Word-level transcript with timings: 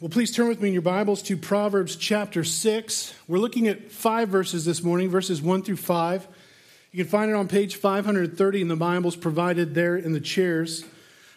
Well, 0.00 0.08
please 0.08 0.30
turn 0.30 0.48
with 0.48 0.62
me 0.62 0.68
in 0.68 0.72
your 0.72 0.80
Bibles 0.80 1.20
to 1.24 1.36
Proverbs 1.36 1.94
chapter 1.94 2.42
6. 2.42 3.14
We're 3.28 3.36
looking 3.36 3.68
at 3.68 3.92
five 3.92 4.30
verses 4.30 4.64
this 4.64 4.82
morning, 4.82 5.10
verses 5.10 5.42
1 5.42 5.62
through 5.62 5.76
5. 5.76 6.26
You 6.90 7.04
can 7.04 7.10
find 7.10 7.30
it 7.30 7.34
on 7.34 7.48
page 7.48 7.76
530 7.76 8.62
in 8.62 8.68
the 8.68 8.76
Bibles 8.76 9.14
provided 9.14 9.74
there 9.74 9.98
in 9.98 10.14
the 10.14 10.20
chairs. 10.20 10.86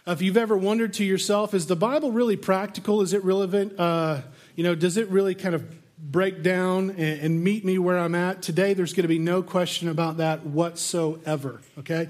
Uh, 0.07 0.11
if 0.11 0.21
you've 0.21 0.37
ever 0.37 0.55
wondered 0.55 0.93
to 0.93 1.03
yourself, 1.03 1.53
is 1.53 1.65
the 1.67 1.75
Bible 1.75 2.13
really 2.13 2.37
practical? 2.37 3.01
Is 3.01 3.11
it 3.11 3.21
relevant? 3.25 3.77
Uh, 3.77 4.21
you 4.55 4.63
know, 4.63 4.75
does 4.75 4.95
it 4.95 5.09
really 5.09 5.35
kind 5.35 5.55
of 5.55 5.65
break 5.99 6.41
down 6.41 6.91
and, 6.91 7.19
and 7.19 7.43
meet 7.43 7.65
me 7.65 7.77
where 7.77 7.99
I'm 7.99 8.15
at? 8.15 8.41
Today, 8.41 8.73
there's 8.73 8.93
going 8.93 9.03
to 9.03 9.09
be 9.09 9.19
no 9.19 9.43
question 9.43 9.89
about 9.89 10.17
that 10.17 10.45
whatsoever, 10.45 11.59
okay? 11.79 12.07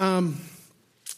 Um, 0.00 0.40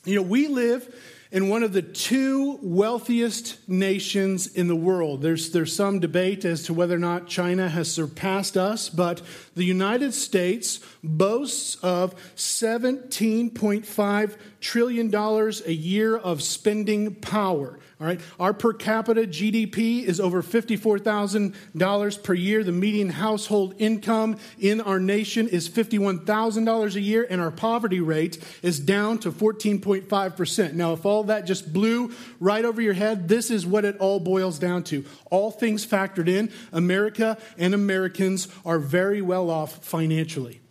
you 0.05 0.17
know, 0.17 0.23
we 0.23 0.49
live 0.49 0.95
in 1.33 1.49
one 1.49 1.63
of 1.63 1.73
the 1.73 1.83
two 1.83 2.59
wealthiest 2.61 3.69
nations 3.69 4.49
in 4.49 4.67
the 4.67 4.77
world. 4.77 5.23
There's, 5.23 5.51
there's 5.51 5.73
some 5.75 6.01
debate 6.01 6.45
as 6.45 6.65
to 6.65 6.75
whether 6.75 6.97
or 6.97 6.99
not 6.99 7.29
China 7.29 7.69
has 7.69 7.89
surpassed 7.91 8.57
us, 8.57 8.89
but 8.89 9.23
the 9.55 9.65
United 9.65 10.13
States 10.13 10.81
boasts 11.05 11.77
of 11.77 12.17
$17.5 12.35 14.37
trillion 14.61 15.15
a 15.15 15.73
year 15.73 16.17
of 16.17 16.43
spending 16.43 17.15
power. 17.15 17.79
All 18.01 18.07
right, 18.07 18.21
our 18.39 18.55
per 18.55 18.73
capita 18.73 19.23
GDP 19.23 20.05
is 20.05 20.21
over 20.21 20.43
$54,000 20.43 22.23
per 22.23 22.33
year. 22.33 22.65
The 22.65 22.73
median 22.73 23.11
household 23.11 23.75
income 23.77 24.39
in 24.59 24.81
our 24.81 24.99
nation 24.99 25.47
is 25.49 25.69
$51,000 25.69 26.95
a 26.95 27.01
year, 27.01 27.27
and 27.29 27.43
our 27.43 27.51
poverty 27.51 28.01
rate 28.01 28.43
is 28.63 28.81
down 28.81 29.19
to 29.19 29.31
14.5%. 29.31 30.73
Now, 30.73 30.95
if 30.95 31.05
all 31.05 31.25
that 31.25 31.45
just 31.45 31.75
blew 31.75 32.15
right 32.39 32.65
over 32.65 32.81
your 32.81 32.95
head, 32.95 33.29
this 33.29 33.51
is 33.51 33.67
what 33.67 33.85
it 33.85 33.99
all 33.99 34.19
boils 34.19 34.59
down 34.59 34.83
to. 34.85 35.05
All 35.31 35.51
things 35.51 35.87
factored 35.87 36.27
in, 36.27 36.51
America 36.73 37.37
and 37.59 37.75
Americans 37.75 38.49
are 38.65 38.79
very 38.79 39.21
well 39.21 39.51
off 39.51 39.85
financially. 39.85 40.63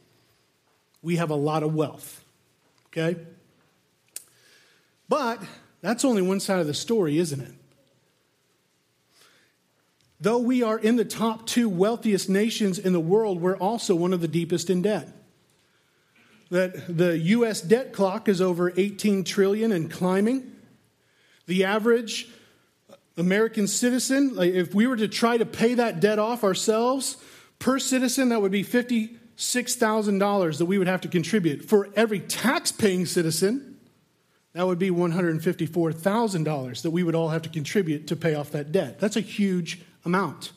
We 1.03 1.17
have 1.17 1.29
a 1.29 1.35
lot 1.35 1.61
of 1.61 1.75
wealth, 1.75 2.25
okay? 2.87 3.19
But 5.07 5.43
that's 5.81 6.03
only 6.03 6.21
one 6.21 6.39
side 6.39 6.59
of 6.59 6.67
the 6.67 6.73
story, 6.73 7.17
isn't 7.17 7.39
it? 7.39 7.53
Though 10.21 10.39
we 10.39 10.61
are 10.63 10.77
in 10.77 10.97
the 10.97 11.05
top 11.05 11.47
two 11.47 11.69
wealthiest 11.69 12.29
nations 12.29 12.77
in 12.77 12.91
the 12.91 12.99
world, 12.99 13.41
we're 13.41 13.57
also 13.57 13.95
one 13.95 14.11
of 14.11 14.19
the 14.19 14.27
deepest 14.27 14.69
in 14.69 14.81
debt. 14.81 15.07
That 16.49 16.97
the 16.97 17.17
US 17.17 17.61
debt 17.61 17.93
clock 17.93 18.27
is 18.27 18.41
over 18.41 18.73
18 18.75 19.23
trillion 19.23 19.71
and 19.71 19.89
climbing. 19.89 20.55
The 21.45 21.63
average 21.63 22.27
American 23.15 23.67
citizen, 23.67 24.35
if 24.39 24.73
we 24.73 24.87
were 24.87 24.97
to 24.97 25.07
try 25.07 25.37
to 25.37 25.45
pay 25.45 25.75
that 25.75 25.99
debt 25.99 26.19
off 26.19 26.43
ourselves, 26.43 27.17
per 27.59 27.79
citizen, 27.79 28.29
that 28.29 28.41
would 28.41 28.51
be 28.51 28.63
$56,000 28.63 30.57
that 30.57 30.65
we 30.65 30.77
would 30.77 30.87
have 30.87 31.01
to 31.01 31.07
contribute. 31.07 31.63
For 31.63 31.89
every 31.95 32.19
tax 32.19 32.71
paying 32.71 33.05
citizen, 33.05 33.68
that 34.53 34.65
would 34.65 34.79
be 34.79 34.89
$154,000 34.89 36.81
that 36.81 36.91
we 36.91 37.03
would 37.03 37.15
all 37.15 37.29
have 37.29 37.43
to 37.43 37.49
contribute 37.49 38.07
to 38.07 38.15
pay 38.15 38.33
off 38.33 38.51
that 38.51 38.71
debt. 38.71 38.99
That's 38.99 39.15
a 39.15 39.21
huge 39.21 39.81
amount. 40.05 40.51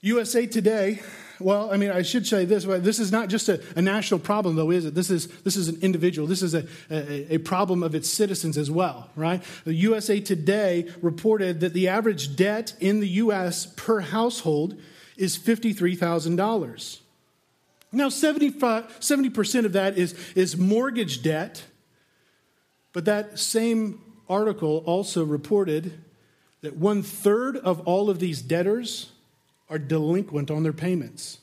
USA 0.00 0.46
Today, 0.46 1.00
well, 1.40 1.72
I 1.72 1.76
mean, 1.76 1.90
I 1.90 2.02
should 2.02 2.26
say 2.26 2.44
this, 2.44 2.64
this 2.64 3.00
is 3.00 3.10
not 3.10 3.28
just 3.28 3.48
a, 3.48 3.60
a 3.74 3.82
national 3.82 4.20
problem, 4.20 4.54
though, 4.54 4.70
is 4.70 4.84
it? 4.84 4.94
This 4.94 5.10
is, 5.10 5.26
this 5.42 5.56
is 5.56 5.68
an 5.68 5.78
individual. 5.82 6.28
This 6.28 6.42
is 6.42 6.54
a, 6.54 6.64
a, 6.90 7.34
a 7.34 7.38
problem 7.38 7.82
of 7.82 7.94
its 7.94 8.08
citizens 8.08 8.56
as 8.56 8.70
well, 8.70 9.10
right? 9.16 9.42
The 9.64 9.74
USA 9.74 10.20
Today 10.20 10.88
reported 11.02 11.60
that 11.60 11.72
the 11.72 11.88
average 11.88 12.36
debt 12.36 12.74
in 12.78 13.00
the 13.00 13.08
U.S. 13.08 13.66
per 13.66 14.00
household 14.00 14.80
is 15.16 15.36
$53,000. 15.36 17.00
Now, 17.92 18.08
70% 18.08 19.64
of 19.64 19.72
that 19.72 19.96
is, 19.96 20.14
is 20.34 20.56
mortgage 20.56 21.22
debt, 21.22 21.64
but 22.92 23.04
that 23.04 23.38
same 23.38 24.02
article 24.28 24.82
also 24.86 25.24
reported 25.24 26.02
that 26.62 26.76
one 26.76 27.02
third 27.02 27.56
of 27.56 27.80
all 27.86 28.10
of 28.10 28.18
these 28.18 28.42
debtors 28.42 29.12
are 29.70 29.78
delinquent 29.78 30.50
on 30.50 30.62
their 30.62 30.72
payments. 30.72 31.38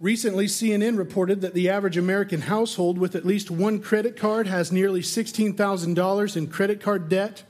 Recently, 0.00 0.46
CNN 0.46 0.96
reported 0.96 1.40
that 1.40 1.54
the 1.54 1.68
average 1.68 1.96
American 1.96 2.42
household 2.42 2.98
with 2.98 3.16
at 3.16 3.26
least 3.26 3.50
one 3.50 3.80
credit 3.80 4.16
card 4.16 4.46
has 4.46 4.70
nearly 4.70 5.00
$16,000 5.00 6.36
in 6.36 6.46
credit 6.46 6.80
card 6.80 7.08
debt 7.08 7.42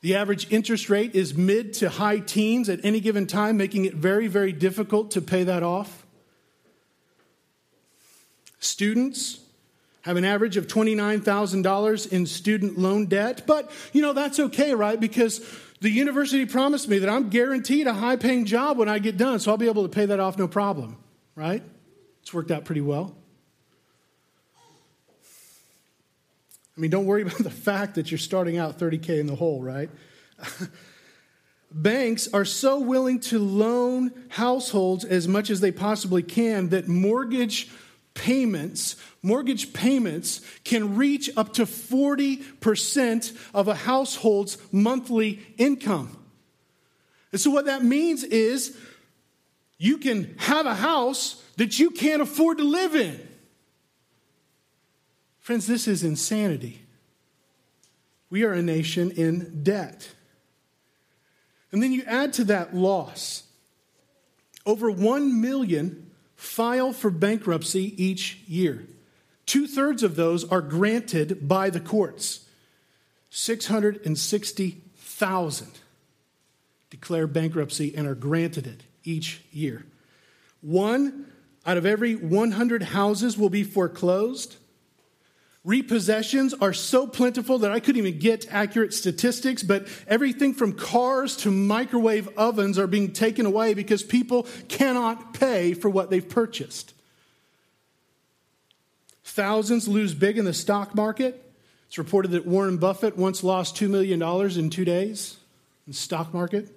the 0.00 0.14
average 0.14 0.50
interest 0.52 0.88
rate 0.88 1.14
is 1.14 1.34
mid 1.34 1.72
to 1.74 1.88
high 1.88 2.20
teens 2.20 2.68
at 2.68 2.84
any 2.84 3.00
given 3.00 3.26
time, 3.26 3.56
making 3.56 3.84
it 3.84 3.94
very, 3.94 4.28
very 4.28 4.52
difficult 4.52 5.10
to 5.12 5.20
pay 5.20 5.44
that 5.44 5.62
off. 5.62 6.06
Students 8.60 9.40
have 10.02 10.16
an 10.16 10.24
average 10.24 10.56
of 10.56 10.66
$29,000 10.66 12.12
in 12.12 12.26
student 12.26 12.78
loan 12.78 13.06
debt, 13.06 13.44
but 13.46 13.70
you 13.92 14.00
know, 14.00 14.12
that's 14.12 14.38
okay, 14.38 14.74
right? 14.74 14.98
Because 14.98 15.44
the 15.80 15.90
university 15.90 16.46
promised 16.46 16.88
me 16.88 16.98
that 17.00 17.08
I'm 17.08 17.28
guaranteed 17.28 17.86
a 17.86 17.92
high 17.92 18.16
paying 18.16 18.44
job 18.44 18.78
when 18.78 18.88
I 18.88 19.00
get 19.00 19.16
done, 19.16 19.40
so 19.40 19.50
I'll 19.50 19.58
be 19.58 19.68
able 19.68 19.82
to 19.82 19.88
pay 19.88 20.06
that 20.06 20.20
off 20.20 20.38
no 20.38 20.48
problem, 20.48 20.96
right? 21.34 21.62
It's 22.22 22.32
worked 22.32 22.50
out 22.50 22.64
pretty 22.64 22.80
well. 22.80 23.17
I 26.78 26.80
mean, 26.80 26.92
don't 26.92 27.06
worry 27.06 27.22
about 27.26 27.38
the 27.38 27.50
fact 27.50 27.96
that 27.96 28.10
you're 28.10 28.18
starting 28.18 28.56
out 28.56 28.78
30K 28.78 29.18
in 29.18 29.26
the 29.26 29.34
hole, 29.34 29.60
right? 29.60 29.90
Banks 31.70 32.28
are 32.32 32.46
so 32.46 32.78
willing 32.78 33.20
to 33.20 33.38
loan 33.38 34.12
households 34.28 35.04
as 35.04 35.28
much 35.28 35.50
as 35.50 35.60
they 35.60 35.72
possibly 35.72 36.22
can 36.22 36.70
that 36.70 36.88
mortgage 36.88 37.68
payments, 38.14 38.96
mortgage 39.22 39.72
payments 39.74 40.40
can 40.64 40.96
reach 40.96 41.28
up 41.36 41.52
to 41.54 41.64
40% 41.64 43.36
of 43.52 43.68
a 43.68 43.74
household's 43.74 44.56
monthly 44.72 45.40
income. 45.58 46.16
And 47.32 47.40
so 47.40 47.50
what 47.50 47.66
that 47.66 47.84
means 47.84 48.24
is 48.24 48.74
you 49.76 49.98
can 49.98 50.34
have 50.38 50.64
a 50.64 50.74
house 50.74 51.42
that 51.56 51.78
you 51.78 51.90
can't 51.90 52.22
afford 52.22 52.58
to 52.58 52.64
live 52.64 52.94
in. 52.94 53.28
Friends, 55.48 55.66
this 55.66 55.88
is 55.88 56.04
insanity. 56.04 56.82
We 58.28 58.44
are 58.44 58.52
a 58.52 58.60
nation 58.60 59.10
in 59.12 59.62
debt. 59.62 60.10
And 61.72 61.82
then 61.82 61.90
you 61.90 62.02
add 62.06 62.34
to 62.34 62.44
that 62.44 62.76
loss. 62.76 63.44
Over 64.66 64.90
1 64.90 65.40
million 65.40 66.10
file 66.36 66.92
for 66.92 67.10
bankruptcy 67.10 67.94
each 67.96 68.40
year. 68.46 68.86
Two 69.46 69.66
thirds 69.66 70.02
of 70.02 70.16
those 70.16 70.46
are 70.50 70.60
granted 70.60 71.48
by 71.48 71.70
the 71.70 71.80
courts. 71.80 72.44
660,000 73.30 75.68
declare 76.90 77.26
bankruptcy 77.26 77.96
and 77.96 78.06
are 78.06 78.14
granted 78.14 78.66
it 78.66 78.82
each 79.02 79.40
year. 79.50 79.86
One 80.60 81.32
out 81.64 81.78
of 81.78 81.86
every 81.86 82.16
100 82.16 82.82
houses 82.82 83.38
will 83.38 83.48
be 83.48 83.64
foreclosed. 83.64 84.57
Repossessions 85.64 86.54
are 86.54 86.72
so 86.72 87.06
plentiful 87.06 87.58
that 87.58 87.72
I 87.72 87.80
couldn't 87.80 88.06
even 88.06 88.18
get 88.18 88.46
accurate 88.52 88.94
statistics, 88.94 89.62
but 89.62 89.86
everything 90.06 90.54
from 90.54 90.72
cars 90.72 91.36
to 91.38 91.50
microwave 91.50 92.28
ovens 92.38 92.78
are 92.78 92.86
being 92.86 93.12
taken 93.12 93.44
away 93.44 93.74
because 93.74 94.02
people 94.02 94.46
cannot 94.68 95.34
pay 95.34 95.74
for 95.74 95.90
what 95.90 96.10
they've 96.10 96.26
purchased. 96.26 96.94
Thousands 99.24 99.86
lose 99.88 100.14
big 100.14 100.38
in 100.38 100.44
the 100.44 100.54
stock 100.54 100.94
market. 100.94 101.44
It's 101.88 101.98
reported 101.98 102.30
that 102.32 102.46
Warren 102.46 102.78
Buffett 102.78 103.16
once 103.16 103.42
lost 103.42 103.76
$2 103.76 103.90
million 103.90 104.22
in 104.58 104.70
two 104.70 104.84
days 104.84 105.36
in 105.86 105.92
the 105.92 105.96
stock 105.98 106.32
market. 106.32 106.68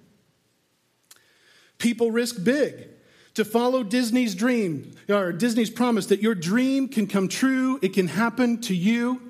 People 1.78 2.12
risk 2.12 2.44
big 2.44 2.88
to 3.34 3.46
follow 3.46 3.84
Disney's 3.84 4.36
dream, 4.36 4.92
or 5.10 5.32
Disney's 5.32 5.70
promise 5.70 6.08
that 6.08 6.22
your 6.22 6.36
dream 6.36 6.88
can 6.88 7.08
come 7.08 7.28
true, 7.28 7.80
it 7.82 7.94
can 7.94 8.08
happen 8.08 8.60
to 8.62 8.76
you. 8.76 9.22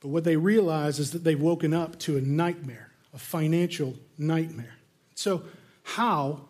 But 0.00 0.08
what 0.08 0.24
they 0.24 0.36
realize 0.36 0.98
is 0.98 1.12
that 1.12 1.24
they've 1.24 1.40
woken 1.40 1.72
up 1.72 1.98
to 2.00 2.16
a 2.16 2.20
nightmare, 2.20 2.90
a 3.14 3.18
financial 3.18 3.96
nightmare. 4.18 4.76
So, 5.14 5.42
how, 5.82 6.48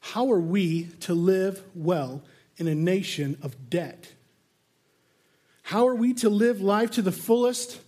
how 0.00 0.30
are 0.30 0.40
we 0.40 0.84
to 1.00 1.14
live 1.14 1.62
well 1.74 2.22
in 2.56 2.68
a 2.68 2.74
nation 2.74 3.38
of 3.42 3.70
debt? 3.70 4.12
How 5.62 5.86
are 5.86 5.94
we 5.94 6.14
to 6.14 6.28
live 6.28 6.60
life 6.60 6.90
to 6.92 7.02
the 7.02 7.12
fullest 7.12 7.80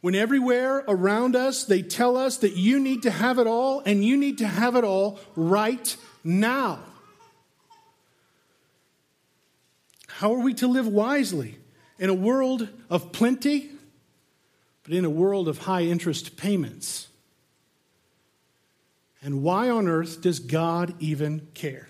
when 0.00 0.14
everywhere 0.14 0.84
around 0.86 1.34
us 1.36 1.64
they 1.64 1.80
tell 1.80 2.16
us 2.16 2.38
that 2.38 2.56
you 2.56 2.78
need 2.78 3.02
to 3.04 3.10
have 3.10 3.38
it 3.38 3.46
all 3.46 3.80
and 3.86 4.04
you 4.04 4.16
need 4.16 4.38
to 4.38 4.46
have 4.46 4.76
it 4.76 4.84
all 4.84 5.18
right 5.34 5.96
now. 6.24 6.80
How 10.08 10.32
are 10.32 10.40
we 10.40 10.54
to 10.54 10.66
live 10.66 10.86
wisely 10.86 11.58
in 11.98 12.10
a 12.10 12.14
world 12.14 12.68
of 12.90 13.12
plenty, 13.12 13.70
but 14.82 14.92
in 14.92 15.04
a 15.04 15.10
world 15.10 15.48
of 15.48 15.58
high 15.58 15.82
interest 15.82 16.36
payments. 16.36 17.08
And 19.22 19.42
why 19.42 19.70
on 19.70 19.88
earth 19.88 20.20
does 20.20 20.38
God 20.38 20.94
even 20.98 21.48
care? 21.54 21.88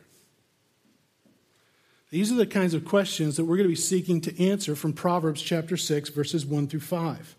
These 2.10 2.30
are 2.30 2.36
the 2.36 2.46
kinds 2.46 2.74
of 2.74 2.84
questions 2.84 3.36
that 3.36 3.44
we're 3.44 3.56
going 3.56 3.68
to 3.68 3.74
be 3.74 3.74
seeking 3.74 4.20
to 4.20 4.44
answer 4.44 4.76
from 4.76 4.92
Proverbs 4.92 5.42
chapter 5.42 5.76
6, 5.76 6.10
verses 6.10 6.46
1 6.46 6.68
through 6.68 6.80
5. 6.80 7.34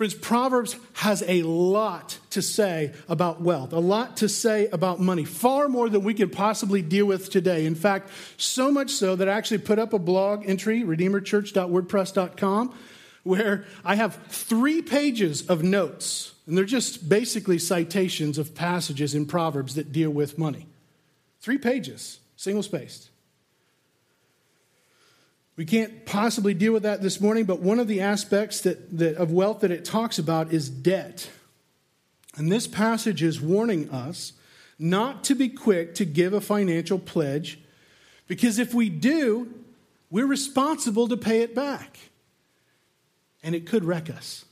Friends, 0.00 0.14
Proverbs 0.14 0.76
has 0.94 1.22
a 1.26 1.42
lot 1.42 2.18
to 2.30 2.40
say 2.40 2.94
about 3.06 3.42
wealth, 3.42 3.74
a 3.74 3.78
lot 3.78 4.16
to 4.16 4.30
say 4.30 4.66
about 4.68 4.98
money, 4.98 5.26
far 5.26 5.68
more 5.68 5.90
than 5.90 6.02
we 6.02 6.14
could 6.14 6.32
possibly 6.32 6.80
deal 6.80 7.04
with 7.04 7.28
today. 7.28 7.66
In 7.66 7.74
fact, 7.74 8.08
so 8.38 8.70
much 8.70 8.92
so 8.92 9.14
that 9.14 9.28
I 9.28 9.32
actually 9.32 9.58
put 9.58 9.78
up 9.78 9.92
a 9.92 9.98
blog 9.98 10.48
entry, 10.48 10.80
redeemerchurch.wordpress.com, 10.84 12.74
where 13.24 13.66
I 13.84 13.96
have 13.96 14.18
three 14.28 14.80
pages 14.80 15.46
of 15.46 15.62
notes, 15.62 16.32
and 16.46 16.56
they're 16.56 16.64
just 16.64 17.06
basically 17.10 17.58
citations 17.58 18.38
of 18.38 18.54
passages 18.54 19.14
in 19.14 19.26
Proverbs 19.26 19.74
that 19.74 19.92
deal 19.92 20.08
with 20.08 20.38
money. 20.38 20.66
Three 21.42 21.58
pages, 21.58 22.20
single 22.36 22.62
spaced. 22.62 23.09
We 25.60 25.66
can't 25.66 26.06
possibly 26.06 26.54
deal 26.54 26.72
with 26.72 26.84
that 26.84 27.02
this 27.02 27.20
morning, 27.20 27.44
but 27.44 27.60
one 27.60 27.80
of 27.80 27.86
the 27.86 28.00
aspects 28.00 28.62
that, 28.62 28.96
that, 28.96 29.16
of 29.16 29.30
wealth 29.30 29.60
that 29.60 29.70
it 29.70 29.84
talks 29.84 30.18
about 30.18 30.54
is 30.54 30.70
debt. 30.70 31.28
And 32.38 32.50
this 32.50 32.66
passage 32.66 33.22
is 33.22 33.42
warning 33.42 33.90
us 33.90 34.32
not 34.78 35.22
to 35.24 35.34
be 35.34 35.50
quick 35.50 35.94
to 35.96 36.06
give 36.06 36.32
a 36.32 36.40
financial 36.40 36.98
pledge, 36.98 37.60
because 38.26 38.58
if 38.58 38.72
we 38.72 38.88
do, 38.88 39.52
we're 40.08 40.24
responsible 40.24 41.08
to 41.08 41.16
pay 41.18 41.42
it 41.42 41.54
back. 41.54 41.98
And 43.42 43.54
it 43.54 43.66
could 43.66 43.84
wreck 43.84 44.08
us 44.08 44.46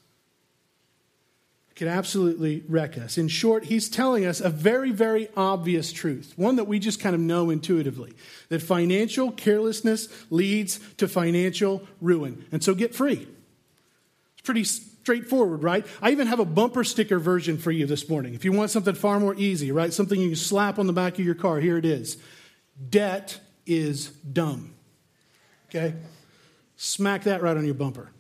could 1.78 1.88
absolutely 1.88 2.64
wreck 2.68 2.98
us. 2.98 3.16
In 3.18 3.28
short, 3.28 3.64
he's 3.64 3.88
telling 3.88 4.26
us 4.26 4.40
a 4.40 4.50
very, 4.50 4.90
very 4.90 5.28
obvious 5.36 5.92
truth, 5.92 6.32
one 6.34 6.56
that 6.56 6.64
we 6.64 6.80
just 6.80 6.98
kind 6.98 7.14
of 7.14 7.20
know 7.20 7.50
intuitively 7.50 8.14
that 8.48 8.60
financial 8.60 9.30
carelessness 9.30 10.08
leads 10.28 10.80
to 10.96 11.06
financial 11.06 11.86
ruin. 12.00 12.44
And 12.50 12.64
so 12.64 12.74
get 12.74 12.96
free. 12.96 13.28
It's 14.32 14.42
pretty 14.42 14.64
straightforward, 14.64 15.62
right? 15.62 15.86
I 16.02 16.10
even 16.10 16.26
have 16.26 16.40
a 16.40 16.44
bumper 16.44 16.82
sticker 16.82 17.20
version 17.20 17.58
for 17.58 17.70
you 17.70 17.86
this 17.86 18.08
morning. 18.08 18.34
If 18.34 18.44
you 18.44 18.50
want 18.50 18.72
something 18.72 18.96
far 18.96 19.20
more 19.20 19.36
easy, 19.36 19.70
right? 19.70 19.92
Something 19.92 20.20
you 20.20 20.30
can 20.30 20.36
slap 20.36 20.80
on 20.80 20.88
the 20.88 20.92
back 20.92 21.14
of 21.20 21.24
your 21.24 21.36
car, 21.36 21.60
here 21.60 21.78
it 21.78 21.84
is. 21.84 22.16
Debt 22.90 23.38
is 23.66 24.08
dumb. 24.08 24.74
Okay? 25.68 25.94
Smack 26.76 27.22
that 27.22 27.40
right 27.40 27.56
on 27.56 27.64
your 27.64 27.74
bumper. 27.74 28.10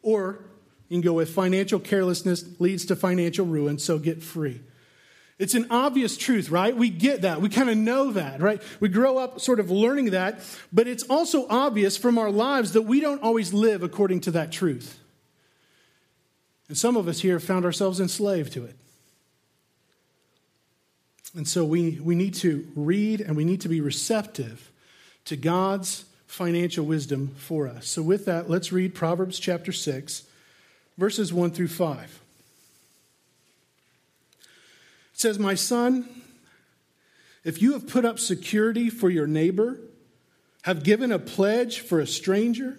Or 0.00 0.44
you 0.88 0.96
can 0.96 1.00
go 1.02 1.12
with 1.12 1.30
financial 1.30 1.78
carelessness 1.78 2.44
leads 2.58 2.86
to 2.86 2.96
financial 2.96 3.44
ruin, 3.44 3.78
so 3.78 3.98
get 3.98 4.22
free. 4.22 4.60
It's 5.38 5.54
an 5.54 5.66
obvious 5.70 6.16
truth, 6.16 6.50
right? 6.50 6.76
We 6.76 6.90
get 6.90 7.22
that. 7.22 7.40
We 7.40 7.48
kind 7.48 7.70
of 7.70 7.76
know 7.76 8.10
that, 8.12 8.40
right? 8.40 8.60
We 8.80 8.88
grow 8.88 9.18
up 9.18 9.40
sort 9.40 9.60
of 9.60 9.70
learning 9.70 10.10
that, 10.10 10.40
but 10.72 10.88
it's 10.88 11.04
also 11.04 11.46
obvious 11.48 11.96
from 11.96 12.18
our 12.18 12.30
lives 12.30 12.72
that 12.72 12.82
we 12.82 13.00
don't 13.00 13.22
always 13.22 13.52
live 13.52 13.82
according 13.82 14.20
to 14.22 14.32
that 14.32 14.50
truth. 14.50 14.98
And 16.68 16.76
some 16.76 16.96
of 16.96 17.06
us 17.06 17.20
here 17.20 17.38
found 17.38 17.64
ourselves 17.64 18.00
enslaved 18.00 18.52
to 18.54 18.64
it. 18.64 18.76
And 21.36 21.46
so 21.46 21.64
we, 21.64 22.00
we 22.02 22.14
need 22.14 22.34
to 22.34 22.66
read 22.74 23.20
and 23.20 23.36
we 23.36 23.44
need 23.44 23.60
to 23.60 23.68
be 23.68 23.80
receptive 23.80 24.72
to 25.26 25.36
God's 25.36 26.04
financial 26.26 26.84
wisdom 26.84 27.34
for 27.36 27.68
us. 27.68 27.86
So, 27.86 28.02
with 28.02 28.24
that, 28.26 28.50
let's 28.50 28.72
read 28.72 28.94
Proverbs 28.94 29.38
chapter 29.38 29.72
6 29.72 30.24
verses 30.98 31.32
1 31.32 31.52
through 31.52 31.68
5. 31.68 32.20
It 34.32 34.46
says, 35.14 35.38
My 35.38 35.54
son, 35.54 36.08
if 37.44 37.62
you 37.62 37.72
have 37.72 37.88
put 37.88 38.04
up 38.04 38.18
security 38.18 38.90
for 38.90 39.08
your 39.08 39.26
neighbor, 39.26 39.78
have 40.62 40.82
given 40.82 41.12
a 41.12 41.18
pledge 41.18 41.80
for 41.80 42.00
a 42.00 42.06
stranger, 42.06 42.76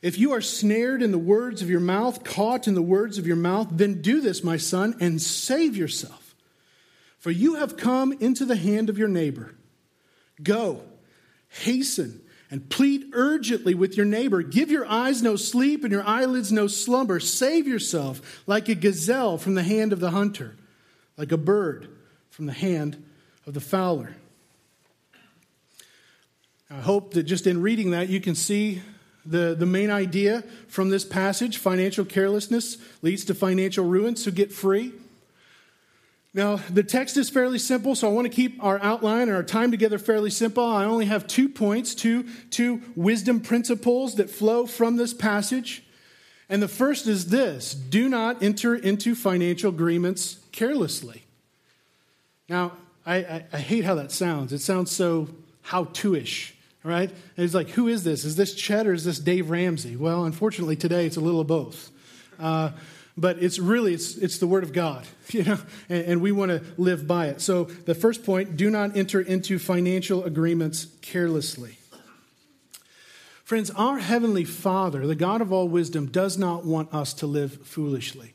if 0.00 0.18
you 0.18 0.32
are 0.32 0.40
snared 0.40 1.02
in 1.02 1.12
the 1.12 1.18
words 1.18 1.62
of 1.62 1.70
your 1.70 1.78
mouth, 1.78 2.24
caught 2.24 2.66
in 2.66 2.74
the 2.74 2.82
words 2.82 3.18
of 3.18 3.26
your 3.26 3.36
mouth, 3.36 3.68
then 3.70 4.02
do 4.02 4.20
this, 4.20 4.42
my 4.42 4.56
son, 4.56 4.96
and 4.98 5.22
save 5.22 5.76
yourself. 5.76 6.34
For 7.18 7.30
you 7.30 7.54
have 7.54 7.76
come 7.76 8.12
into 8.14 8.44
the 8.44 8.56
hand 8.56 8.88
of 8.88 8.98
your 8.98 9.06
neighbor. 9.06 9.54
Go, 10.42 10.82
hasten 11.48 12.21
and 12.52 12.68
plead 12.68 13.06
urgently 13.14 13.74
with 13.74 13.96
your 13.96 14.04
neighbor. 14.04 14.42
Give 14.42 14.70
your 14.70 14.84
eyes 14.84 15.22
no 15.22 15.36
sleep 15.36 15.84
and 15.84 15.90
your 15.90 16.06
eyelids 16.06 16.52
no 16.52 16.66
slumber. 16.66 17.18
Save 17.18 17.66
yourself 17.66 18.42
like 18.46 18.68
a 18.68 18.74
gazelle 18.74 19.38
from 19.38 19.54
the 19.54 19.62
hand 19.62 19.90
of 19.90 20.00
the 20.00 20.10
hunter, 20.10 20.54
like 21.16 21.32
a 21.32 21.38
bird 21.38 21.88
from 22.28 22.44
the 22.44 22.52
hand 22.52 23.02
of 23.46 23.54
the 23.54 23.60
fowler. 23.60 24.16
I 26.70 26.80
hope 26.80 27.14
that 27.14 27.22
just 27.22 27.46
in 27.46 27.62
reading 27.62 27.92
that, 27.92 28.10
you 28.10 28.20
can 28.20 28.34
see 28.34 28.82
the, 29.24 29.54
the 29.58 29.64
main 29.64 29.90
idea 29.90 30.42
from 30.68 30.90
this 30.90 31.06
passage 31.06 31.56
financial 31.56 32.04
carelessness 32.04 32.76
leads 33.00 33.24
to 33.24 33.34
financial 33.34 33.86
ruin, 33.86 34.14
so 34.14 34.30
get 34.30 34.52
free. 34.52 34.92
Now, 36.34 36.56
the 36.56 36.82
text 36.82 37.18
is 37.18 37.28
fairly 37.28 37.58
simple, 37.58 37.94
so 37.94 38.08
I 38.08 38.12
want 38.12 38.24
to 38.24 38.34
keep 38.34 38.62
our 38.64 38.78
outline 38.82 39.22
and 39.22 39.32
our 39.32 39.42
time 39.42 39.70
together 39.70 39.98
fairly 39.98 40.30
simple. 40.30 40.64
I 40.64 40.84
only 40.84 41.04
have 41.04 41.26
two 41.26 41.48
points, 41.48 41.94
two, 41.94 42.24
two 42.48 42.80
wisdom 42.96 43.40
principles 43.40 44.14
that 44.14 44.30
flow 44.30 44.66
from 44.66 44.96
this 44.96 45.12
passage. 45.12 45.84
And 46.48 46.62
the 46.62 46.68
first 46.68 47.06
is 47.06 47.26
this 47.26 47.74
do 47.74 48.08
not 48.08 48.42
enter 48.42 48.74
into 48.74 49.14
financial 49.14 49.70
agreements 49.70 50.38
carelessly. 50.52 51.24
Now, 52.48 52.72
I, 53.04 53.16
I, 53.16 53.44
I 53.52 53.58
hate 53.58 53.84
how 53.84 53.94
that 53.96 54.10
sounds. 54.10 54.52
It 54.52 54.60
sounds 54.60 54.90
so 54.90 55.28
how 55.62 55.84
to 55.84 56.14
ish, 56.14 56.54
right? 56.82 57.10
And 57.10 57.44
it's 57.44 57.54
like, 57.54 57.70
who 57.70 57.88
is 57.88 58.04
this? 58.04 58.24
Is 58.24 58.36
this 58.36 58.54
Chet 58.54 58.86
or 58.86 58.94
is 58.94 59.04
this 59.04 59.18
Dave 59.18 59.50
Ramsey? 59.50 59.96
Well, 59.96 60.24
unfortunately, 60.24 60.76
today 60.76 61.06
it's 61.06 61.16
a 61.16 61.20
little 61.20 61.40
of 61.40 61.46
both. 61.46 61.90
Uh, 62.38 62.70
but 63.16 63.42
it's 63.42 63.58
really 63.58 63.94
it's, 63.94 64.16
it's 64.16 64.38
the 64.38 64.46
word 64.46 64.62
of 64.64 64.72
god 64.72 65.06
you 65.28 65.44
know 65.44 65.58
and, 65.88 66.04
and 66.04 66.22
we 66.22 66.32
want 66.32 66.50
to 66.50 66.62
live 66.76 67.06
by 67.06 67.26
it. 67.26 67.40
So 67.40 67.64
the 67.64 67.94
first 67.94 68.24
point 68.24 68.56
do 68.56 68.70
not 68.70 68.96
enter 68.96 69.20
into 69.20 69.58
financial 69.58 70.24
agreements 70.24 70.86
carelessly. 71.02 71.78
Friends 73.44 73.70
our 73.70 73.98
heavenly 73.98 74.44
father 74.44 75.06
the 75.06 75.14
god 75.14 75.40
of 75.40 75.52
all 75.52 75.68
wisdom 75.68 76.06
does 76.06 76.38
not 76.38 76.64
want 76.64 76.92
us 76.94 77.12
to 77.14 77.26
live 77.26 77.66
foolishly 77.66 78.34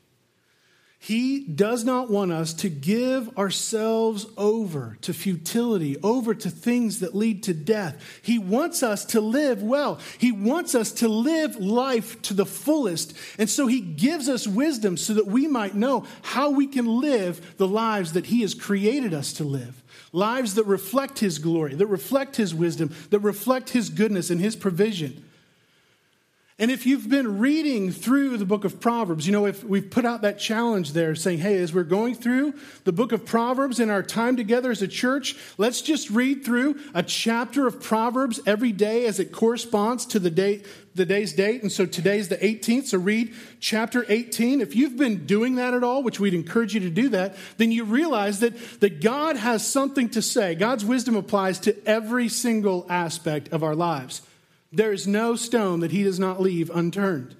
he 0.99 1.41
does 1.41 1.83
not 1.83 2.09
want 2.09 2.31
us 2.31 2.53
to 2.55 2.69
give 2.69 3.37
ourselves 3.37 4.25
over 4.35 4.97
to 5.01 5.13
futility, 5.13 5.95
over 6.01 6.33
to 6.33 6.49
things 6.49 6.99
that 6.99 7.15
lead 7.15 7.43
to 7.43 7.53
death. 7.53 8.03
He 8.23 8.39
wants 8.39 8.81
us 8.81 9.05
to 9.05 9.21
live 9.21 9.61
well. 9.61 9.99
He 10.17 10.31
wants 10.31 10.73
us 10.73 10.91
to 10.93 11.07
live 11.07 11.55
life 11.57 12.21
to 12.23 12.33
the 12.33 12.47
fullest. 12.47 13.15
And 13.37 13.49
so 13.49 13.67
he 13.67 13.79
gives 13.79 14.27
us 14.27 14.47
wisdom 14.47 14.97
so 14.97 15.13
that 15.13 15.27
we 15.27 15.47
might 15.47 15.75
know 15.75 16.05
how 16.23 16.49
we 16.49 16.65
can 16.65 16.87
live 16.99 17.55
the 17.57 17.67
lives 17.67 18.13
that 18.13 18.25
he 18.25 18.41
has 18.41 18.55
created 18.55 19.13
us 19.13 19.33
to 19.33 19.43
live. 19.43 19.83
Lives 20.11 20.55
that 20.55 20.65
reflect 20.65 21.19
his 21.19 21.37
glory, 21.37 21.75
that 21.75 21.87
reflect 21.87 22.37
his 22.37 22.55
wisdom, 22.55 22.93
that 23.11 23.19
reflect 23.19 23.69
his 23.69 23.89
goodness 23.89 24.31
and 24.31 24.41
his 24.41 24.55
provision. 24.55 25.23
And 26.59 26.71
if 26.71 26.87
you've 26.87 27.07
been 27.07 27.37
reading 27.37 27.91
through 27.91 28.37
the 28.37 28.45
book 28.45 28.65
of 28.65 28.79
Proverbs, 28.79 29.27
you 29.27 29.31
know, 29.31 29.45
if 29.45 29.63
we've 29.63 29.87
put 29.87 30.05
out 30.05 30.23
that 30.23 30.39
challenge 30.39 30.93
there 30.93 31.13
saying, 31.13 31.37
hey, 31.37 31.59
as 31.59 31.71
we're 31.71 31.83
going 31.83 32.15
through 32.15 32.55
the 32.83 32.91
book 32.91 33.11
of 33.11 33.25
Proverbs 33.25 33.79
in 33.79 33.91
our 33.91 34.01
time 34.01 34.35
together 34.35 34.71
as 34.71 34.81
a 34.81 34.87
church, 34.87 35.35
let's 35.59 35.83
just 35.83 36.09
read 36.09 36.43
through 36.43 36.79
a 36.95 37.03
chapter 37.03 37.67
of 37.67 37.79
Proverbs 37.79 38.39
every 38.47 38.71
day 38.71 39.05
as 39.05 39.19
it 39.19 39.31
corresponds 39.31 40.03
to 40.07 40.17
the 40.17 40.31
date, 40.31 40.65
the 40.95 41.05
day's 41.05 41.31
date. 41.31 41.61
And 41.61 41.71
so 41.71 41.85
today's 41.85 42.27
the 42.27 42.37
18th, 42.37 42.87
so 42.87 42.97
read 42.97 43.35
chapter 43.59 44.03
18. 44.09 44.59
If 44.59 44.75
you've 44.75 44.97
been 44.97 45.27
doing 45.27 45.55
that 45.55 45.75
at 45.75 45.83
all, 45.83 46.01
which 46.01 46.19
we'd 46.19 46.33
encourage 46.33 46.73
you 46.73 46.79
to 46.79 46.89
do 46.89 47.09
that, 47.09 47.35
then 47.57 47.71
you 47.71 47.83
realize 47.83 48.39
that, 48.39 48.57
that 48.79 48.99
God 48.99 49.35
has 49.35 49.65
something 49.65 50.09
to 50.09 50.23
say. 50.23 50.55
God's 50.55 50.83
wisdom 50.83 51.15
applies 51.15 51.59
to 51.59 51.87
every 51.87 52.29
single 52.29 52.87
aspect 52.89 53.49
of 53.49 53.61
our 53.61 53.75
lives. 53.75 54.23
There 54.71 54.91
is 54.91 55.07
no 55.07 55.35
stone 55.35 55.79
that 55.79 55.91
he 55.91 56.03
does 56.03 56.19
not 56.19 56.41
leave 56.41 56.69
unturned. 56.69 57.35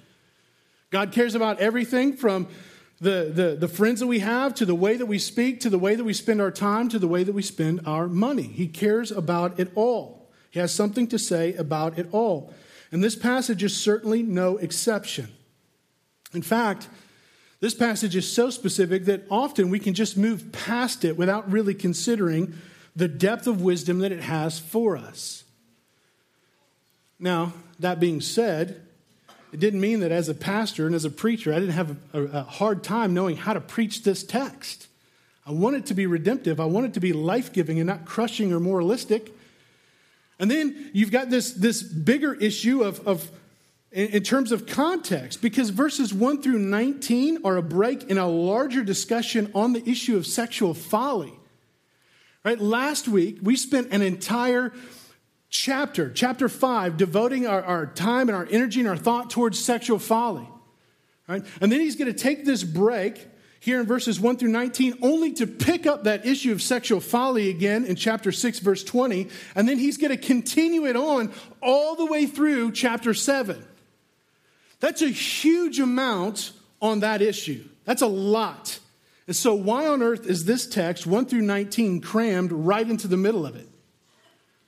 God 0.89 1.11
cares 1.11 1.35
about 1.35 1.59
everything 1.59 2.15
from 2.15 2.47
the, 2.99 3.31
the, 3.33 3.55
the 3.59 3.67
friends 3.67 3.99
that 3.99 4.07
we 4.07 4.19
have 4.19 4.55
to 4.55 4.65
the 4.65 4.73
way 4.73 4.95
that 4.95 5.05
we 5.05 5.19
speak 5.19 5.59
to 5.61 5.69
the 5.69 5.77
way 5.77 5.95
that 5.95 6.03
we 6.03 6.13
spend 6.13 6.41
our 6.41 6.51
time 6.51 6.89
to 6.89 6.99
the 6.99 7.07
way 7.07 7.23
that 7.23 7.33
we 7.33 7.41
spend 7.41 7.81
our 7.85 8.07
money. 8.07 8.43
He 8.43 8.67
cares 8.67 9.11
about 9.11 9.59
it 9.59 9.71
all. 9.75 10.29
He 10.49 10.59
has 10.59 10.73
something 10.73 11.07
to 11.07 11.19
say 11.19 11.53
about 11.53 11.99
it 11.99 12.07
all. 12.11 12.53
And 12.91 13.03
this 13.03 13.15
passage 13.15 13.63
is 13.63 13.75
certainly 13.75 14.23
no 14.23 14.57
exception. 14.57 15.27
In 16.33 16.41
fact, 16.41 16.87
this 17.59 17.73
passage 17.73 18.15
is 18.15 18.31
so 18.31 18.49
specific 18.49 19.05
that 19.05 19.25
often 19.29 19.69
we 19.69 19.79
can 19.79 19.93
just 19.93 20.15
move 20.15 20.51
past 20.51 21.03
it 21.03 21.17
without 21.17 21.51
really 21.51 21.73
considering 21.73 22.53
the 22.95 23.07
depth 23.07 23.45
of 23.45 23.61
wisdom 23.61 23.99
that 23.99 24.11
it 24.11 24.21
has 24.21 24.57
for 24.57 24.95
us. 24.95 25.43
Now, 27.19 27.53
that 27.79 27.99
being 27.99 28.21
said, 28.21 28.81
it 29.51 29.59
didn't 29.59 29.79
mean 29.79 30.01
that 30.01 30.11
as 30.11 30.29
a 30.29 30.33
pastor 30.33 30.85
and 30.85 30.95
as 30.95 31.05
a 31.05 31.09
preacher, 31.09 31.53
I 31.53 31.59
didn't 31.59 31.73
have 31.73 31.97
a, 32.13 32.23
a 32.23 32.43
hard 32.43 32.83
time 32.83 33.13
knowing 33.13 33.37
how 33.37 33.53
to 33.53 33.61
preach 33.61 34.03
this 34.03 34.23
text. 34.23 34.87
I 35.45 35.51
want 35.51 35.77
it 35.77 35.85
to 35.87 35.93
be 35.93 36.05
redemptive. 36.05 36.59
I 36.59 36.65
want 36.65 36.87
it 36.87 36.93
to 36.95 36.99
be 36.99 37.13
life 37.13 37.53
giving 37.53 37.79
and 37.79 37.87
not 37.87 38.05
crushing 38.05 38.51
or 38.51 38.59
moralistic. 38.59 39.31
And 40.39 40.51
then 40.51 40.91
you've 40.93 41.11
got 41.11 41.29
this, 41.29 41.53
this 41.53 41.81
bigger 41.81 42.33
issue 42.33 42.83
of, 42.83 43.07
of 43.07 43.31
in, 43.91 44.07
in 44.09 44.23
terms 44.23 44.51
of 44.51 44.67
context, 44.67 45.41
because 45.41 45.69
verses 45.69 46.13
1 46.13 46.41
through 46.41 46.59
19 46.59 47.39
are 47.45 47.57
a 47.57 47.63
break 47.63 48.03
in 48.03 48.17
a 48.17 48.27
larger 48.27 48.83
discussion 48.83 49.49
on 49.55 49.73
the 49.73 49.89
issue 49.89 50.17
of 50.17 50.27
sexual 50.27 50.73
folly. 50.73 51.33
Right? 52.43 52.59
Last 52.59 53.07
week, 53.07 53.39
we 53.41 53.55
spent 53.55 53.91
an 53.91 54.01
entire 54.01 54.73
chapter, 55.49 56.11
chapter 56.11 56.49
5, 56.49 56.97
devoting 56.97 57.47
our, 57.47 57.63
our 57.63 57.85
time 57.85 58.29
and 58.29 58.35
our 58.35 58.47
energy 58.49 58.79
and 58.79 58.89
our 58.89 58.97
thought 58.97 59.29
towards 59.29 59.59
sexual 59.59 59.99
folly. 59.99 60.47
Right? 61.27 61.43
And 61.61 61.71
then 61.71 61.79
he's 61.79 61.95
going 61.95 62.11
to 62.11 62.17
take 62.17 62.45
this 62.45 62.63
break 62.63 63.27
here 63.59 63.79
in 63.79 63.85
verses 63.85 64.19
1 64.19 64.37
through 64.37 64.49
19, 64.49 64.99
only 65.01 65.33
to 65.33 65.47
pick 65.47 65.85
up 65.85 66.05
that 66.05 66.25
issue 66.25 66.51
of 66.51 66.61
sexual 66.61 66.99
folly 66.99 67.49
again 67.49 67.85
in 67.85 67.95
chapter 67.95 68.31
6, 68.31 68.59
verse 68.59 68.83
20. 68.83 69.27
And 69.55 69.67
then 69.67 69.77
he's 69.77 69.97
going 69.97 70.11
to 70.11 70.17
continue 70.17 70.85
it 70.85 70.95
on 70.95 71.33
all 71.61 71.95
the 71.95 72.05
way 72.05 72.25
through 72.25 72.71
chapter 72.71 73.13
7. 73.13 73.63
That's 74.79 75.01
a 75.01 75.09
huge 75.09 75.79
amount 75.79 76.51
on 76.81 76.99
that 77.01 77.21
issue. 77.21 77.63
That's 77.83 78.01
a 78.01 78.07
lot. 78.07 78.79
And 79.25 79.35
so, 79.35 79.53
why 79.55 79.87
on 79.87 80.01
earth 80.01 80.25
is 80.25 80.45
this 80.45 80.67
text, 80.67 81.05
1 81.05 81.25
through 81.25 81.41
19, 81.41 81.99
crammed 81.99 82.51
right 82.51 82.87
into 82.87 83.07
the 83.07 83.17
middle 83.17 83.45
of 83.45 83.55
it? 83.55 83.67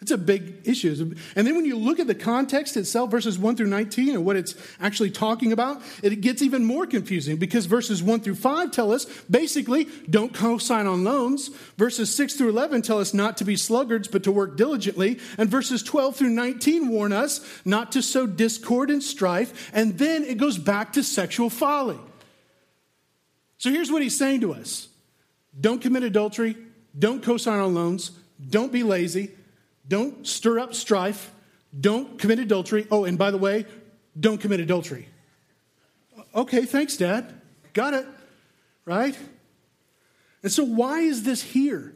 It's 0.02 0.12
a 0.12 0.18
big 0.18 0.62
issue. 0.64 1.14
And 1.36 1.46
then 1.46 1.58
when 1.58 1.66
you 1.66 1.78
look 1.78 2.00
at 2.00 2.08
the 2.08 2.16
context 2.16 2.78
itself, 2.78 3.12
verses 3.12 3.38
1 3.38 3.58
through 3.58 3.68
19, 3.68 4.16
and 4.16 4.24
what 4.24 4.38
it's 4.38 4.56
actually 4.80 5.12
talking 5.12 5.52
about, 5.52 5.82
it 6.02 6.22
gets 6.22 6.42
even 6.42 6.64
more 6.64 6.86
confusing 6.86 7.36
because 7.36 7.66
verses 7.66 8.02
1 8.02 8.22
through 8.22 8.36
5 8.36 8.72
tell 8.72 8.94
us 8.94 9.06
basically 9.30 9.90
don't 10.10 10.34
co 10.34 10.58
sign 10.58 10.88
on 10.88 11.04
loans. 11.04 11.50
Verses 11.78 12.14
6 12.16 12.36
through 12.36 12.50
11 12.50 12.82
tell 12.82 13.00
us 13.00 13.14
not 13.14 13.36
to 13.38 13.44
be 13.44 13.58
sluggards, 13.58 14.08
but 14.08 14.24
to 14.24 14.32
work 14.32 14.56
diligently. 14.56 15.20
And 15.38 15.50
verses 15.50 15.84
12 15.84 16.16
through 16.16 16.30
19 16.30 16.88
warn 16.88 17.12
us 17.12 17.42
not 17.66 17.92
to 17.92 18.02
sow 18.02 18.26
discord 18.26 18.90
and 18.90 19.04
strife. 19.04 19.70
And 19.74 19.98
then 19.98 20.24
it 20.24 20.38
goes 20.38 20.58
back 20.58 20.94
to 20.94 21.04
sexual 21.04 21.50
folly. 21.50 22.00
So 23.58 23.70
here's 23.70 23.92
what 23.92 24.02
he's 24.02 24.18
saying 24.18 24.42
to 24.42 24.54
us 24.54 24.88
don't 25.60 25.82
commit 25.82 26.04
adultery, 26.04 26.56
don't 26.98 27.22
co 27.22 27.36
sign 27.36 27.60
on 27.60 27.76
loans, 27.76 28.12
don't 28.50 28.72
be 28.72 28.84
lazy 28.84 29.32
don't 29.90 30.26
stir 30.26 30.60
up 30.60 30.74
strife. 30.74 31.32
Don't 31.78 32.18
commit 32.18 32.40
adultery. 32.40 32.88
Oh, 32.90 33.04
and 33.04 33.18
by 33.18 33.32
the 33.32 33.38
way, 33.38 33.66
don't 34.18 34.40
commit 34.40 34.62
adultery. 34.62 35.10
Okay, 36.34 36.64
thanks, 36.66 36.96
Dad. 36.96 37.42
Got 37.74 37.94
it. 37.94 38.08
Right? 38.86 39.18
And 40.42 40.52
so, 40.52 40.64
why 40.64 41.02
is 41.02 41.24
this 41.24 41.42
here? 41.42 41.94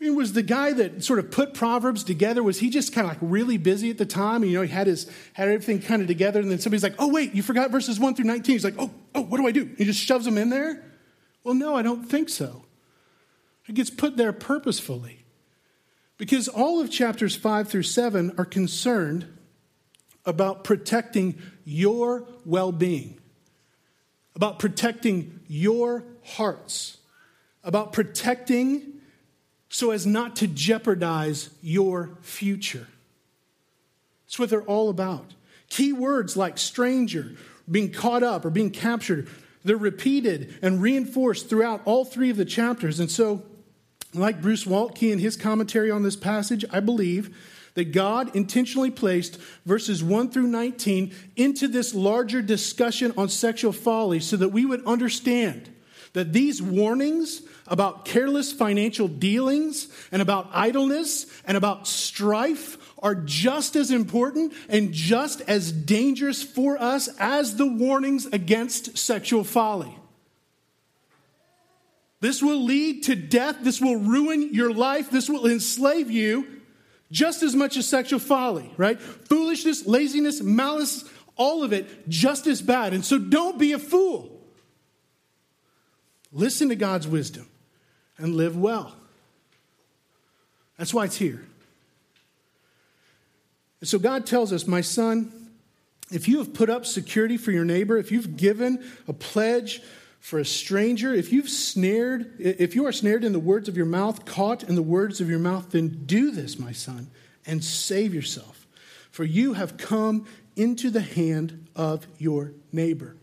I 0.00 0.04
mean, 0.04 0.16
was 0.16 0.32
the 0.32 0.42
guy 0.42 0.72
that 0.72 1.04
sort 1.04 1.18
of 1.18 1.30
put 1.30 1.54
Proverbs 1.54 2.02
together, 2.04 2.42
was 2.42 2.58
he 2.58 2.68
just 2.68 2.92
kind 2.92 3.06
of 3.06 3.12
like 3.12 3.18
really 3.22 3.56
busy 3.56 3.90
at 3.90 3.98
the 3.98 4.06
time? 4.06 4.42
And, 4.42 4.50
you 4.50 4.58
know, 4.58 4.62
he 4.62 4.68
had 4.68 4.86
his 4.86 5.10
had 5.34 5.48
everything 5.48 5.80
kind 5.80 6.02
of 6.02 6.08
together, 6.08 6.40
and 6.40 6.50
then 6.50 6.58
somebody's 6.58 6.82
like, 6.82 6.96
oh, 6.98 7.08
wait, 7.08 7.34
you 7.34 7.42
forgot 7.42 7.70
verses 7.70 8.00
1 8.00 8.14
through 8.14 8.24
19. 8.24 8.54
He's 8.54 8.64
like, 8.64 8.74
oh, 8.78 8.90
oh, 9.14 9.22
what 9.22 9.38
do 9.38 9.46
I 9.46 9.52
do? 9.52 9.70
He 9.78 9.84
just 9.84 10.00
shoves 10.00 10.24
them 10.24 10.36
in 10.36 10.50
there? 10.50 10.82
Well, 11.44 11.54
no, 11.54 11.76
I 11.76 11.82
don't 11.82 12.04
think 12.04 12.28
so. 12.28 12.64
It 13.68 13.74
gets 13.74 13.90
put 13.90 14.16
there 14.16 14.32
purposefully. 14.32 15.23
Because 16.16 16.48
all 16.48 16.80
of 16.80 16.90
chapters 16.90 17.34
5 17.34 17.68
through 17.68 17.82
7 17.82 18.34
are 18.38 18.44
concerned 18.44 19.26
about 20.24 20.64
protecting 20.64 21.38
your 21.64 22.26
well 22.44 22.72
being, 22.72 23.18
about 24.34 24.58
protecting 24.58 25.40
your 25.48 26.04
hearts, 26.24 26.98
about 27.62 27.92
protecting 27.92 28.94
so 29.68 29.90
as 29.90 30.06
not 30.06 30.36
to 30.36 30.46
jeopardize 30.46 31.50
your 31.60 32.16
future. 32.22 32.86
That's 34.24 34.38
what 34.38 34.50
they're 34.50 34.62
all 34.62 34.88
about. 34.88 35.34
Key 35.68 35.92
words 35.92 36.36
like 36.36 36.58
stranger, 36.58 37.32
being 37.68 37.90
caught 37.90 38.22
up, 38.22 38.44
or 38.44 38.50
being 38.50 38.70
captured, 38.70 39.28
they're 39.64 39.76
repeated 39.76 40.54
and 40.62 40.80
reinforced 40.80 41.48
throughout 41.48 41.80
all 41.84 42.04
three 42.04 42.30
of 42.30 42.36
the 42.36 42.44
chapters. 42.44 43.00
And 43.00 43.10
so 43.10 43.42
like 44.14 44.42
Bruce 44.42 44.64
Waltke 44.64 45.12
in 45.12 45.18
his 45.18 45.36
commentary 45.36 45.90
on 45.90 46.02
this 46.02 46.16
passage, 46.16 46.64
I 46.70 46.80
believe 46.80 47.36
that 47.74 47.92
God 47.92 48.34
intentionally 48.36 48.90
placed 48.90 49.38
verses 49.66 50.02
1 50.02 50.30
through 50.30 50.46
19 50.46 51.12
into 51.36 51.68
this 51.68 51.94
larger 51.94 52.40
discussion 52.40 53.12
on 53.16 53.28
sexual 53.28 53.72
folly 53.72 54.20
so 54.20 54.36
that 54.36 54.50
we 54.50 54.64
would 54.64 54.84
understand 54.86 55.70
that 56.12 56.32
these 56.32 56.62
warnings 56.62 57.42
about 57.66 58.04
careless 58.04 58.52
financial 58.52 59.08
dealings 59.08 59.88
and 60.12 60.22
about 60.22 60.48
idleness 60.52 61.26
and 61.44 61.56
about 61.56 61.88
strife 61.88 62.78
are 63.02 63.16
just 63.16 63.74
as 63.76 63.90
important 63.90 64.52
and 64.68 64.92
just 64.92 65.40
as 65.42 65.72
dangerous 65.72 66.42
for 66.42 66.80
us 66.80 67.08
as 67.18 67.56
the 67.56 67.66
warnings 67.66 68.26
against 68.26 68.96
sexual 68.96 69.42
folly. 69.44 69.94
This 72.24 72.40
will 72.40 72.64
lead 72.64 73.02
to 73.02 73.14
death. 73.16 73.58
This 73.60 73.82
will 73.82 73.96
ruin 73.96 74.54
your 74.54 74.72
life. 74.72 75.10
This 75.10 75.28
will 75.28 75.46
enslave 75.46 76.10
you 76.10 76.62
just 77.12 77.42
as 77.42 77.54
much 77.54 77.76
as 77.76 77.86
sexual 77.86 78.18
folly, 78.18 78.72
right? 78.78 78.98
Foolishness, 78.98 79.86
laziness, 79.86 80.40
malice, 80.40 81.04
all 81.36 81.62
of 81.62 81.74
it 81.74 82.08
just 82.08 82.46
as 82.46 82.62
bad. 82.62 82.94
And 82.94 83.04
so 83.04 83.18
don't 83.18 83.58
be 83.58 83.72
a 83.72 83.78
fool. 83.78 84.40
Listen 86.32 86.70
to 86.70 86.76
God's 86.76 87.06
wisdom 87.06 87.46
and 88.16 88.34
live 88.34 88.56
well. 88.56 88.96
That's 90.78 90.94
why 90.94 91.04
it's 91.04 91.18
here. 91.18 91.44
And 93.82 93.88
so 93.90 93.98
God 93.98 94.24
tells 94.24 94.50
us, 94.50 94.66
my 94.66 94.80
son, 94.80 95.50
if 96.10 96.26
you 96.26 96.38
have 96.38 96.54
put 96.54 96.70
up 96.70 96.86
security 96.86 97.36
for 97.36 97.50
your 97.50 97.66
neighbor, 97.66 97.98
if 97.98 98.10
you've 98.10 98.38
given 98.38 98.82
a 99.06 99.12
pledge 99.12 99.82
for 100.24 100.38
a 100.38 100.44
stranger, 100.44 101.12
if 101.12 101.34
you've 101.34 101.50
snared, 101.50 102.32
if 102.38 102.74
you 102.74 102.86
are 102.86 102.92
snared 102.92 103.24
in 103.24 103.34
the 103.34 103.38
words 103.38 103.68
of 103.68 103.76
your 103.76 103.84
mouth, 103.84 104.24
caught 104.24 104.62
in 104.62 104.74
the 104.74 104.82
words 104.82 105.20
of 105.20 105.28
your 105.28 105.38
mouth, 105.38 105.72
then 105.72 106.04
do 106.06 106.30
this, 106.30 106.58
my 106.58 106.72
son, 106.72 107.10
and 107.44 107.62
save 107.62 108.14
yourself. 108.14 108.66
For 109.10 109.22
you 109.22 109.52
have 109.52 109.76
come 109.76 110.26
into 110.56 110.88
the 110.88 111.02
hand 111.02 111.66
of 111.76 112.06
your 112.16 112.52
neighbor. 112.72 113.16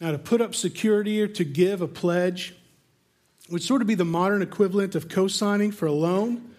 Now, 0.00 0.12
to 0.12 0.18
put 0.18 0.40
up 0.40 0.54
security 0.54 1.20
or 1.20 1.28
to 1.28 1.44
give 1.44 1.82
a 1.82 1.86
pledge 1.86 2.54
would 3.50 3.62
sort 3.62 3.82
of 3.82 3.86
be 3.86 3.94
the 3.94 4.06
modern 4.06 4.40
equivalent 4.40 4.94
of 4.94 5.06
co 5.06 5.28
signing 5.28 5.70
for 5.70 5.84
a 5.84 5.92
loan, 5.92 6.54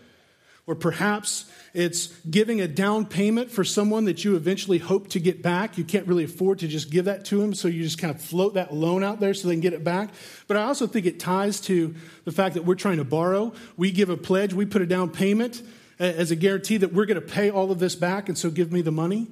or 0.67 0.75
perhaps 0.75 1.45
it's 1.73 2.07
giving 2.29 2.59
a 2.59 2.67
down 2.67 3.05
payment 3.05 3.49
for 3.49 3.63
someone 3.63 4.05
that 4.05 4.25
you 4.25 4.35
eventually 4.35 4.77
hope 4.77 5.07
to 5.09 5.19
get 5.19 5.41
back. 5.41 5.77
You 5.77 5.85
can't 5.85 6.05
really 6.05 6.25
afford 6.25 6.59
to 6.59 6.67
just 6.67 6.91
give 6.91 7.05
that 7.05 7.23
to 7.25 7.39
them, 7.39 7.53
so 7.53 7.67
you 7.67 7.81
just 7.83 7.97
kind 7.97 8.13
of 8.13 8.21
float 8.21 8.55
that 8.55 8.73
loan 8.73 9.03
out 9.03 9.19
there 9.21 9.33
so 9.33 9.47
they 9.47 9.53
can 9.53 9.61
get 9.61 9.73
it 9.73 9.83
back. 9.83 10.09
But 10.47 10.57
I 10.57 10.63
also 10.63 10.85
think 10.85 11.05
it 11.05 11.19
ties 11.19 11.61
to 11.61 11.95
the 12.25 12.31
fact 12.31 12.55
that 12.55 12.65
we're 12.65 12.75
trying 12.75 12.97
to 12.97 13.05
borrow. 13.05 13.53
We 13.77 13.91
give 13.91 14.09
a 14.09 14.17
pledge, 14.17 14.53
we 14.53 14.65
put 14.65 14.81
a 14.81 14.85
down 14.85 15.11
payment 15.11 15.61
as 15.97 16.31
a 16.31 16.35
guarantee 16.35 16.77
that 16.77 16.93
we're 16.93 17.05
going 17.05 17.21
to 17.21 17.25
pay 17.25 17.49
all 17.49 17.71
of 17.71 17.79
this 17.79 17.95
back, 17.95 18.27
and 18.27 18.37
so 18.37 18.49
give 18.49 18.71
me 18.71 18.81
the 18.81 18.91
money. 18.91 19.27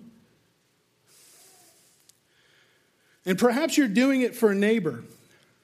And 3.25 3.37
perhaps 3.37 3.77
you're 3.77 3.87
doing 3.87 4.21
it 4.21 4.33
for 4.33 4.51
a 4.51 4.55
neighbor, 4.55 5.03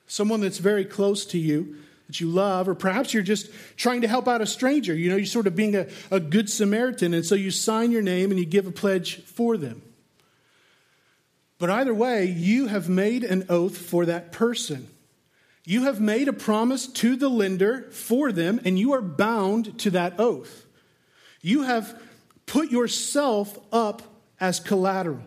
someone 0.08 0.42
that's 0.42 0.58
very 0.58 0.84
close 0.84 1.26
to 1.28 1.38
you 1.38 1.78
that 2.08 2.20
you 2.20 2.28
love, 2.28 2.68
or 2.68 2.76
perhaps 2.76 3.14
you're 3.14 3.24
just 3.24 3.50
trying 3.78 4.02
to 4.02 4.08
help 4.08 4.28
out 4.28 4.42
a 4.42 4.46
stranger. 4.46 4.94
You 4.94 5.10
know, 5.10 5.16
you're 5.16 5.26
sort 5.26 5.48
of 5.48 5.56
being 5.56 5.76
a, 5.76 5.88
a 6.12 6.20
good 6.20 6.50
Samaritan, 6.50 7.14
and 7.14 7.26
so 7.26 7.36
you 7.36 7.52
sign 7.52 7.92
your 7.92 8.02
name 8.02 8.32
and 8.32 8.40
you 8.40 8.46
give 8.46 8.68
a 8.68 8.72
pledge 8.72 9.24
for 9.24 9.58
them. 9.58 9.82
But 11.58 11.70
either 11.70 11.94
way, 11.94 12.26
you 12.26 12.68
have 12.68 12.90
made 12.90 13.24
an 13.24 13.46
oath 13.50 13.78
for 13.78 14.06
that 14.06 14.32
person. 14.32 14.88
You 15.66 15.84
have 15.84 16.00
made 16.00 16.28
a 16.28 16.34
promise 16.34 16.86
to 16.88 17.16
the 17.16 17.30
lender 17.30 17.90
for 17.92 18.32
them, 18.32 18.62
and 18.66 18.78
you 18.78 18.94
are 18.94 19.02
bound 19.02 19.80
to 19.80 19.92
that 19.92 20.20
oath. 20.20 20.66
You 21.42 21.64
have 21.64 22.00
put 22.46 22.72
yourself 22.72 23.58
up 23.72 24.04
as 24.40 24.60
collateral. 24.60 25.24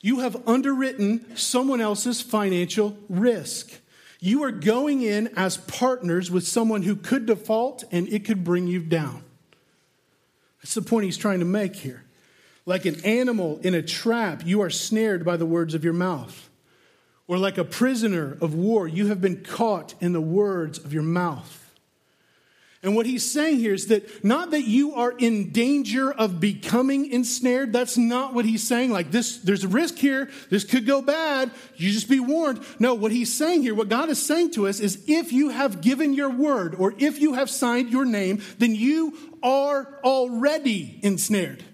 You 0.00 0.20
have 0.20 0.46
underwritten 0.46 1.36
someone 1.36 1.80
else's 1.80 2.20
financial 2.20 2.96
risk. 3.08 3.72
You 4.20 4.44
are 4.44 4.50
going 4.50 5.02
in 5.02 5.28
as 5.36 5.56
partners 5.56 6.30
with 6.30 6.46
someone 6.46 6.82
who 6.82 6.96
could 6.96 7.26
default 7.26 7.84
and 7.92 8.08
it 8.08 8.24
could 8.24 8.44
bring 8.44 8.66
you 8.66 8.80
down. 8.80 9.22
That's 10.62 10.74
the 10.74 10.82
point 10.82 11.04
he's 11.04 11.18
trying 11.18 11.40
to 11.40 11.44
make 11.44 11.76
here. 11.76 12.04
Like 12.64 12.86
an 12.86 13.04
animal 13.04 13.60
in 13.62 13.74
a 13.74 13.82
trap, 13.82 14.44
you 14.44 14.62
are 14.62 14.70
snared 14.70 15.24
by 15.24 15.36
the 15.36 15.46
words 15.46 15.74
of 15.74 15.84
your 15.84 15.92
mouth. 15.92 16.48
Or 17.28 17.38
like 17.38 17.58
a 17.58 17.64
prisoner 17.64 18.36
of 18.40 18.54
war, 18.54 18.88
you 18.88 19.06
have 19.08 19.20
been 19.20 19.42
caught 19.42 19.94
in 20.00 20.12
the 20.12 20.20
words 20.20 20.78
of 20.78 20.92
your 20.92 21.02
mouth. 21.02 21.65
And 22.82 22.94
what 22.94 23.06
he's 23.06 23.28
saying 23.28 23.58
here 23.58 23.74
is 23.74 23.86
that 23.88 24.24
not 24.24 24.50
that 24.50 24.64
you 24.64 24.94
are 24.94 25.12
in 25.12 25.50
danger 25.50 26.12
of 26.12 26.40
becoming 26.40 27.10
ensnared. 27.10 27.72
That's 27.72 27.96
not 27.96 28.34
what 28.34 28.44
he's 28.44 28.62
saying. 28.62 28.90
Like 28.90 29.10
this, 29.10 29.38
there's 29.38 29.64
a 29.64 29.68
risk 29.68 29.96
here. 29.96 30.30
This 30.50 30.64
could 30.64 30.86
go 30.86 31.00
bad. 31.00 31.50
You 31.76 31.90
just 31.90 32.08
be 32.08 32.20
warned. 32.20 32.64
No, 32.78 32.94
what 32.94 33.12
he's 33.12 33.32
saying 33.32 33.62
here, 33.62 33.74
what 33.74 33.88
God 33.88 34.08
is 34.08 34.22
saying 34.22 34.52
to 34.52 34.68
us 34.68 34.80
is 34.80 35.04
if 35.08 35.32
you 35.32 35.48
have 35.48 35.80
given 35.80 36.12
your 36.12 36.30
word 36.30 36.74
or 36.74 36.94
if 36.98 37.18
you 37.18 37.34
have 37.34 37.50
signed 37.50 37.90
your 37.90 38.04
name, 38.04 38.42
then 38.58 38.74
you 38.74 39.16
are 39.42 39.98
already 40.04 41.00
ensnared. 41.02 41.64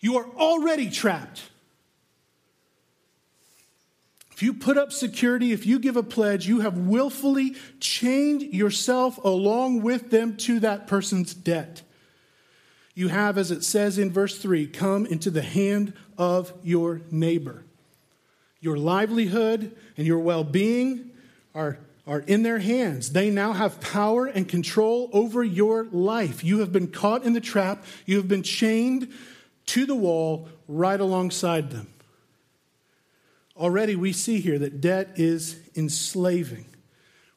You 0.00 0.16
are 0.16 0.26
already 0.36 0.90
trapped. 0.90 1.49
If 4.40 4.44
you 4.44 4.54
put 4.54 4.78
up 4.78 4.90
security, 4.90 5.52
if 5.52 5.66
you 5.66 5.78
give 5.78 5.98
a 5.98 6.02
pledge, 6.02 6.48
you 6.48 6.60
have 6.60 6.78
willfully 6.78 7.56
chained 7.78 8.40
yourself 8.40 9.22
along 9.22 9.82
with 9.82 10.08
them 10.08 10.38
to 10.38 10.60
that 10.60 10.86
person's 10.86 11.34
debt. 11.34 11.82
You 12.94 13.08
have, 13.08 13.36
as 13.36 13.50
it 13.50 13.64
says 13.64 13.98
in 13.98 14.10
verse 14.10 14.38
3, 14.38 14.66
come 14.68 15.04
into 15.04 15.30
the 15.30 15.42
hand 15.42 15.92
of 16.16 16.54
your 16.62 17.02
neighbor. 17.10 17.66
Your 18.60 18.78
livelihood 18.78 19.76
and 19.98 20.06
your 20.06 20.20
well 20.20 20.42
being 20.42 21.10
are, 21.54 21.78
are 22.06 22.20
in 22.20 22.42
their 22.42 22.60
hands. 22.60 23.12
They 23.12 23.28
now 23.28 23.52
have 23.52 23.78
power 23.82 24.24
and 24.24 24.48
control 24.48 25.10
over 25.12 25.44
your 25.44 25.84
life. 25.92 26.42
You 26.42 26.60
have 26.60 26.72
been 26.72 26.88
caught 26.88 27.24
in 27.24 27.34
the 27.34 27.42
trap, 27.42 27.84
you 28.06 28.16
have 28.16 28.28
been 28.28 28.42
chained 28.42 29.12
to 29.66 29.84
the 29.84 29.94
wall 29.94 30.48
right 30.66 30.98
alongside 30.98 31.70
them. 31.70 31.88
Already 33.60 33.94
we 33.94 34.14
see 34.14 34.40
here 34.40 34.58
that 34.58 34.80
debt 34.80 35.10
is 35.16 35.60
enslaving, 35.76 36.64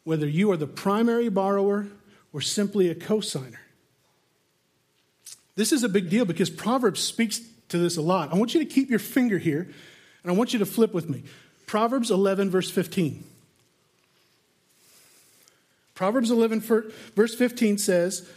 whether 0.06 0.26
you 0.26 0.50
are 0.52 0.58
the 0.58 0.66
primary 0.66 1.28
borrower 1.28 1.88
or 2.32 2.40
simply 2.40 2.90
a 2.90 2.96
cosigner. 2.96 3.58
This 5.56 5.74
is 5.74 5.84
a 5.84 5.90
big 5.90 6.10
deal 6.10 6.24
because 6.24 6.50
Proverbs 6.50 7.02
speaks 7.02 7.42
to 7.68 7.78
this 7.78 7.98
a 7.98 8.02
lot. 8.02 8.32
I 8.32 8.38
want 8.38 8.54
you 8.54 8.62
to 8.62 8.66
keep 8.66 8.90
your 8.90 9.00
finger 9.00 9.38
here 9.38 9.68
and 10.24 10.32
I 10.32 10.34
want 10.34 10.54
you 10.54 10.60
to 10.60 10.66
flip 10.66 10.94
with 10.94 11.10
me. 11.10 11.24
Proverbs 11.68 12.10
11, 12.10 12.50
verse 12.50 12.72
15. 12.72 13.26
Proverbs 15.96 16.32
11, 16.32 16.62
verse 17.16 17.36
15 17.36 17.78
says, 17.78 18.30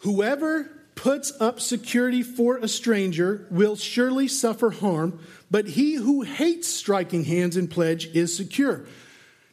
Whoever 0.00 0.70
puts 0.94 1.32
up 1.40 1.60
security 1.60 2.22
for 2.22 2.58
a 2.58 2.68
stranger 2.68 3.46
will 3.50 3.76
surely 3.76 4.28
suffer 4.28 4.70
harm, 4.70 5.18
but 5.50 5.68
he 5.68 5.94
who 5.94 6.22
hates 6.22 6.68
striking 6.68 7.24
hands 7.24 7.56
in 7.56 7.68
pledge 7.68 8.06
is 8.14 8.36
secure. 8.36 8.84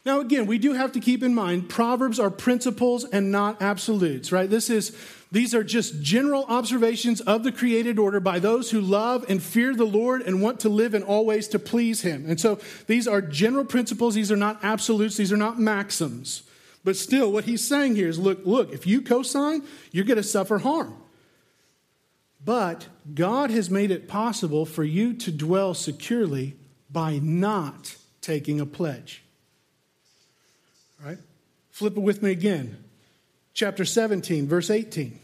Now, 0.03 0.19
again, 0.19 0.48
we 0.48 0.57
do 0.57 0.74
have 0.74 0.93
to 0.93 1.00
keep 1.00 1.21
in 1.21 1.36
mind 1.36 1.69
proverbs 1.69 2.19
are 2.19 2.31
principles 2.31 3.03
and 3.03 3.31
not 3.31 3.62
absolutes, 3.62 4.31
right? 4.31 4.50
This 4.50 4.69
is 4.69 4.98
these 5.31 5.53
are 5.55 5.63
just 5.63 6.01
general 6.01 6.45
observations 6.50 7.21
of 7.21 7.43
the 7.43 7.51
created 7.51 7.98
order 8.00 8.19
by 8.19 8.39
those 8.39 8.71
who 8.71 8.81
love 8.81 9.24
and 9.29 9.41
fear 9.41 9.74
the 9.74 9.86
Lord 9.86 10.24
and 10.24 10.41
want 10.41 10.60
to 10.62 10.69
live 10.69 10.93
in 10.93 11.03
all 11.03 11.25
ways 11.25 11.48
to 11.50 11.60
please 11.60 12.01
him. 12.01 12.25
And 12.27 12.39
so 12.39 12.60
these 12.88 13.07
are 13.07 13.21
general 13.21 13.63
principles, 13.63 14.15
these 14.15 14.31
are 14.31 14.38
not 14.38 14.60
absolutes, 14.63 15.17
these 15.17 15.31
are 15.31 15.38
not 15.38 15.60
maxims. 15.60 16.43
But 16.83 16.98
still, 16.98 17.31
what 17.31 17.45
he's 17.45 17.65
saying 17.65 17.95
here 17.95 18.10
is 18.10 18.17
look, 18.17 18.39
look, 18.43 18.74
if 18.74 18.88
you 18.88 19.01
cosign, 19.01 19.63
you're 19.91 20.05
going 20.05 20.17
to 20.17 20.24
suffer 20.24 20.57
harm. 20.57 20.95
But 22.43 22.88
God 23.13 23.51
has 23.51 23.69
made 23.69 23.91
it 23.91 24.07
possible 24.07 24.65
for 24.65 24.83
you 24.83 25.13
to 25.13 25.31
dwell 25.31 25.74
securely 25.74 26.55
by 26.89 27.19
not 27.19 27.95
taking 28.21 28.60
a 28.60 28.65
pledge. 28.65 29.24
All 31.00 31.10
right? 31.10 31.19
Flip 31.69 31.95
it 31.95 32.01
with 32.01 32.24
me 32.24 32.31
again. 32.31 32.83
Chapter 33.53 33.86
17, 33.86 34.48
verse 34.48 34.69
18. 34.69 35.19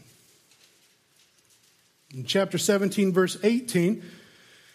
In 2.14 2.24
chapter 2.24 2.56
17, 2.56 3.12
verse 3.12 3.36
18, 3.42 4.02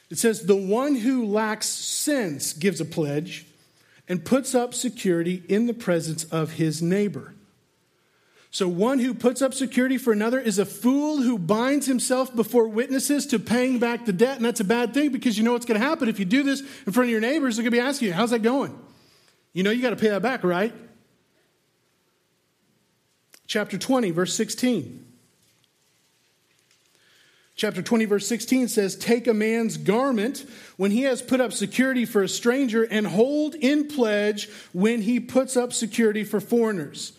it 0.09 0.17
says, 0.17 0.45
The 0.45 0.55
one 0.55 0.95
who 0.95 1.25
lacks 1.25 1.67
sense 1.67 2.53
gives 2.53 2.79
a 2.79 2.85
pledge 2.85 3.45
and 4.07 4.23
puts 4.23 4.53
up 4.53 4.73
security 4.73 5.43
in 5.47 5.65
the 5.65 5.73
presence 5.73 6.25
of 6.25 6.53
his 6.53 6.81
neighbor. 6.81 7.33
So, 8.53 8.67
one 8.67 8.99
who 8.99 9.15
puts 9.15 9.41
up 9.41 9.55
security 9.55 9.97
for 9.97 10.13
another 10.13 10.39
is 10.39 10.59
a 10.59 10.65
fool 10.65 11.23
who 11.23 11.39
binds 11.39 11.87
himself 11.87 12.35
before 12.35 12.67
witnesses 12.67 13.25
to 13.27 13.39
paying 13.39 13.79
back 13.79 14.05
the 14.05 14.13
debt. 14.13 14.35
And 14.37 14.45
that's 14.45 14.59
a 14.59 14.63
bad 14.63 14.93
thing 14.93 15.11
because 15.11 15.39
you 15.39 15.43
know 15.43 15.53
what's 15.53 15.65
going 15.65 15.81
to 15.81 15.85
happen 15.85 16.07
if 16.07 16.19
you 16.19 16.25
do 16.25 16.43
this 16.43 16.61
in 16.85 16.93
front 16.93 17.07
of 17.07 17.09
your 17.09 17.19
neighbors. 17.19 17.55
They're 17.55 17.63
going 17.63 17.71
to 17.71 17.77
be 17.77 17.81
asking 17.81 18.09
you, 18.09 18.13
How's 18.13 18.29
that 18.29 18.43
going? 18.43 18.79
You 19.53 19.63
know 19.63 19.71
you 19.71 19.81
got 19.81 19.89
to 19.89 19.95
pay 19.95 20.09
that 20.09 20.21
back, 20.21 20.43
right? 20.43 20.71
Chapter 23.47 23.79
20, 23.79 24.11
verse 24.11 24.35
16. 24.35 25.03
Chapter 27.55 27.81
20, 27.81 28.05
verse 28.05 28.27
16 28.27 28.67
says, 28.67 28.95
Take 28.95 29.25
a 29.25 29.33
man's 29.33 29.77
garment 29.77 30.45
when 30.77 30.91
he 30.91 31.01
has 31.03 31.23
put 31.23 31.41
up 31.41 31.53
security 31.53 32.05
for 32.05 32.21
a 32.21 32.29
stranger, 32.29 32.83
and 32.83 33.07
hold 33.07 33.55
in 33.55 33.87
pledge 33.87 34.47
when 34.73 35.01
he 35.01 35.19
puts 35.19 35.57
up 35.57 35.73
security 35.73 36.23
for 36.23 36.39
foreigners. 36.39 37.13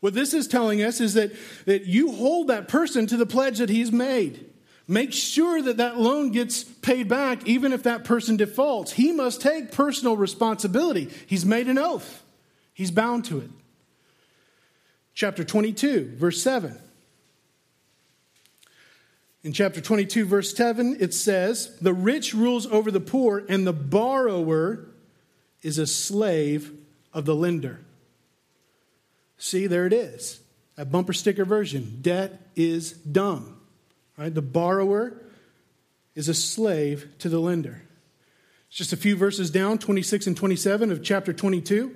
What 0.00 0.14
this 0.14 0.32
is 0.32 0.46
telling 0.46 0.82
us 0.82 1.00
is 1.00 1.14
that, 1.14 1.32
that 1.64 1.86
you 1.86 2.12
hold 2.12 2.48
that 2.48 2.68
person 2.68 3.06
to 3.08 3.16
the 3.16 3.26
pledge 3.26 3.58
that 3.58 3.68
he's 3.68 3.90
made. 3.90 4.48
Make 4.86 5.12
sure 5.12 5.60
that 5.60 5.76
that 5.76 5.98
loan 5.98 6.32
gets 6.32 6.64
paid 6.64 7.08
back, 7.08 7.46
even 7.46 7.72
if 7.72 7.82
that 7.82 8.04
person 8.04 8.36
defaults. 8.36 8.92
He 8.92 9.12
must 9.12 9.40
take 9.42 9.72
personal 9.72 10.16
responsibility. 10.16 11.10
He's 11.26 11.44
made 11.44 11.68
an 11.68 11.78
oath, 11.78 12.22
he's 12.72 12.90
bound 12.90 13.24
to 13.26 13.38
it. 13.38 13.50
Chapter 15.14 15.42
22, 15.42 16.14
verse 16.16 16.40
7. 16.40 16.78
In 19.42 19.52
chapter 19.52 19.80
22, 19.80 20.24
verse 20.26 20.54
7, 20.54 20.96
it 21.00 21.12
says, 21.12 21.76
The 21.80 21.92
rich 21.92 22.34
rules 22.34 22.66
over 22.66 22.90
the 22.90 23.00
poor, 23.00 23.44
and 23.48 23.66
the 23.66 23.72
borrower 23.72 24.88
is 25.62 25.78
a 25.78 25.86
slave 25.86 26.72
of 27.12 27.24
the 27.24 27.34
lender. 27.34 27.80
See, 29.38 29.66
there 29.66 29.86
it 29.86 29.92
is. 29.92 30.40
A 30.76 30.84
bumper 30.84 31.12
sticker 31.12 31.44
version. 31.44 31.98
Debt 32.02 32.40
is 32.54 32.92
dumb. 32.92 33.60
Right? 34.16 34.34
The 34.34 34.42
borrower 34.42 35.22
is 36.14 36.28
a 36.28 36.34
slave 36.34 37.08
to 37.18 37.28
the 37.28 37.38
lender. 37.38 37.82
It's 38.68 38.76
just 38.76 38.92
a 38.92 38.96
few 38.96 39.16
verses 39.16 39.50
down, 39.50 39.78
26 39.78 40.26
and 40.26 40.36
27 40.36 40.92
of 40.92 41.02
chapter 41.02 41.32
22. 41.32 41.94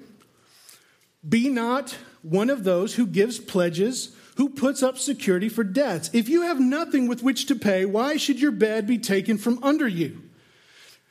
Be 1.29 1.49
not 1.49 1.97
one 2.23 2.49
of 2.49 2.65
those 2.65 2.95
who 2.95 3.07
gives 3.07 3.39
pledges, 3.39 4.15
who 4.37 4.49
puts 4.49 4.83
up 4.83 4.97
security 4.97 5.49
for 5.49 5.65
debts. 5.65 6.11
If 6.13 6.29
you 6.29 6.43
have 6.43 6.61
nothing 6.61 7.09
with 7.09 7.23
which 7.23 7.47
to 7.47 7.55
pay, 7.57 7.85
why 7.85 8.17
should 8.17 8.41
your 8.41 8.53
bed 8.53 8.87
be 8.87 8.99
taken 8.99 9.37
from 9.37 9.63
under 9.63 9.87
you? 9.87 10.23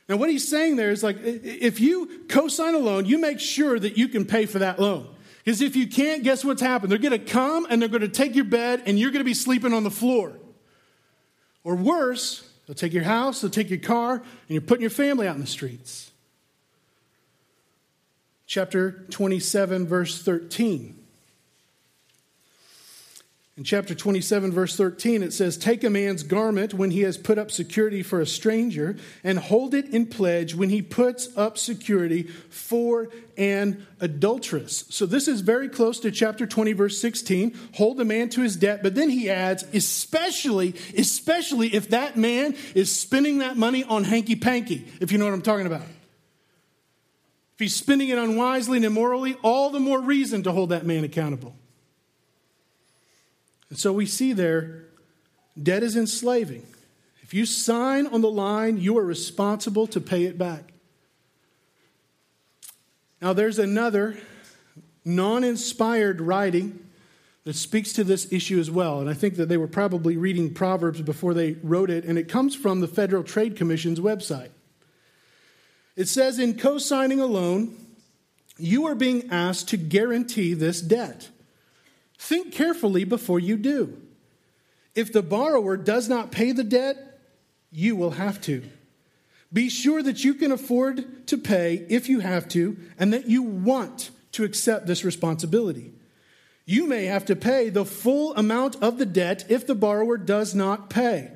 Now, 0.08 0.16
what 0.16 0.30
he's 0.30 0.48
saying 0.48 0.76
there 0.76 0.90
is 0.90 1.02
like, 1.02 1.18
if 1.22 1.80
you 1.80 2.24
co 2.28 2.48
sign 2.48 2.74
a 2.74 2.78
loan, 2.78 3.06
you 3.06 3.18
make 3.18 3.38
sure 3.38 3.78
that 3.78 3.96
you 3.96 4.08
can 4.08 4.24
pay 4.24 4.46
for 4.46 4.58
that 4.58 4.80
loan. 4.80 5.06
Because 5.44 5.60
if 5.60 5.74
you 5.74 5.88
can't, 5.88 6.22
guess 6.22 6.44
what's 6.44 6.62
happened? 6.62 6.92
They're 6.92 6.98
going 6.98 7.12
to 7.12 7.18
come 7.18 7.66
and 7.68 7.82
they're 7.82 7.88
going 7.88 8.02
to 8.02 8.08
take 8.08 8.34
your 8.34 8.44
bed 8.44 8.82
and 8.86 8.98
you're 8.98 9.10
going 9.10 9.20
to 9.20 9.24
be 9.24 9.34
sleeping 9.34 9.72
on 9.72 9.82
the 9.82 9.90
floor. 9.90 10.32
Or 11.64 11.74
worse, 11.74 12.48
they'll 12.66 12.74
take 12.74 12.92
your 12.92 13.04
house, 13.04 13.40
they'll 13.40 13.50
take 13.50 13.70
your 13.70 13.78
car, 13.78 14.14
and 14.14 14.24
you're 14.48 14.60
putting 14.60 14.82
your 14.82 14.90
family 14.90 15.26
out 15.26 15.34
in 15.34 15.40
the 15.40 15.46
streets. 15.46 16.10
Chapter 18.46 19.06
27, 19.10 19.86
verse 19.86 20.22
13. 20.22 21.01
In 23.54 23.64
chapter 23.64 23.94
27, 23.94 24.50
verse 24.50 24.76
13, 24.78 25.22
it 25.22 25.34
says, 25.34 25.58
Take 25.58 25.84
a 25.84 25.90
man's 25.90 26.22
garment 26.22 26.72
when 26.72 26.90
he 26.90 27.02
has 27.02 27.18
put 27.18 27.36
up 27.36 27.50
security 27.50 28.02
for 28.02 28.18
a 28.18 28.26
stranger, 28.26 28.96
and 29.22 29.38
hold 29.38 29.74
it 29.74 29.90
in 29.90 30.06
pledge 30.06 30.54
when 30.54 30.70
he 30.70 30.80
puts 30.80 31.28
up 31.36 31.58
security 31.58 32.22
for 32.22 33.10
an 33.36 33.86
adulteress. 34.00 34.86
So 34.88 35.04
this 35.04 35.28
is 35.28 35.42
very 35.42 35.68
close 35.68 36.00
to 36.00 36.10
chapter 36.10 36.46
20, 36.46 36.72
verse 36.72 36.98
16. 36.98 37.54
Hold 37.74 37.98
the 37.98 38.06
man 38.06 38.30
to 38.30 38.40
his 38.40 38.56
debt, 38.56 38.82
but 38.82 38.94
then 38.94 39.10
he 39.10 39.28
adds, 39.28 39.64
especially, 39.74 40.74
especially 40.96 41.74
if 41.74 41.90
that 41.90 42.16
man 42.16 42.56
is 42.74 42.90
spending 42.90 43.38
that 43.38 43.58
money 43.58 43.84
on 43.84 44.04
hanky 44.04 44.34
panky, 44.34 44.88
if 44.98 45.12
you 45.12 45.18
know 45.18 45.26
what 45.26 45.34
I'm 45.34 45.42
talking 45.42 45.66
about. 45.66 45.82
If 45.82 47.58
he's 47.58 47.76
spending 47.76 48.08
it 48.08 48.16
unwisely 48.16 48.78
and 48.78 48.86
immorally, 48.86 49.36
all 49.42 49.68
the 49.68 49.78
more 49.78 50.00
reason 50.00 50.42
to 50.44 50.52
hold 50.52 50.70
that 50.70 50.86
man 50.86 51.04
accountable. 51.04 51.54
And 53.72 53.78
so 53.78 53.90
we 53.90 54.04
see 54.04 54.34
there, 54.34 54.84
debt 55.60 55.82
is 55.82 55.96
enslaving. 55.96 56.66
If 57.22 57.32
you 57.32 57.46
sign 57.46 58.06
on 58.06 58.20
the 58.20 58.30
line, 58.30 58.76
you 58.76 58.98
are 58.98 59.02
responsible 59.02 59.86
to 59.86 59.98
pay 59.98 60.24
it 60.24 60.36
back. 60.36 60.74
Now, 63.22 63.32
there's 63.32 63.58
another 63.58 64.18
non 65.06 65.42
inspired 65.42 66.20
writing 66.20 66.86
that 67.44 67.56
speaks 67.56 67.94
to 67.94 68.04
this 68.04 68.30
issue 68.30 68.60
as 68.60 68.70
well. 68.70 69.00
And 69.00 69.08
I 69.08 69.14
think 69.14 69.36
that 69.36 69.48
they 69.48 69.56
were 69.56 69.66
probably 69.66 70.18
reading 70.18 70.52
Proverbs 70.52 71.00
before 71.00 71.32
they 71.32 71.52
wrote 71.62 71.88
it, 71.88 72.04
and 72.04 72.18
it 72.18 72.28
comes 72.28 72.54
from 72.54 72.80
the 72.80 72.88
Federal 72.88 73.24
Trade 73.24 73.56
Commission's 73.56 74.00
website. 74.00 74.50
It 75.96 76.08
says 76.08 76.38
in 76.38 76.58
co 76.58 76.76
signing 76.76 77.20
a 77.20 77.26
loan, 77.26 77.74
you 78.58 78.84
are 78.84 78.94
being 78.94 79.30
asked 79.30 79.70
to 79.70 79.78
guarantee 79.78 80.52
this 80.52 80.82
debt. 80.82 81.30
Think 82.22 82.52
carefully 82.52 83.02
before 83.02 83.40
you 83.40 83.56
do. 83.56 84.00
If 84.94 85.12
the 85.12 85.24
borrower 85.24 85.76
does 85.76 86.08
not 86.08 86.30
pay 86.30 86.52
the 86.52 86.62
debt, 86.62 87.18
you 87.72 87.96
will 87.96 88.12
have 88.12 88.40
to. 88.42 88.62
Be 89.52 89.68
sure 89.68 90.04
that 90.04 90.22
you 90.22 90.34
can 90.34 90.52
afford 90.52 91.26
to 91.26 91.36
pay 91.36 91.84
if 91.88 92.08
you 92.08 92.20
have 92.20 92.46
to, 92.50 92.76
and 92.96 93.12
that 93.12 93.26
you 93.26 93.42
want 93.42 94.12
to 94.32 94.44
accept 94.44 94.86
this 94.86 95.04
responsibility. 95.04 95.90
You 96.64 96.86
may 96.86 97.06
have 97.06 97.24
to 97.24 97.34
pay 97.34 97.70
the 97.70 97.84
full 97.84 98.36
amount 98.36 98.76
of 98.76 98.98
the 98.98 99.06
debt 99.06 99.44
if 99.48 99.66
the 99.66 99.74
borrower 99.74 100.16
does 100.16 100.54
not 100.54 100.90
pay. 100.90 101.32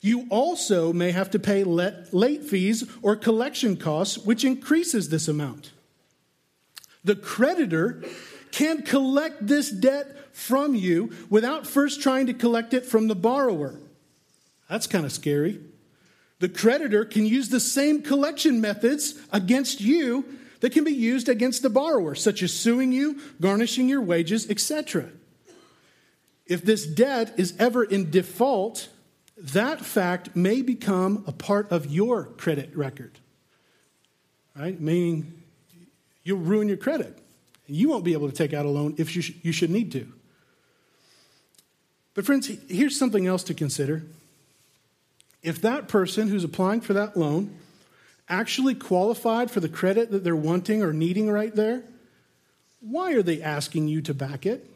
You 0.00 0.28
also 0.30 0.92
may 0.92 1.10
have 1.10 1.32
to 1.32 1.40
pay 1.40 1.64
late 1.64 2.44
fees 2.44 2.88
or 3.02 3.16
collection 3.16 3.76
costs, 3.76 4.16
which 4.16 4.44
increases 4.44 5.08
this 5.08 5.26
amount. 5.26 5.72
The 7.02 7.16
creditor 7.16 8.04
can 8.58 8.82
collect 8.82 9.46
this 9.46 9.70
debt 9.70 10.34
from 10.34 10.74
you 10.74 11.12
without 11.30 11.64
first 11.64 12.02
trying 12.02 12.26
to 12.26 12.34
collect 12.34 12.74
it 12.74 12.84
from 12.84 13.06
the 13.06 13.14
borrower. 13.14 13.78
That's 14.68 14.88
kind 14.88 15.04
of 15.04 15.12
scary. 15.12 15.60
The 16.40 16.48
creditor 16.48 17.04
can 17.04 17.24
use 17.24 17.50
the 17.50 17.60
same 17.60 18.02
collection 18.02 18.60
methods 18.60 19.14
against 19.32 19.80
you 19.80 20.24
that 20.58 20.72
can 20.72 20.82
be 20.82 20.92
used 20.92 21.28
against 21.28 21.62
the 21.62 21.70
borrower, 21.70 22.16
such 22.16 22.42
as 22.42 22.52
suing 22.52 22.90
you, 22.90 23.20
garnishing 23.40 23.88
your 23.88 24.02
wages, 24.02 24.50
etc. 24.50 25.08
If 26.44 26.64
this 26.64 26.84
debt 26.84 27.34
is 27.36 27.54
ever 27.60 27.84
in 27.84 28.10
default, 28.10 28.88
that 29.36 29.84
fact 29.84 30.34
may 30.34 30.62
become 30.62 31.22
a 31.28 31.32
part 31.32 31.70
of 31.70 31.86
your 31.86 32.24
credit 32.24 32.76
record. 32.76 33.20
Right? 34.56 34.80
Meaning 34.80 35.44
you'll 36.24 36.38
ruin 36.38 36.66
your 36.66 36.76
credit. 36.76 37.22
You 37.68 37.90
won't 37.90 38.04
be 38.04 38.14
able 38.14 38.28
to 38.28 38.34
take 38.34 38.54
out 38.54 38.66
a 38.66 38.70
loan 38.70 38.94
if 38.96 39.14
you, 39.14 39.22
sh- 39.22 39.34
you 39.42 39.52
should 39.52 39.70
need 39.70 39.92
to. 39.92 40.10
But, 42.14 42.24
friends, 42.26 42.50
here's 42.68 42.98
something 42.98 43.26
else 43.26 43.44
to 43.44 43.54
consider. 43.54 44.02
If 45.42 45.60
that 45.60 45.86
person 45.86 46.28
who's 46.28 46.42
applying 46.42 46.80
for 46.80 46.94
that 46.94 47.16
loan 47.16 47.54
actually 48.28 48.74
qualified 48.74 49.50
for 49.50 49.60
the 49.60 49.68
credit 49.68 50.10
that 50.10 50.24
they're 50.24 50.34
wanting 50.34 50.82
or 50.82 50.92
needing 50.92 51.30
right 51.30 51.54
there, 51.54 51.82
why 52.80 53.12
are 53.12 53.22
they 53.22 53.42
asking 53.42 53.88
you 53.88 54.00
to 54.02 54.14
back 54.14 54.46
it? 54.46 54.68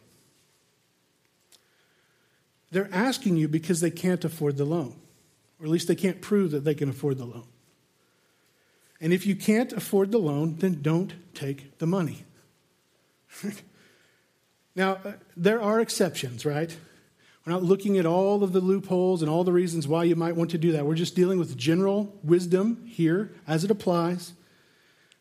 They're 2.70 2.90
asking 2.92 3.36
you 3.36 3.48
because 3.48 3.80
they 3.80 3.90
can't 3.90 4.24
afford 4.24 4.56
the 4.56 4.64
loan, 4.64 4.96
or 5.60 5.66
at 5.66 5.70
least 5.70 5.88
they 5.88 5.94
can't 5.94 6.20
prove 6.20 6.52
that 6.52 6.64
they 6.64 6.74
can 6.74 6.88
afford 6.88 7.18
the 7.18 7.26
loan. 7.26 7.44
And 9.00 9.12
if 9.12 9.26
you 9.26 9.34
can't 9.34 9.72
afford 9.72 10.12
the 10.12 10.18
loan, 10.18 10.56
then 10.56 10.80
don't 10.80 11.12
take 11.34 11.78
the 11.78 11.86
money. 11.86 12.24
now, 14.74 14.98
uh, 15.04 15.12
there 15.36 15.60
are 15.60 15.80
exceptions, 15.80 16.44
right? 16.44 16.76
We're 17.44 17.52
not 17.52 17.62
looking 17.62 17.98
at 17.98 18.06
all 18.06 18.44
of 18.44 18.52
the 18.52 18.60
loopholes 18.60 19.20
and 19.20 19.30
all 19.30 19.42
the 19.42 19.52
reasons 19.52 19.88
why 19.88 20.04
you 20.04 20.14
might 20.14 20.36
want 20.36 20.50
to 20.52 20.58
do 20.58 20.72
that. 20.72 20.86
We're 20.86 20.94
just 20.94 21.16
dealing 21.16 21.38
with 21.38 21.56
general 21.56 22.14
wisdom 22.22 22.86
here 22.86 23.32
as 23.48 23.64
it 23.64 23.70
applies, 23.70 24.32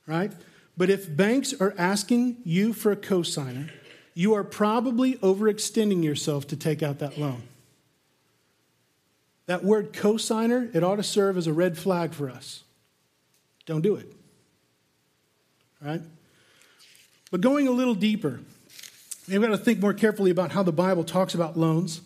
right? 0.05 0.31
But 0.77 0.89
if 0.89 1.15
banks 1.15 1.53
are 1.59 1.73
asking 1.77 2.37
you 2.43 2.73
for 2.73 2.91
a 2.91 2.95
cosigner, 2.95 3.71
you 4.13 4.33
are 4.33 4.43
probably 4.43 5.15
overextending 5.15 6.03
yourself 6.03 6.47
to 6.47 6.55
take 6.55 6.83
out 6.83 6.99
that 6.99 7.17
loan. 7.17 7.43
That 9.47 9.63
word 9.63 9.93
cosigner, 9.93 10.73
it 10.75 10.83
ought 10.83 10.97
to 10.97 11.03
serve 11.03 11.37
as 11.37 11.47
a 11.47 11.53
red 11.53 11.77
flag 11.77 12.13
for 12.13 12.29
us. 12.29 12.63
Don't 13.65 13.81
do 13.81 13.95
it. 13.95 14.11
Right? 15.81 16.01
But 17.31 17.41
going 17.41 17.67
a 17.67 17.71
little 17.71 17.95
deeper, 17.95 18.41
we've 19.27 19.41
got 19.41 19.47
to 19.47 19.57
think 19.57 19.79
more 19.79 19.93
carefully 19.93 20.31
about 20.31 20.51
how 20.51 20.63
the 20.63 20.73
Bible 20.73 21.05
talks 21.05 21.33
about 21.33 21.57
loans. 21.57 22.01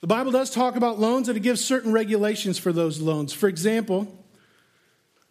The 0.00 0.06
Bible 0.06 0.32
does 0.32 0.50
talk 0.50 0.74
about 0.76 0.98
loans 0.98 1.28
and 1.28 1.36
it 1.36 1.40
gives 1.40 1.62
certain 1.62 1.92
regulations 1.92 2.58
for 2.58 2.72
those 2.72 3.00
loans. 3.00 3.32
For 3.32 3.48
example, 3.48 4.08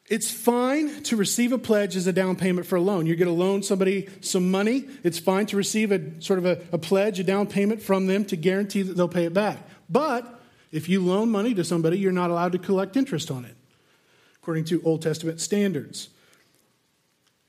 it's 0.09 0.31
fine 0.31 1.03
to 1.03 1.15
receive 1.15 1.51
a 1.51 1.57
pledge 1.57 1.95
as 1.95 2.07
a 2.07 2.13
down 2.13 2.35
payment 2.35 2.67
for 2.67 2.75
a 2.75 2.81
loan. 2.81 3.07
You're 3.07 3.15
going 3.15 3.27
to 3.27 3.33
loan 3.33 3.63
somebody 3.63 4.07
some 4.21 4.51
money. 4.51 4.85
It's 5.03 5.19
fine 5.19 5.47
to 5.47 5.57
receive 5.57 5.91
a 5.91 6.21
sort 6.21 6.39
of 6.39 6.45
a, 6.45 6.61
a, 6.71 6.77
pledge, 6.77 7.19
a 7.19 7.23
down 7.23 7.47
payment 7.47 7.81
from 7.81 8.07
them 8.07 8.23
to 8.25 8.37
guarantee 8.37 8.83
that 8.83 8.95
they'll 8.95 9.09
pay 9.09 9.25
it 9.25 9.33
back. 9.33 9.57
But 9.89 10.41
if 10.71 10.87
you 10.87 11.01
loan 11.01 11.29
money 11.29 11.53
to 11.55 11.63
somebody, 11.63 11.97
you're 11.97 12.11
not 12.11 12.29
allowed 12.29 12.51
to 12.53 12.57
collect 12.57 12.95
interest 12.95 13.31
on 13.31 13.45
it, 13.45 13.55
according 14.41 14.65
to 14.65 14.81
Old 14.83 15.01
Testament 15.01 15.41
standards. 15.41 16.09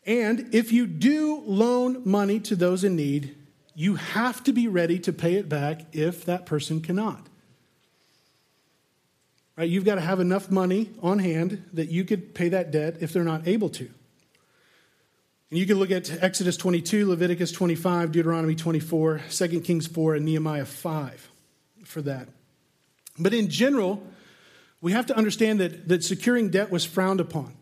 And 0.09 0.55
if 0.55 0.73
you 0.73 0.87
do 0.87 1.43
loan 1.45 2.01
money 2.07 2.41
to 2.41 2.57
those 2.57 2.83
in 2.83 2.97
need, 2.97 3.37
you 3.75 3.97
have 3.97 4.43
to 4.45 4.55
be 4.55 4.67
ready 4.67 4.99
to 5.01 5.13
pay 5.13 5.35
it 5.35 5.51
back 5.51 5.83
if 5.93 6.25
that 6.25 6.47
person 6.47 6.81
cannot. 6.81 7.27
Right? 9.55 9.69
You've 9.69 9.85
got 9.85 9.97
to 9.97 10.01
have 10.01 10.19
enough 10.19 10.51
money 10.51 10.91
on 11.03 11.19
hand 11.19 11.63
that 11.75 11.91
you 11.91 12.05
could 12.05 12.35
pay 12.35 12.49
that 12.49 12.71
debt 12.71 12.97
if 13.01 13.13
they're 13.13 13.23
not 13.23 13.47
able 13.47 13.69
to. 13.69 13.85
And 15.51 15.59
you 15.59 15.67
can 15.67 15.79
look 15.79 15.91
at 15.91 16.23
Exodus 16.23 16.57
22, 16.57 17.07
Leviticus 17.07 17.53
25, 17.53 18.11
Deuteronomy 18.11 18.55
24, 18.55 19.21
2 19.31 19.61
Kings 19.61 19.87
4, 19.87 20.15
and 20.15 20.25
Nehemiah 20.25 20.65
5 20.65 21.31
for 21.85 22.01
that. 22.03 22.29
But 23.19 23.35
in 23.35 23.51
general, 23.51 24.03
we 24.81 24.93
have 24.93 25.05
to 25.07 25.17
understand 25.17 25.61
that, 25.61 25.87
that 25.89 26.03
securing 26.03 26.49
debt 26.49 26.71
was 26.71 26.87
frowned 26.87 27.21
upon. 27.21 27.58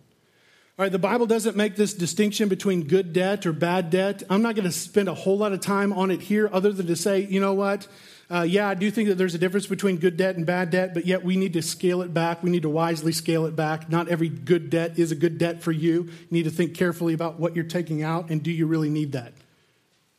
All 0.78 0.82
right, 0.84 0.92
the 0.92 0.98
Bible 0.98 1.24
doesn't 1.24 1.56
make 1.56 1.74
this 1.74 1.94
distinction 1.94 2.50
between 2.50 2.82
good 2.82 3.14
debt 3.14 3.46
or 3.46 3.54
bad 3.54 3.88
debt. 3.88 4.22
I'm 4.28 4.42
not 4.42 4.56
going 4.56 4.66
to 4.66 4.72
spend 4.72 5.08
a 5.08 5.14
whole 5.14 5.38
lot 5.38 5.54
of 5.54 5.62
time 5.62 5.90
on 5.90 6.10
it 6.10 6.20
here, 6.20 6.50
other 6.52 6.70
than 6.70 6.86
to 6.88 6.96
say, 6.96 7.20
you 7.20 7.40
know 7.40 7.54
what? 7.54 7.88
Uh, 8.30 8.42
yeah, 8.42 8.68
I 8.68 8.74
do 8.74 8.90
think 8.90 9.08
that 9.08 9.14
there's 9.14 9.34
a 9.34 9.38
difference 9.38 9.66
between 9.66 9.96
good 9.96 10.18
debt 10.18 10.36
and 10.36 10.44
bad 10.44 10.68
debt, 10.68 10.92
but 10.92 11.06
yet 11.06 11.24
we 11.24 11.38
need 11.38 11.54
to 11.54 11.62
scale 11.62 12.02
it 12.02 12.12
back. 12.12 12.42
We 12.42 12.50
need 12.50 12.60
to 12.60 12.68
wisely 12.68 13.12
scale 13.12 13.46
it 13.46 13.56
back. 13.56 13.88
Not 13.88 14.08
every 14.08 14.28
good 14.28 14.68
debt 14.68 14.98
is 14.98 15.12
a 15.12 15.14
good 15.14 15.38
debt 15.38 15.62
for 15.62 15.72
you. 15.72 16.02
You 16.02 16.26
need 16.30 16.42
to 16.42 16.50
think 16.50 16.74
carefully 16.74 17.14
about 17.14 17.40
what 17.40 17.56
you're 17.56 17.64
taking 17.64 18.02
out 18.02 18.28
and 18.28 18.42
do 18.42 18.50
you 18.50 18.66
really 18.66 18.90
need 18.90 19.12
that? 19.12 19.32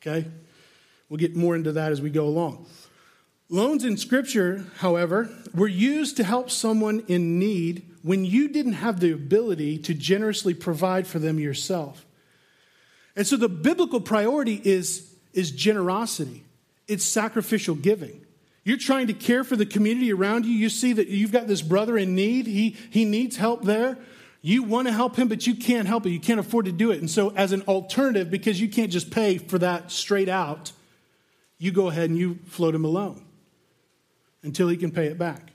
Okay? 0.01 0.27
We'll 1.07 1.19
get 1.19 1.35
more 1.35 1.55
into 1.55 1.73
that 1.73 1.91
as 1.91 2.01
we 2.01 2.09
go 2.09 2.25
along. 2.25 2.65
Loans 3.47 3.85
in 3.85 3.95
Scripture, 3.95 4.65
however, 4.77 5.29
were 5.53 5.67
used 5.67 6.17
to 6.17 6.23
help 6.23 6.49
someone 6.49 7.03
in 7.07 7.37
need 7.37 7.86
when 8.03 8.25
you 8.25 8.49
didn't 8.49 8.73
have 8.73 8.99
the 8.99 9.11
ability 9.11 9.77
to 9.79 9.93
generously 9.93 10.53
provide 10.53 11.07
for 11.07 11.19
them 11.19 11.39
yourself. 11.39 12.05
And 13.15 13.25
so 13.25 13.35
the 13.35 13.49
biblical 13.49 13.99
priority 13.99 14.61
is, 14.63 15.13
is 15.33 15.51
generosity, 15.51 16.43
it's 16.87 17.03
sacrificial 17.03 17.75
giving. 17.75 18.23
You're 18.63 18.77
trying 18.77 19.07
to 19.07 19.13
care 19.13 19.45
for 19.45 19.55
the 19.55 19.65
community 19.65 20.11
around 20.11 20.45
you. 20.45 20.51
You 20.51 20.67
see 20.67 20.91
that 20.93 21.07
you've 21.07 21.31
got 21.31 21.47
this 21.47 21.61
brother 21.61 21.97
in 21.97 22.15
need, 22.15 22.47
he, 22.47 22.75
he 22.89 23.05
needs 23.05 23.37
help 23.37 23.63
there. 23.63 23.97
You 24.41 24.63
want 24.63 24.87
to 24.87 24.93
help 24.93 25.15
him, 25.15 25.27
but 25.27 25.47
you 25.47 25.55
can't 25.55 25.87
help 25.87 26.05
it. 26.05 26.11
You 26.11 26.19
can't 26.19 26.39
afford 26.39 26.65
to 26.65 26.71
do 26.71 26.91
it. 26.91 26.99
And 26.99 27.09
so, 27.09 27.33
as 27.35 27.51
an 27.51 27.63
alternative, 27.63 28.29
because 28.29 28.61
you 28.61 28.69
can't 28.69 28.91
just 28.91 29.09
pay 29.09 29.37
for 29.39 29.57
that 29.59 29.91
straight 29.91 30.29
out, 30.29 30.71
you 31.57 31.71
go 31.71 31.87
ahead 31.87 32.09
and 32.09 32.19
you 32.19 32.39
float 32.45 32.75
him 32.75 32.85
a 32.85 32.87
loan 32.87 33.25
until 34.43 34.67
he 34.67 34.77
can 34.77 34.91
pay 34.91 35.07
it 35.07 35.17
back. 35.17 35.51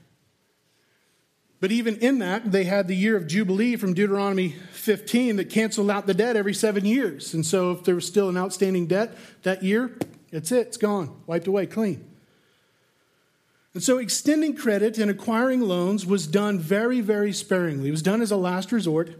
But 1.63 1.71
even 1.71 1.95
in 1.99 2.19
that, 2.19 2.51
they 2.51 2.65
had 2.65 2.89
the 2.89 2.93
year 2.93 3.15
of 3.15 3.25
Jubilee 3.25 3.77
from 3.77 3.93
Deuteronomy 3.93 4.49
15 4.73 5.37
that 5.37 5.49
canceled 5.49 5.89
out 5.89 6.07
the 6.07 6.13
debt 6.13 6.35
every 6.35 6.53
seven 6.53 6.83
years. 6.83 7.33
And 7.33 7.45
so 7.45 7.71
if 7.71 7.85
there 7.85 7.95
was 7.95 8.05
still 8.05 8.27
an 8.27 8.35
outstanding 8.35 8.85
debt 8.85 9.17
that 9.43 9.63
year, 9.63 9.97
that's 10.29 10.51
it, 10.51 10.67
it's 10.67 10.75
gone, 10.75 11.15
wiped 11.25 11.47
away, 11.47 11.65
clean. 11.65 12.03
And 13.73 13.81
so 13.81 13.97
extending 13.97 14.57
credit 14.57 14.97
and 14.97 15.09
acquiring 15.09 15.61
loans 15.61 16.05
was 16.05 16.27
done 16.27 16.59
very, 16.59 16.99
very 16.99 17.31
sparingly. 17.31 17.87
It 17.87 17.91
was 17.91 18.01
done 18.01 18.21
as 18.21 18.31
a 18.31 18.35
last 18.35 18.73
resort. 18.73 19.11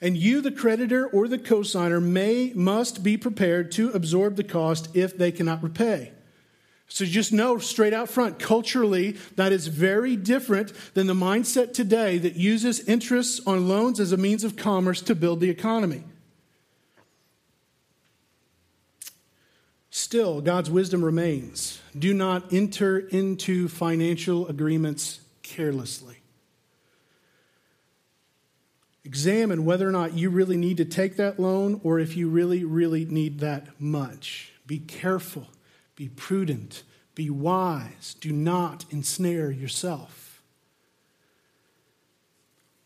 And 0.00 0.16
you, 0.16 0.40
the 0.40 0.52
creditor 0.52 1.06
or 1.06 1.28
the 1.28 1.36
cosigner, 1.36 2.02
may 2.02 2.54
must 2.54 3.02
be 3.02 3.18
prepared 3.18 3.70
to 3.72 3.90
absorb 3.90 4.36
the 4.36 4.42
cost 4.42 4.88
if 4.96 5.18
they 5.18 5.30
cannot 5.30 5.62
repay. 5.62 6.13
So 6.94 7.04
just 7.04 7.32
know 7.32 7.58
straight 7.58 7.92
out 7.92 8.08
front, 8.08 8.38
culturally, 8.38 9.16
that 9.34 9.50
is 9.50 9.66
very 9.66 10.14
different 10.14 10.72
than 10.94 11.08
the 11.08 11.12
mindset 11.12 11.74
today 11.74 12.18
that 12.18 12.36
uses 12.36 12.86
interests 12.88 13.44
on 13.48 13.66
loans 13.66 13.98
as 13.98 14.12
a 14.12 14.16
means 14.16 14.44
of 14.44 14.54
commerce 14.54 15.02
to 15.02 15.16
build 15.16 15.40
the 15.40 15.50
economy. 15.50 16.04
Still, 19.90 20.40
God's 20.40 20.70
wisdom 20.70 21.04
remains. 21.04 21.80
Do 21.98 22.14
not 22.14 22.52
enter 22.52 23.00
into 23.00 23.66
financial 23.66 24.46
agreements 24.46 25.18
carelessly. 25.42 26.18
Examine 29.04 29.64
whether 29.64 29.88
or 29.88 29.92
not 29.92 30.14
you 30.14 30.30
really 30.30 30.56
need 30.56 30.76
to 30.76 30.84
take 30.84 31.16
that 31.16 31.40
loan 31.40 31.80
or 31.82 31.98
if 31.98 32.16
you 32.16 32.28
really, 32.28 32.62
really 32.62 33.04
need 33.04 33.40
that 33.40 33.80
much. 33.80 34.52
Be 34.64 34.78
careful. 34.78 35.48
Be 35.96 36.08
prudent, 36.08 36.82
be 37.14 37.30
wise, 37.30 38.16
do 38.20 38.32
not 38.32 38.84
ensnare 38.90 39.50
yourself. 39.50 40.42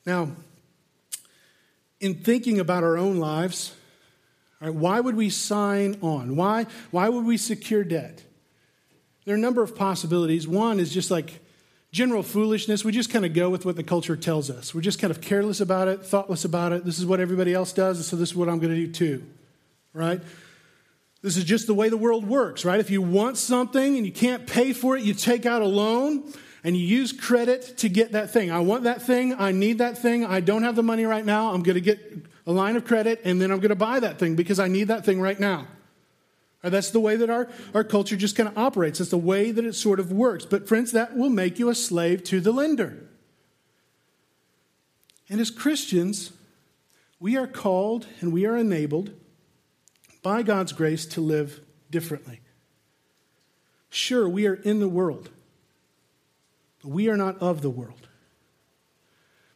Now, 0.05 0.31
in 2.01 2.14
thinking 2.14 2.61
about 2.61 2.85
our 2.85 2.97
own 2.97 3.18
lives, 3.18 3.75
why 4.61 5.01
would 5.01 5.16
we 5.16 5.31
sign 5.31 5.99
on? 6.03 6.37
Why, 6.37 6.66
why 6.90 7.09
would 7.09 7.25
we 7.25 7.37
secure 7.37 7.85
debt? 7.85 8.23
there 9.29 9.35
are 9.35 9.38
a 9.38 9.42
number 9.42 9.62
of 9.62 9.77
possibilities. 9.77 10.49
One 10.49 10.81
is 10.81 10.90
just 10.90 11.11
like 11.11 11.40
general 11.92 12.23
foolishness. 12.23 12.83
We 12.83 12.92
just 12.92 13.11
kind 13.11 13.27
of 13.27 13.35
go 13.35 13.51
with 13.51 13.66
what 13.66 13.77
the 13.77 13.83
culture 13.83 14.16
tells 14.16 14.49
us. 14.49 14.75
We're 14.75 14.81
just 14.81 14.99
kind 14.99 15.11
of 15.11 15.21
careless 15.21 15.61
about 15.61 15.87
it, 15.87 16.03
thoughtless 16.03 16.47
about 16.47 16.73
it. 16.73 16.87
This 16.87 16.99
is 16.99 17.05
what 17.05 17.21
everybody 17.21 17.53
else 17.53 17.75
does, 17.75 18.07
so 18.07 18.16
this 18.16 18.31
is 18.31 18.35
what 18.35 18.49
I'm 18.49 18.59
going 18.59 18.75
to 18.75 18.87
do 18.87 18.90
too. 18.90 19.27
Right? 19.92 20.23
This 21.21 21.37
is 21.37 21.45
just 21.45 21.67
the 21.67 21.75
way 21.75 21.89
the 21.89 21.97
world 21.97 22.27
works, 22.27 22.65
right? 22.65 22.79
If 22.79 22.91
you 22.91 23.03
want 23.03 23.37
something 23.37 23.97
and 23.97 24.07
you 24.07 24.13
can't 24.13 24.47
pay 24.47 24.73
for 24.73 24.97
it, 24.97 25.03
you 25.03 25.15
take 25.15 25.47
out 25.47 25.63
a 25.63 25.67
loan 25.67 26.33
and 26.63 26.77
you 26.77 26.87
use 26.87 27.13
credit 27.13 27.79
to 27.79 27.89
get 27.89 28.13
that 28.13 28.31
thing. 28.31 28.51
I 28.51 28.61
want 28.61 28.85
that 28.85 29.03
thing. 29.03 29.35
I 29.35 29.51
need 29.51 29.79
that 29.79 29.99
thing. 29.99 30.25
I 30.25 30.41
don't 30.41 30.63
have 30.63 30.77
the 30.77 30.83
money 30.83 31.05
right 31.05 31.25
now. 31.25 31.53
I'm 31.53 31.63
going 31.63 31.75
to 31.75 31.81
get 31.81 31.99
a 32.47 32.53
line 32.53 32.77
of 32.77 32.85
credit 32.85 33.21
and 33.25 33.43
then 33.43 33.51
I'm 33.51 33.59
going 33.59 33.71
to 33.71 33.77
buy 33.77 34.01
that 34.01 34.19
thing 34.19 34.37
because 34.37 34.61
I 34.61 34.69
need 34.69 34.89
that 34.89 35.05
thing 35.05 35.21
right 35.21 35.39
now. 35.39 35.67
Right, 36.63 36.71
that's 36.71 36.91
the 36.91 37.01
way 37.01 37.17
that 37.17 37.31
our, 37.31 37.49
our 37.75 37.85
culture 37.85 38.17
just 38.17 38.37
kind 38.37 38.49
of 38.49 38.59
operates. 38.59 38.99
That's 38.99 39.11
the 39.11 39.19
way 39.19 39.51
that 39.51 39.65
it 39.65 39.75
sort 39.75 40.01
of 40.01 40.11
works. 40.11 40.45
But, 40.45 40.67
friends, 40.67 40.91
that 40.93 41.17
will 41.17 41.31
make 41.31 41.59
you 41.59 41.69
a 41.69 41.75
slave 41.75 42.25
to 42.25 42.41
the 42.41 42.53
lender. 42.53 43.09
And 45.29 45.41
as 45.41 45.51
Christians, 45.51 46.33
we 47.21 47.37
are 47.37 47.47
called 47.47 48.07
and 48.21 48.33
we 48.33 48.45
are 48.45 48.57
enabled 48.57 49.13
by 50.29 50.43
God's 50.43 50.73
grace 50.73 51.07
to 51.07 51.23
live 51.23 51.59
differently. 51.91 52.41
Sure, 53.88 54.29
we 54.29 54.47
are 54.47 54.57
in 54.57 54.79
the 54.79 54.87
world, 54.87 55.31
but 56.83 56.91
we 56.91 57.09
are 57.09 57.17
not 57.17 57.41
of 57.41 57.62
the 57.62 57.71
world. 57.71 58.09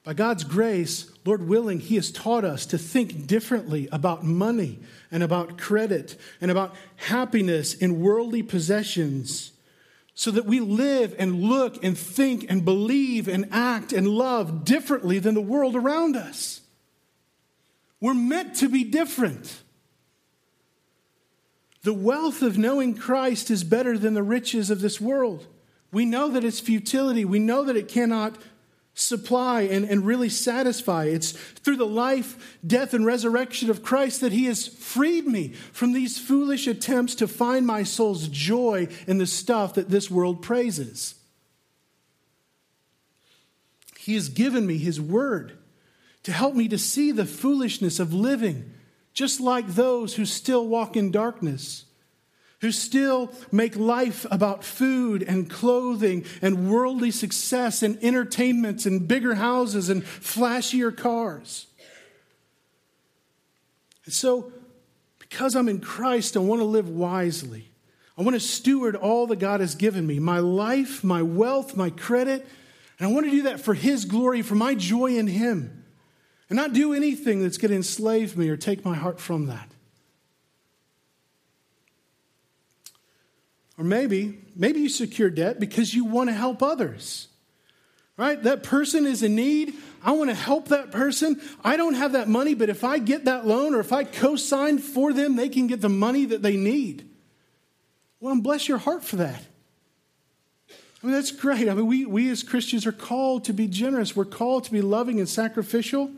By 0.03 0.15
God's 0.15 0.45
grace, 0.45 1.13
Lord 1.27 1.47
willing, 1.47 1.79
He 1.79 1.97
has 1.97 2.11
taught 2.11 2.47
us 2.47 2.65
to 2.65 2.79
think 2.79 3.27
differently 3.27 3.87
about 3.93 4.25
money 4.25 4.79
and 5.11 5.23
about 5.23 5.59
credit 5.59 6.17
and 6.41 6.51
about 6.51 6.75
happiness 6.97 7.75
in 7.75 8.01
worldly 8.01 8.43
possessions 8.43 9.53
so 10.15 10.31
that 10.31 10.47
we 10.47 10.59
live 10.59 11.15
and 11.19 11.43
look 11.43 11.85
and 11.85 11.99
think 11.99 12.47
and 12.49 12.65
believe 12.65 13.29
and 13.29 13.47
act 13.53 13.93
and 13.93 14.09
love 14.09 14.65
differently 14.65 15.19
than 15.19 15.35
the 15.35 15.43
world 15.43 15.77
around 15.77 16.17
us. 16.17 16.63
We're 18.01 18.15
meant 18.15 18.55
to 18.55 18.71
be 18.71 18.85
different. 18.85 19.61
The 21.83 21.93
wealth 21.93 22.43
of 22.43 22.59
knowing 22.59 22.95
Christ 22.95 23.51
is 23.51 23.65
better 23.65 23.99
than 23.99 24.15
the 24.15 24.23
riches 24.23 24.71
of 24.71 24.81
this 24.81 25.01
world. 25.01 25.47
We 25.91 26.05
know 26.05 26.29
that 26.29 26.45
it's 26.45 26.61
futility. 26.61 27.25
We 27.25 27.41
know 27.41 27.65
that 27.65 27.77
it 27.77 27.89
cannot 27.89 28.39
supply 28.95 29.63
and, 29.63 29.85
and 29.87 30.05
really 30.05 30.29
satisfy. 30.29 31.07
It's 31.07 31.33
through 31.33 31.77
the 31.77 31.87
life, 31.87 32.59
death, 32.65 32.95
and 32.95 33.07
resurrection 33.07 33.71
of 33.71 33.83
Christ 33.83 34.21
that 34.21 34.33
He 34.33 34.45
has 34.45 34.67
freed 34.67 35.27
me 35.27 35.49
from 35.73 35.93
these 35.93 36.19
foolish 36.19 36.67
attempts 36.67 37.15
to 37.17 37.27
find 37.27 37.67
my 37.67 37.83
soul's 37.83 38.29
joy 38.29 38.89
in 39.07 39.19
the 39.19 39.27
stuff 39.27 39.75
that 39.75 39.89
this 39.89 40.11
world 40.11 40.43
praises. 40.43 41.15
He 43.99 44.15
has 44.15 44.29
given 44.29 44.67
me 44.67 44.79
His 44.79 45.01
word 45.01 45.59
to 46.23 46.33
help 46.33 46.55
me 46.55 46.69
to 46.69 46.79
see 46.79 47.11
the 47.13 47.27
foolishness 47.27 47.99
of 47.99 48.13
living 48.13 48.73
just 49.13 49.41
like 49.41 49.67
those 49.69 50.15
who 50.15 50.25
still 50.25 50.67
walk 50.67 50.97
in 50.97 51.11
darkness 51.11 51.85
who 52.63 52.71
still 52.71 53.33
make 53.51 53.75
life 53.75 54.25
about 54.31 54.63
food 54.63 55.23
and 55.25 55.51
clothing 55.51 56.25
and 56.41 56.71
worldly 56.71 57.11
success 57.11 57.83
and 57.83 57.99
entertainments 58.03 58.87
and 58.87 59.09
bigger 59.09 59.35
houses 59.35 59.89
and 59.89 60.05
flashier 60.05 60.97
cars. 60.97 61.67
And 64.05 64.15
so, 64.15 64.53
because 65.19 65.57
I'm 65.57 65.69
in 65.69 65.81
Christ, 65.81 66.37
I 66.37 66.41
want 66.41 66.61
to 66.61 66.65
live 66.65 66.89
wisely. 66.89 67.69
I 68.17 68.23
want 68.23 68.35
to 68.35 68.41
steward 68.41 68.95
all 68.95 69.27
that 69.27 69.41
God 69.41 69.61
has 69.61 69.75
given 69.75 70.07
me 70.07 70.21
my 70.21 70.39
life, 70.39 71.03
my 71.03 71.23
wealth, 71.23 71.77
my 71.77 71.91
credit. 71.91 72.47
And 72.99 73.09
I 73.09 73.13
want 73.13 73.27
to 73.27 73.33
do 73.33 73.43
that 73.43 73.61
for 73.61 73.75
His 73.75 74.05
glory, 74.05 74.43
for 74.43 74.55
my 74.55 74.77
joy 74.77 75.17
in 75.17 75.27
Him, 75.27 75.82
and 76.53 76.59
not 76.59 76.75
do 76.75 76.93
anything 76.93 77.43
that's 77.43 77.57
going 77.57 77.71
to 77.71 77.77
enslave 77.77 78.37
me 78.37 78.51
or 78.51 78.59
take 78.59 78.85
my 78.85 78.95
heart 78.95 79.19
from 79.19 79.47
that. 79.47 79.71
Or 83.79 83.85
maybe, 83.85 84.39
maybe 84.55 84.81
you 84.81 84.91
secure 84.91 85.31
debt 85.31 85.59
because 85.59 85.95
you 85.95 86.05
want 86.05 86.29
to 86.29 86.35
help 86.35 86.63
others. 86.63 87.29
Right? 88.19 88.43
That 88.43 88.65
person 88.65 89.07
is 89.07 89.23
in 89.23 89.35
need. 89.35 89.73
I 90.05 90.13
want 90.13 90.29
to 90.29 90.37
help 90.37 90.69
that 90.69 90.91
person. 90.91 91.41
I 91.65 91.79
don't 91.79 91.95
have 91.95 92.13
that 92.13 92.29
money, 92.29 92.53
but 92.53 92.69
if 92.69 92.85
I 92.85 92.99
get 92.99 93.25
that 93.25 93.47
loan 93.47 93.75
or 93.75 93.81
if 93.81 93.91
I 93.91 94.05
co 94.05 94.37
sign 94.37 94.77
for 94.77 95.15
them, 95.15 95.37
they 95.37 95.49
can 95.49 95.69
get 95.69 95.81
the 95.81 95.89
money 95.89 96.27
that 96.27 96.43
they 96.43 96.59
need. 96.59 97.09
Well, 98.21 98.39
bless 98.43 98.69
your 98.69 98.77
heart 98.77 99.05
for 99.05 99.17
that. 99.17 99.43
I 101.03 101.07
mean, 101.07 101.15
that's 101.15 101.33
great. 101.33 101.67
I 101.71 101.73
mean, 101.73 101.87
we, 101.87 102.05
we 102.05 102.29
as 102.29 102.43
Christians 102.43 102.85
are 102.85 102.93
called 102.93 103.47
to 103.47 103.55
be 103.55 103.69
generous. 103.69 104.15
We're 104.15 104.27
called 104.27 104.65
to 104.65 104.71
be 104.71 104.83
loving 104.83 105.19
and 105.19 105.27
sacrificial. 105.27 106.11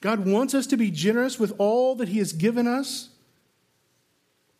God 0.00 0.26
wants 0.26 0.54
us 0.54 0.66
to 0.68 0.76
be 0.76 0.90
generous 0.90 1.38
with 1.38 1.54
all 1.58 1.94
that 1.96 2.08
He 2.08 2.18
has 2.18 2.32
given 2.32 2.66
us, 2.66 3.08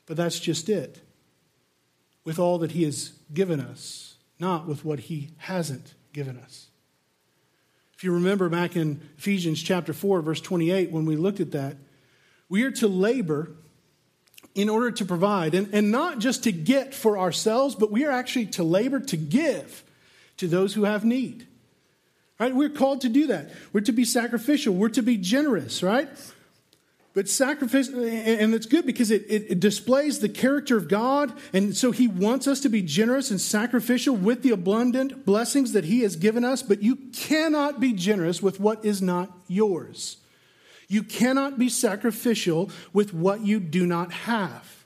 but 0.06 0.16
that's 0.16 0.40
just 0.40 0.68
it 0.68 1.00
with 2.24 2.38
all 2.38 2.58
that 2.58 2.72
He 2.72 2.84
has 2.84 3.12
given 3.32 3.60
us, 3.60 4.16
not 4.38 4.66
with 4.66 4.84
what 4.84 5.00
He 5.00 5.30
hasn't 5.38 5.94
given 6.12 6.38
us. 6.38 6.68
If 7.96 8.02
you 8.02 8.12
remember 8.12 8.48
back 8.48 8.76
in 8.76 9.00
Ephesians 9.18 9.62
chapter 9.62 9.92
4, 9.92 10.22
verse 10.22 10.40
28, 10.40 10.90
when 10.90 11.06
we 11.06 11.16
looked 11.16 11.40
at 11.40 11.52
that, 11.52 11.76
we 12.48 12.62
are 12.64 12.70
to 12.72 12.88
labor 12.88 13.52
in 14.54 14.68
order 14.68 14.90
to 14.90 15.04
provide, 15.04 15.54
and, 15.54 15.72
and 15.74 15.90
not 15.90 16.18
just 16.18 16.44
to 16.44 16.52
get 16.52 16.94
for 16.94 17.18
ourselves, 17.18 17.74
but 17.74 17.90
we 17.90 18.04
are 18.04 18.10
actually 18.10 18.46
to 18.46 18.62
labor 18.62 19.00
to 19.00 19.16
give 19.16 19.82
to 20.36 20.46
those 20.46 20.74
who 20.74 20.84
have 20.84 21.04
need. 21.04 21.46
Right? 22.38 22.54
We're 22.54 22.68
called 22.68 23.02
to 23.02 23.08
do 23.08 23.28
that. 23.28 23.50
We're 23.72 23.82
to 23.82 23.92
be 23.92 24.04
sacrificial. 24.04 24.74
We're 24.74 24.88
to 24.90 25.02
be 25.02 25.16
generous, 25.16 25.82
right? 25.82 26.08
But 27.14 27.28
sacrifice, 27.28 27.88
and 27.88 28.54
it's 28.54 28.66
good 28.66 28.86
because 28.86 29.12
it, 29.12 29.24
it, 29.28 29.60
displays 29.60 30.18
the 30.18 30.28
character 30.28 30.76
of 30.76 30.88
God. 30.88 31.32
And 31.52 31.76
so 31.76 31.92
he 31.92 32.08
wants 32.08 32.48
us 32.48 32.58
to 32.62 32.68
be 32.68 32.82
generous 32.82 33.30
and 33.30 33.40
sacrificial 33.40 34.16
with 34.16 34.42
the 34.42 34.50
abundant 34.50 35.24
blessings 35.24 35.72
that 35.72 35.84
he 35.84 36.00
has 36.00 36.16
given 36.16 36.44
us. 36.44 36.60
But 36.60 36.82
you 36.82 36.96
cannot 36.96 37.78
be 37.78 37.92
generous 37.92 38.42
with 38.42 38.58
what 38.58 38.84
is 38.84 39.00
not 39.00 39.30
yours. 39.46 40.16
You 40.88 41.04
cannot 41.04 41.56
be 41.56 41.68
sacrificial 41.68 42.70
with 42.92 43.14
what 43.14 43.42
you 43.42 43.60
do 43.60 43.86
not 43.86 44.12
have. 44.12 44.84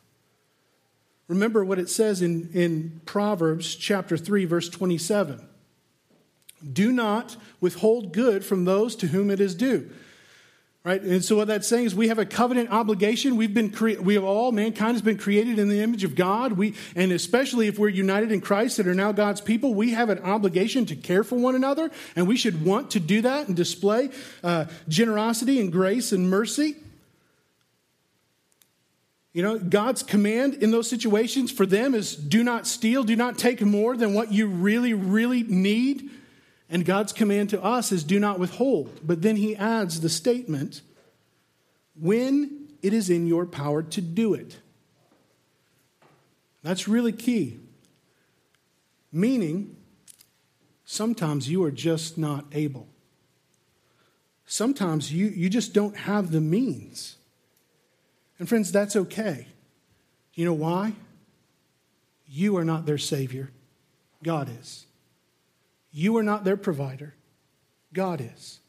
Remember 1.28 1.64
what 1.64 1.78
it 1.78 1.88
says 1.88 2.20
in, 2.20 2.50
in 2.52 3.00
Proverbs 3.06 3.74
chapter 3.74 4.18
3, 4.18 4.44
verse 4.44 4.68
27. 4.68 5.46
Do 6.72 6.92
not 6.92 7.36
withhold 7.60 8.12
good 8.12 8.44
from 8.44 8.64
those 8.64 8.96
to 8.96 9.08
whom 9.08 9.30
it 9.30 9.40
is 9.40 9.54
due 9.54 9.90
Right? 10.88 11.02
And 11.02 11.22
so 11.22 11.36
what 11.36 11.48
that's 11.48 11.68
saying 11.68 11.84
is 11.84 11.94
we 11.94 12.08
have 12.08 12.18
a 12.18 12.24
covenant 12.24 12.70
obligation. 12.70 13.36
We've 13.36 13.52
been 13.52 13.70
cre- 13.70 14.00
we 14.00 14.14
have 14.14 14.24
all 14.24 14.52
mankind 14.52 14.92
has 14.92 15.02
been 15.02 15.18
created 15.18 15.58
in 15.58 15.68
the 15.68 15.82
image 15.82 16.02
of 16.02 16.14
God. 16.14 16.52
We 16.52 16.74
and 16.96 17.12
especially 17.12 17.66
if 17.66 17.78
we're 17.78 17.90
united 17.90 18.32
in 18.32 18.40
Christ 18.40 18.78
and 18.78 18.88
are 18.88 18.94
now 18.94 19.12
God's 19.12 19.42
people, 19.42 19.74
we 19.74 19.90
have 19.90 20.08
an 20.08 20.20
obligation 20.20 20.86
to 20.86 20.96
care 20.96 21.24
for 21.24 21.36
one 21.36 21.54
another, 21.54 21.90
and 22.16 22.26
we 22.26 22.38
should 22.38 22.64
want 22.64 22.92
to 22.92 23.00
do 23.00 23.20
that 23.20 23.48
and 23.48 23.54
display 23.54 24.08
uh, 24.42 24.64
generosity 24.88 25.60
and 25.60 25.70
grace 25.70 26.12
and 26.12 26.30
mercy. 26.30 26.76
You 29.34 29.42
know, 29.42 29.58
God's 29.58 30.02
command 30.02 30.54
in 30.54 30.70
those 30.70 30.88
situations 30.88 31.52
for 31.52 31.66
them 31.66 31.94
is 31.94 32.16
do 32.16 32.42
not 32.42 32.66
steal, 32.66 33.02
do 33.02 33.14
not 33.14 33.36
take 33.36 33.60
more 33.60 33.94
than 33.94 34.14
what 34.14 34.32
you 34.32 34.46
really, 34.46 34.94
really 34.94 35.42
need. 35.42 36.08
And 36.70 36.84
God's 36.84 37.12
command 37.12 37.50
to 37.50 37.62
us 37.62 37.92
is 37.92 38.04
do 38.04 38.20
not 38.20 38.38
withhold. 38.38 39.00
But 39.02 39.22
then 39.22 39.36
he 39.36 39.56
adds 39.56 40.00
the 40.00 40.08
statement 40.08 40.82
when 41.98 42.68
it 42.82 42.92
is 42.92 43.10
in 43.10 43.26
your 43.26 43.46
power 43.46 43.82
to 43.82 44.00
do 44.00 44.34
it. 44.34 44.58
That's 46.62 46.86
really 46.86 47.12
key. 47.12 47.58
Meaning, 49.10 49.76
sometimes 50.84 51.48
you 51.48 51.64
are 51.64 51.70
just 51.70 52.18
not 52.18 52.44
able. 52.52 52.86
Sometimes 54.44 55.12
you, 55.12 55.26
you 55.26 55.48
just 55.48 55.72
don't 55.72 55.96
have 55.96 56.30
the 56.30 56.40
means. 56.40 57.16
And 58.38 58.48
friends, 58.48 58.70
that's 58.70 58.96
okay. 58.96 59.48
You 60.34 60.44
know 60.44 60.54
why? 60.54 60.92
You 62.26 62.56
are 62.56 62.64
not 62.64 62.86
their 62.86 62.98
Savior, 62.98 63.50
God 64.22 64.50
is. 64.60 64.86
You 65.90 66.16
are 66.16 66.22
not 66.22 66.44
their 66.44 66.56
provider, 66.56 67.14
God 67.92 68.20
is. 68.20 68.60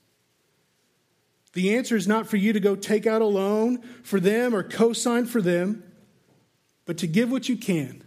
The 1.54 1.76
answer 1.76 1.96
is 1.96 2.08
not 2.08 2.28
for 2.28 2.38
you 2.38 2.54
to 2.54 2.60
go 2.60 2.76
take 2.76 3.08
out 3.08 3.22
a 3.22 3.26
loan 3.26 3.82
for 4.04 4.20
them 4.20 4.56
or 4.56 4.64
co 4.64 4.94
sign 4.94 5.26
for 5.26 5.42
them, 5.42 5.84
but 6.86 6.98
to 7.00 7.08
give 7.08 7.32
what 7.32 7.50
you 7.50 7.58
can. 7.58 8.04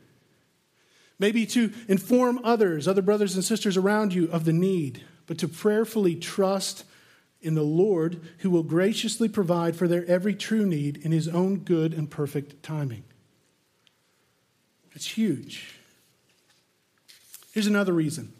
Maybe 1.18 1.46
to 1.46 1.72
inform 1.88 2.40
others, 2.44 2.88
other 2.88 3.02
brothers 3.02 3.34
and 3.34 3.44
sisters 3.44 3.76
around 3.76 4.14
you, 4.14 4.30
of 4.30 4.44
the 4.44 4.52
need, 4.52 5.04
but 5.26 5.38
to 5.38 5.48
prayerfully 5.48 6.16
trust 6.16 6.84
in 7.40 7.54
the 7.54 7.62
Lord 7.62 8.20
who 8.38 8.50
will 8.50 8.62
graciously 8.62 9.28
provide 9.28 9.76
for 9.76 9.88
their 9.88 10.06
every 10.06 10.34
true 10.34 10.64
need 10.64 10.96
in 10.98 11.12
his 11.12 11.28
own 11.28 11.58
good 11.58 11.92
and 11.92 12.10
perfect 12.10 12.62
timing. 12.62 13.04
It's 14.92 15.06
huge. 15.06 15.74
Here's 17.52 17.66
another 17.66 17.92
reason. 17.92 18.32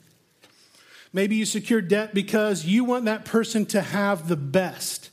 Maybe 1.12 1.36
you 1.36 1.44
secure 1.44 1.80
debt 1.80 2.14
because 2.14 2.64
you 2.64 2.84
want 2.84 3.04
that 3.04 3.24
person 3.24 3.66
to 3.66 3.82
have 3.82 4.28
the 4.28 4.36
best. 4.36 5.10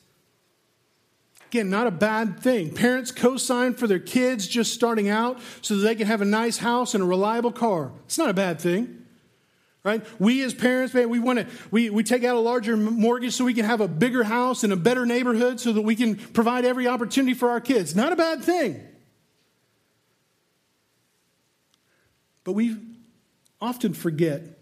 Again, 1.48 1.70
not 1.70 1.88
a 1.88 1.92
bad 1.92 2.40
thing. 2.40 2.74
Parents 2.74 3.12
co 3.12 3.36
sign 3.36 3.74
for 3.74 3.88
their 3.88 4.00
kids 4.00 4.48
just 4.48 4.74
starting 4.74 5.10
out 5.10 5.40
so 5.62 5.76
that 5.76 5.82
they 5.82 5.96
can 5.96 6.08
have 6.08 6.22
a 6.22 6.26
nice 6.26 6.58
house 6.58 6.94
and 6.94 7.04
a 7.04 7.08
reliable 7.08 7.52
car. 7.52 7.92
It's 8.06 8.20
not 8.20 8.30
a 8.30 8.34
bad 8.34 8.62
thing. 8.62 9.04
Right? 9.84 10.06
We 10.20 10.44
as 10.44 10.54
parents, 10.54 10.94
man, 10.94 11.10
we 11.10 11.20
want 11.20 11.40
to 11.40 11.48
we, 11.72 11.90
we 11.90 12.04
take 12.04 12.24
out 12.24 12.36
a 12.36 12.40
larger 12.40 12.78
mortgage 12.78 13.34
so 13.34 13.46
we 13.46 13.54
can 13.54 13.66
have 13.66 13.82
a 13.82 13.88
bigger 13.88 14.24
house 14.24 14.64
and 14.64 14.72
a 14.72 14.76
better 14.76 15.06
neighborhood 15.06 15.60
so 15.60 15.74
that 15.74 15.82
we 15.82 15.96
can 15.96 16.16
provide 16.16 16.66
every 16.66 16.88
opportunity 16.88 17.34
for 17.34 17.50
our 17.50 17.62
kids. 17.62 17.96
Not 17.96 18.14
a 18.14 18.16
bad 18.16 18.44
thing. 18.44 18.86
But 22.44 22.54
we 22.54 22.78
often 23.60 23.94
forget 23.94 24.59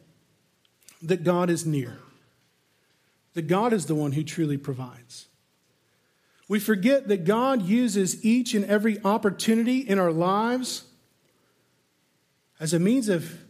that 1.01 1.23
God 1.23 1.49
is 1.49 1.65
near, 1.65 1.97
that 3.33 3.47
God 3.47 3.73
is 3.73 3.85
the 3.85 3.95
one 3.95 4.13
who 4.13 4.23
truly 4.23 4.57
provides. 4.57 5.27
We 6.49 6.59
forget 6.59 7.07
that 7.09 7.25
God 7.25 7.61
uses 7.63 8.23
each 8.23 8.53
and 8.53 8.63
every 8.65 9.03
opportunity 9.03 9.79
in 9.79 9.99
our 9.99 10.11
lives 10.11 10.85
as 12.59 12.73
a 12.73 12.79
means 12.79 13.09
of 13.09 13.43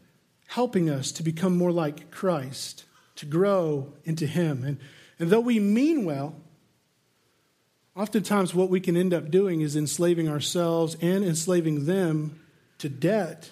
helping 0.48 0.90
us 0.90 1.12
to 1.12 1.24
become 1.24 1.58
more 1.58 1.72
like 1.72 2.10
Christ, 2.10 2.86
to 3.16 3.26
grow 3.26 3.94
into 4.04 4.26
Him. 4.26 4.64
And, 4.64 4.80
and 5.20 5.30
though 5.30 5.40
we 5.40 5.60
mean 5.60 6.06
well, 6.06 6.36
oftentimes 7.96 8.56
what 8.56 8.70
we 8.70 8.80
can 8.80 8.98
end 8.98 9.14
up 9.14 9.30
doing 9.30 9.62
is 9.62 9.76
enslaving 9.76 10.28
ourselves 10.28 10.96
and 11.02 11.24
enslaving 11.24 11.86
them 11.86 12.40
to 12.80 12.90
debt. 12.90 13.52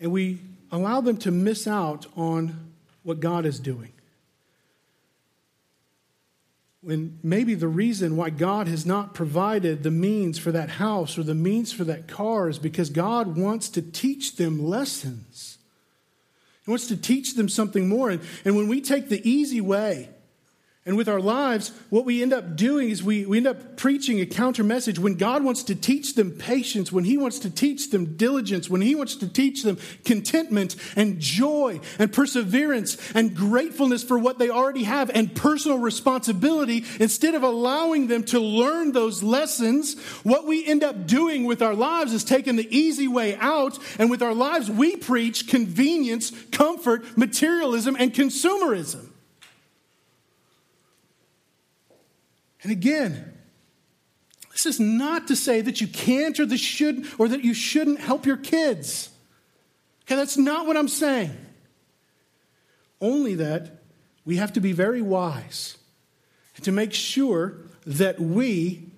And 0.00 0.10
we 0.10 0.40
allow 0.70 1.00
them 1.00 1.16
to 1.18 1.30
miss 1.30 1.66
out 1.66 2.06
on 2.16 2.72
what 3.02 3.20
God 3.20 3.46
is 3.46 3.58
doing. 3.58 3.92
When 6.80 7.18
maybe 7.22 7.54
the 7.54 7.68
reason 7.68 8.16
why 8.16 8.30
God 8.30 8.68
has 8.68 8.86
not 8.86 9.14
provided 9.14 9.82
the 9.82 9.90
means 9.90 10.38
for 10.38 10.52
that 10.52 10.70
house 10.70 11.18
or 11.18 11.22
the 11.22 11.34
means 11.34 11.72
for 11.72 11.84
that 11.84 12.06
car 12.06 12.48
is 12.48 12.58
because 12.58 12.90
God 12.90 13.36
wants 13.36 13.68
to 13.70 13.82
teach 13.82 14.36
them 14.36 14.64
lessons. 14.64 15.58
He 16.64 16.70
wants 16.70 16.86
to 16.88 16.96
teach 16.96 17.34
them 17.34 17.48
something 17.48 17.88
more. 17.88 18.10
And, 18.10 18.20
and 18.44 18.56
when 18.56 18.68
we 18.68 18.80
take 18.80 19.08
the 19.08 19.28
easy 19.28 19.60
way, 19.60 20.10
and 20.88 20.96
with 20.96 21.06
our 21.06 21.20
lives, 21.20 21.70
what 21.90 22.06
we 22.06 22.22
end 22.22 22.32
up 22.32 22.56
doing 22.56 22.88
is 22.88 23.02
we, 23.02 23.26
we 23.26 23.36
end 23.36 23.46
up 23.46 23.76
preaching 23.76 24.22
a 24.22 24.26
counter 24.26 24.64
message 24.64 24.98
when 24.98 25.16
God 25.16 25.44
wants 25.44 25.64
to 25.64 25.74
teach 25.74 26.14
them 26.14 26.30
patience, 26.30 26.90
when 26.90 27.04
He 27.04 27.18
wants 27.18 27.40
to 27.40 27.50
teach 27.50 27.90
them 27.90 28.16
diligence, 28.16 28.70
when 28.70 28.80
He 28.80 28.94
wants 28.94 29.14
to 29.16 29.28
teach 29.28 29.64
them 29.64 29.76
contentment 30.06 30.76
and 30.96 31.20
joy 31.20 31.80
and 31.98 32.10
perseverance 32.10 32.96
and 33.14 33.36
gratefulness 33.36 34.02
for 34.02 34.18
what 34.18 34.38
they 34.38 34.48
already 34.48 34.84
have 34.84 35.10
and 35.10 35.36
personal 35.36 35.76
responsibility, 35.76 36.86
instead 36.98 37.34
of 37.34 37.42
allowing 37.42 38.06
them 38.06 38.24
to 38.24 38.40
learn 38.40 38.92
those 38.92 39.22
lessons, 39.22 40.00
what 40.22 40.46
we 40.46 40.64
end 40.64 40.82
up 40.82 41.06
doing 41.06 41.44
with 41.44 41.60
our 41.60 41.74
lives 41.74 42.14
is 42.14 42.24
taking 42.24 42.56
the 42.56 42.74
easy 42.74 43.08
way 43.08 43.36
out. 43.36 43.78
And 43.98 44.10
with 44.10 44.22
our 44.22 44.34
lives, 44.34 44.70
we 44.70 44.96
preach 44.96 45.48
convenience, 45.48 46.32
comfort, 46.50 47.18
materialism, 47.18 47.94
and 47.98 48.14
consumerism. 48.14 49.07
And 52.62 52.72
again, 52.72 53.34
this 54.52 54.66
is 54.66 54.80
not 54.80 55.28
to 55.28 55.36
say 55.36 55.60
that 55.60 55.80
you 55.80 55.86
can't 55.86 56.38
or 56.40 56.46
that 56.46 56.58
should 56.58 57.06
or 57.16 57.28
that 57.28 57.44
you 57.44 57.54
shouldn't 57.54 58.00
help 58.00 58.26
your 58.26 58.36
kids. 58.36 59.10
Okay, 60.02 60.16
that's 60.16 60.36
not 60.36 60.66
what 60.66 60.76
I'm 60.76 60.88
saying. 60.88 61.36
Only 63.00 63.36
that 63.36 63.82
we 64.24 64.36
have 64.36 64.52
to 64.54 64.60
be 64.60 64.72
very 64.72 65.00
wise 65.00 65.76
to 66.62 66.72
make 66.72 66.92
sure 66.92 67.54
that 67.86 68.18
we 68.20 68.88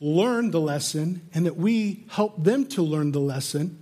learn 0.00 0.50
the 0.50 0.60
lesson 0.60 1.28
and 1.34 1.44
that 1.44 1.56
we 1.56 2.04
help 2.08 2.42
them 2.42 2.66
to 2.66 2.82
learn 2.82 3.12
the 3.12 3.20
lesson 3.20 3.78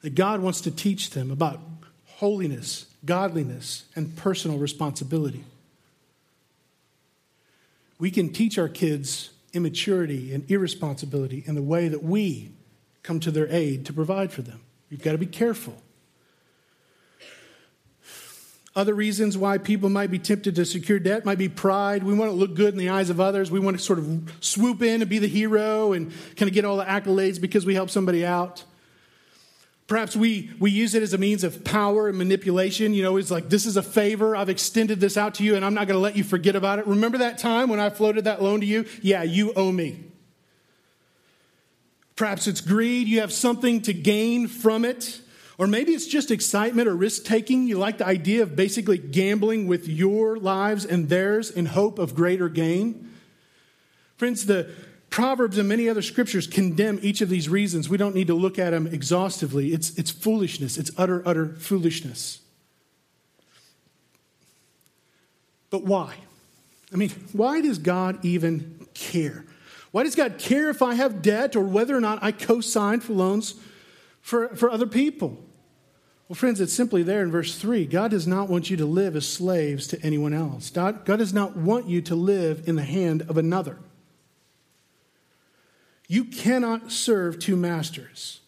that 0.00 0.14
God 0.14 0.40
wants 0.40 0.62
to 0.62 0.70
teach 0.70 1.10
them 1.10 1.30
about 1.30 1.60
holiness, 2.06 2.86
godliness, 3.04 3.84
and 3.94 4.16
personal 4.16 4.56
responsibility 4.56 5.44
we 7.98 8.10
can 8.10 8.32
teach 8.32 8.58
our 8.58 8.68
kids 8.68 9.30
immaturity 9.52 10.32
and 10.32 10.48
irresponsibility 10.50 11.42
in 11.46 11.54
the 11.54 11.62
way 11.62 11.88
that 11.88 12.02
we 12.02 12.52
come 13.02 13.20
to 13.20 13.30
their 13.30 13.50
aid 13.50 13.86
to 13.86 13.92
provide 13.92 14.32
for 14.32 14.42
them. 14.42 14.60
We've 14.90 15.02
got 15.02 15.12
to 15.12 15.18
be 15.18 15.26
careful. 15.26 15.82
Other 18.76 18.94
reasons 18.94 19.36
why 19.36 19.58
people 19.58 19.88
might 19.88 20.10
be 20.10 20.20
tempted 20.20 20.54
to 20.54 20.64
secure 20.64 21.00
debt 21.00 21.24
might 21.24 21.38
be 21.38 21.48
pride. 21.48 22.04
We 22.04 22.14
want 22.14 22.30
to 22.30 22.36
look 22.36 22.54
good 22.54 22.72
in 22.74 22.78
the 22.78 22.90
eyes 22.90 23.10
of 23.10 23.18
others. 23.18 23.50
We 23.50 23.58
want 23.58 23.76
to 23.76 23.82
sort 23.82 23.98
of 23.98 24.32
swoop 24.40 24.82
in 24.82 25.00
and 25.00 25.10
be 25.10 25.18
the 25.18 25.26
hero 25.26 25.94
and 25.94 26.12
kind 26.36 26.48
of 26.48 26.52
get 26.52 26.64
all 26.64 26.76
the 26.76 26.84
accolades 26.84 27.40
because 27.40 27.66
we 27.66 27.74
help 27.74 27.90
somebody 27.90 28.24
out. 28.24 28.62
Perhaps 29.88 30.14
we, 30.14 30.50
we 30.60 30.70
use 30.70 30.94
it 30.94 31.02
as 31.02 31.14
a 31.14 31.18
means 31.18 31.42
of 31.42 31.64
power 31.64 32.08
and 32.08 32.18
manipulation. 32.18 32.92
You 32.92 33.02
know, 33.02 33.16
it's 33.16 33.30
like, 33.30 33.48
this 33.48 33.64
is 33.64 33.78
a 33.78 33.82
favor. 33.82 34.36
I've 34.36 34.50
extended 34.50 35.00
this 35.00 35.16
out 35.16 35.36
to 35.36 35.44
you, 35.44 35.56
and 35.56 35.64
I'm 35.64 35.72
not 35.72 35.86
going 35.86 35.96
to 35.96 36.02
let 36.02 36.14
you 36.14 36.22
forget 36.22 36.54
about 36.54 36.78
it. 36.78 36.86
Remember 36.86 37.18
that 37.18 37.38
time 37.38 37.70
when 37.70 37.80
I 37.80 37.88
floated 37.88 38.24
that 38.24 38.42
loan 38.42 38.60
to 38.60 38.66
you? 38.66 38.84
Yeah, 39.00 39.22
you 39.22 39.54
owe 39.54 39.72
me. 39.72 40.04
Perhaps 42.16 42.46
it's 42.46 42.60
greed. 42.60 43.08
You 43.08 43.20
have 43.20 43.32
something 43.32 43.80
to 43.82 43.94
gain 43.94 44.46
from 44.46 44.84
it. 44.84 45.22
Or 45.56 45.66
maybe 45.66 45.92
it's 45.92 46.06
just 46.06 46.30
excitement 46.30 46.86
or 46.86 46.94
risk 46.94 47.24
taking. 47.24 47.66
You 47.66 47.78
like 47.78 47.96
the 47.96 48.06
idea 48.06 48.42
of 48.42 48.54
basically 48.54 48.98
gambling 48.98 49.66
with 49.66 49.88
your 49.88 50.36
lives 50.36 50.84
and 50.84 51.08
theirs 51.08 51.50
in 51.50 51.64
hope 51.64 51.98
of 51.98 52.14
greater 52.14 52.50
gain. 52.50 53.10
Friends, 54.18 54.44
the, 54.44 54.70
Proverbs 55.10 55.58
and 55.58 55.68
many 55.68 55.88
other 55.88 56.02
scriptures 56.02 56.46
condemn 56.46 56.98
each 57.02 57.20
of 57.20 57.28
these 57.28 57.48
reasons. 57.48 57.88
We 57.88 57.96
don't 57.96 58.14
need 58.14 58.26
to 58.26 58.34
look 58.34 58.58
at 58.58 58.70
them 58.70 58.86
exhaustively. 58.86 59.72
It's, 59.72 59.96
it's 59.98 60.10
foolishness, 60.10 60.76
it's 60.76 60.90
utter, 60.96 61.22
utter 61.26 61.48
foolishness. 61.48 62.40
But 65.70 65.84
why? 65.84 66.14
I 66.92 66.96
mean, 66.96 67.10
why 67.32 67.60
does 67.60 67.78
God 67.78 68.24
even 68.24 68.86
care? 68.94 69.44
Why 69.90 70.02
does 70.02 70.14
God 70.14 70.38
care 70.38 70.70
if 70.70 70.82
I 70.82 70.94
have 70.94 71.22
debt 71.22 71.56
or 71.56 71.62
whether 71.62 71.96
or 71.96 72.00
not 72.00 72.22
I 72.22 72.32
co 72.32 72.60
sign 72.60 73.00
for 73.00 73.12
loans 73.14 73.54
for, 74.20 74.48
for 74.56 74.70
other 74.70 74.86
people? 74.86 75.38
Well, 76.28 76.36
friends, 76.36 76.60
it's 76.60 76.74
simply 76.74 77.02
there 77.02 77.22
in 77.22 77.30
verse 77.30 77.56
3. 77.56 77.86
God 77.86 78.10
does 78.10 78.26
not 78.26 78.50
want 78.50 78.68
you 78.68 78.76
to 78.76 78.84
live 78.84 79.16
as 79.16 79.26
slaves 79.26 79.86
to 79.88 80.02
anyone 80.02 80.34
else. 80.34 80.68
God, 80.68 81.06
God 81.06 81.16
does 81.16 81.32
not 81.32 81.56
want 81.56 81.88
you 81.88 82.02
to 82.02 82.14
live 82.14 82.68
in 82.68 82.76
the 82.76 82.84
hand 82.84 83.22
of 83.30 83.38
another. 83.38 83.78
You 86.08 86.24
cannot 86.24 86.90
serve 86.90 87.38
two 87.38 87.54
masters. 87.54 88.40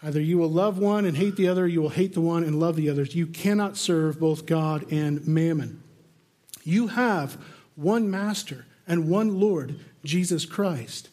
Either 0.00 0.20
you 0.20 0.38
will 0.38 0.50
love 0.50 0.78
one 0.78 1.04
and 1.04 1.16
hate 1.16 1.34
the 1.34 1.48
other, 1.48 1.66
you 1.66 1.82
will 1.82 1.88
hate 1.88 2.14
the 2.14 2.20
one 2.20 2.44
and 2.44 2.60
love 2.60 2.76
the 2.76 2.88
others. 2.88 3.14
You 3.14 3.26
cannot 3.26 3.76
serve 3.76 4.20
both 4.20 4.46
God 4.46 4.90
and 4.92 5.26
mammon. 5.26 5.82
You 6.62 6.86
have 6.88 7.36
one 7.74 8.10
master 8.10 8.66
and 8.86 9.08
one 9.08 9.40
Lord, 9.40 9.80
Jesus 10.04 10.46
Christ. 10.46 11.08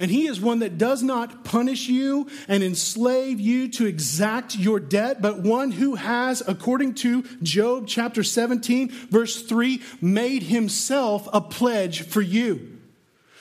And 0.00 0.10
he 0.10 0.26
is 0.26 0.40
one 0.40 0.60
that 0.60 0.78
does 0.78 1.02
not 1.02 1.44
punish 1.44 1.86
you 1.88 2.26
and 2.48 2.62
enslave 2.62 3.38
you 3.38 3.68
to 3.68 3.86
exact 3.86 4.56
your 4.56 4.80
debt, 4.80 5.20
but 5.20 5.40
one 5.40 5.72
who 5.72 5.94
has, 5.96 6.42
according 6.48 6.94
to 6.94 7.22
Job 7.42 7.86
chapter 7.86 8.24
17, 8.24 8.88
verse 8.88 9.42
3, 9.42 9.82
made 10.00 10.44
himself 10.44 11.28
a 11.32 11.42
pledge 11.42 12.02
for 12.02 12.22
you 12.22 12.79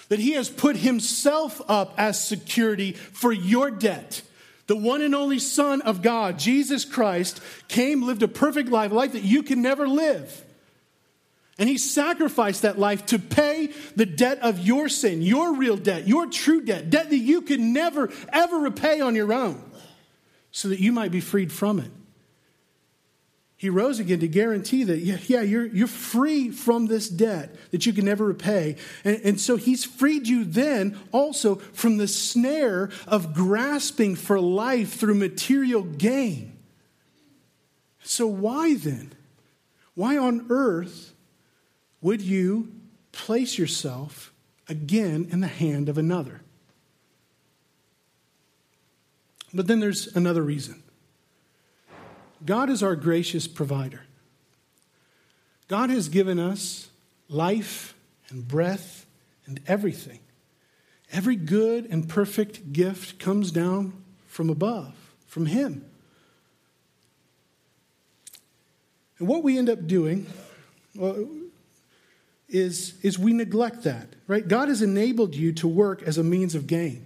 that 0.09 0.19
he 0.19 0.33
has 0.33 0.49
put 0.49 0.75
himself 0.75 1.61
up 1.67 1.93
as 1.97 2.23
security 2.23 2.93
for 2.93 3.31
your 3.31 3.71
debt. 3.71 4.21
The 4.67 4.75
one 4.75 5.01
and 5.01 5.15
only 5.15 5.39
Son 5.39 5.81
of 5.81 6.01
God, 6.01 6.37
Jesus 6.37 6.85
Christ, 6.85 7.41
came, 7.67 8.03
lived 8.03 8.21
a 8.21 8.27
perfect 8.27 8.69
life, 8.69 8.91
a 8.91 8.95
life 8.95 9.13
that 9.13 9.23
you 9.23 9.41
can 9.41 9.61
never 9.61 9.87
live. 9.87 10.45
And 11.57 11.67
he 11.67 11.77
sacrificed 11.77 12.61
that 12.61 12.79
life 12.79 13.05
to 13.07 13.19
pay 13.19 13.69
the 13.95 14.05
debt 14.05 14.39
of 14.39 14.59
your 14.59 14.87
sin, 14.87 15.21
your 15.21 15.55
real 15.55 15.75
debt, 15.75 16.07
your 16.07 16.27
true 16.27 16.61
debt, 16.61 16.89
debt 16.89 17.09
that 17.09 17.17
you 17.17 17.41
could 17.41 17.59
never, 17.59 18.09
ever 18.31 18.57
repay 18.57 19.01
on 19.01 19.15
your 19.15 19.33
own, 19.33 19.61
so 20.51 20.69
that 20.69 20.79
you 20.79 20.91
might 20.91 21.11
be 21.11 21.19
freed 21.19 21.51
from 21.51 21.79
it. 21.79 21.91
He 23.59 23.69
rose 23.69 23.99
again 23.99 24.21
to 24.21 24.27
guarantee 24.29 24.85
that, 24.85 24.99
yeah, 24.99 25.41
you're, 25.41 25.65
you're 25.65 25.85
free 25.85 26.49
from 26.49 26.85
this 26.85 27.09
debt 27.09 27.53
that 27.71 27.85
you 27.85 27.91
can 27.91 28.05
never 28.05 28.23
repay. 28.23 28.77
And, 29.03 29.19
and 29.25 29.39
so 29.41 29.57
he's 29.57 29.83
freed 29.83 30.29
you 30.29 30.45
then 30.45 30.97
also 31.11 31.55
from 31.55 31.97
the 31.97 32.07
snare 32.07 32.89
of 33.05 33.33
grasping 33.33 34.15
for 34.15 34.39
life 34.39 34.93
through 34.93 35.15
material 35.15 35.83
gain. 35.83 36.57
So, 38.01 38.27
why 38.27 38.77
then? 38.77 39.11
Why 39.93 40.17
on 40.17 40.45
earth 40.49 41.13
would 41.99 42.21
you 42.21 42.71
place 43.11 43.57
yourself 43.57 44.31
again 44.69 45.27
in 45.31 45.41
the 45.41 45.47
hand 45.47 45.89
of 45.89 45.97
another? 45.97 46.39
But 49.53 49.67
then 49.67 49.81
there's 49.81 50.07
another 50.15 50.43
reason 50.43 50.81
God 52.45 52.69
is 52.69 52.81
our 52.81 52.95
gracious 52.95 53.47
provider. 53.47 54.01
God 55.67 55.89
has 55.89 56.09
given 56.09 56.39
us 56.39 56.89
life 57.27 57.93
and 58.29 58.47
breath 58.47 59.05
and 59.45 59.59
everything. 59.67 60.19
Every 61.11 61.35
good 61.35 61.85
and 61.85 62.07
perfect 62.07 62.71
gift 62.71 63.19
comes 63.19 63.51
down 63.51 63.93
from 64.27 64.49
above, 64.49 64.93
from 65.27 65.47
Him. 65.47 65.85
And 69.17 69.27
what 69.27 69.43
we 69.43 69.57
end 69.57 69.69
up 69.69 69.85
doing 69.85 70.27
well, 70.95 71.27
is, 72.47 72.93
is 73.03 73.19
we 73.19 73.33
neglect 73.33 73.83
that, 73.83 74.07
right? 74.27 74.47
God 74.47 74.69
has 74.69 74.81
enabled 74.81 75.35
you 75.35 75.51
to 75.53 75.67
work 75.67 76.01
as 76.03 76.17
a 76.17 76.23
means 76.23 76.55
of 76.55 76.67
gain. 76.67 77.05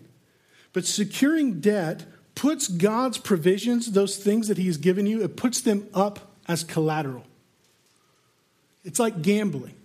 But 0.72 0.86
securing 0.86 1.60
debt 1.60 2.06
puts 2.44 2.68
God's 2.68 3.18
provisions, 3.18 3.94
those 3.94 4.18
things 4.18 4.50
that 4.50 4.58
He 4.58 4.66
has 4.66 4.76
given 4.76 5.06
you, 5.06 5.24
it 5.24 5.38
puts 5.38 5.62
them 5.62 5.88
up 5.94 6.20
as 6.46 6.66
collateral. 6.66 7.24
It's 8.84 9.00
like 9.00 9.22
gambling. 9.22 9.76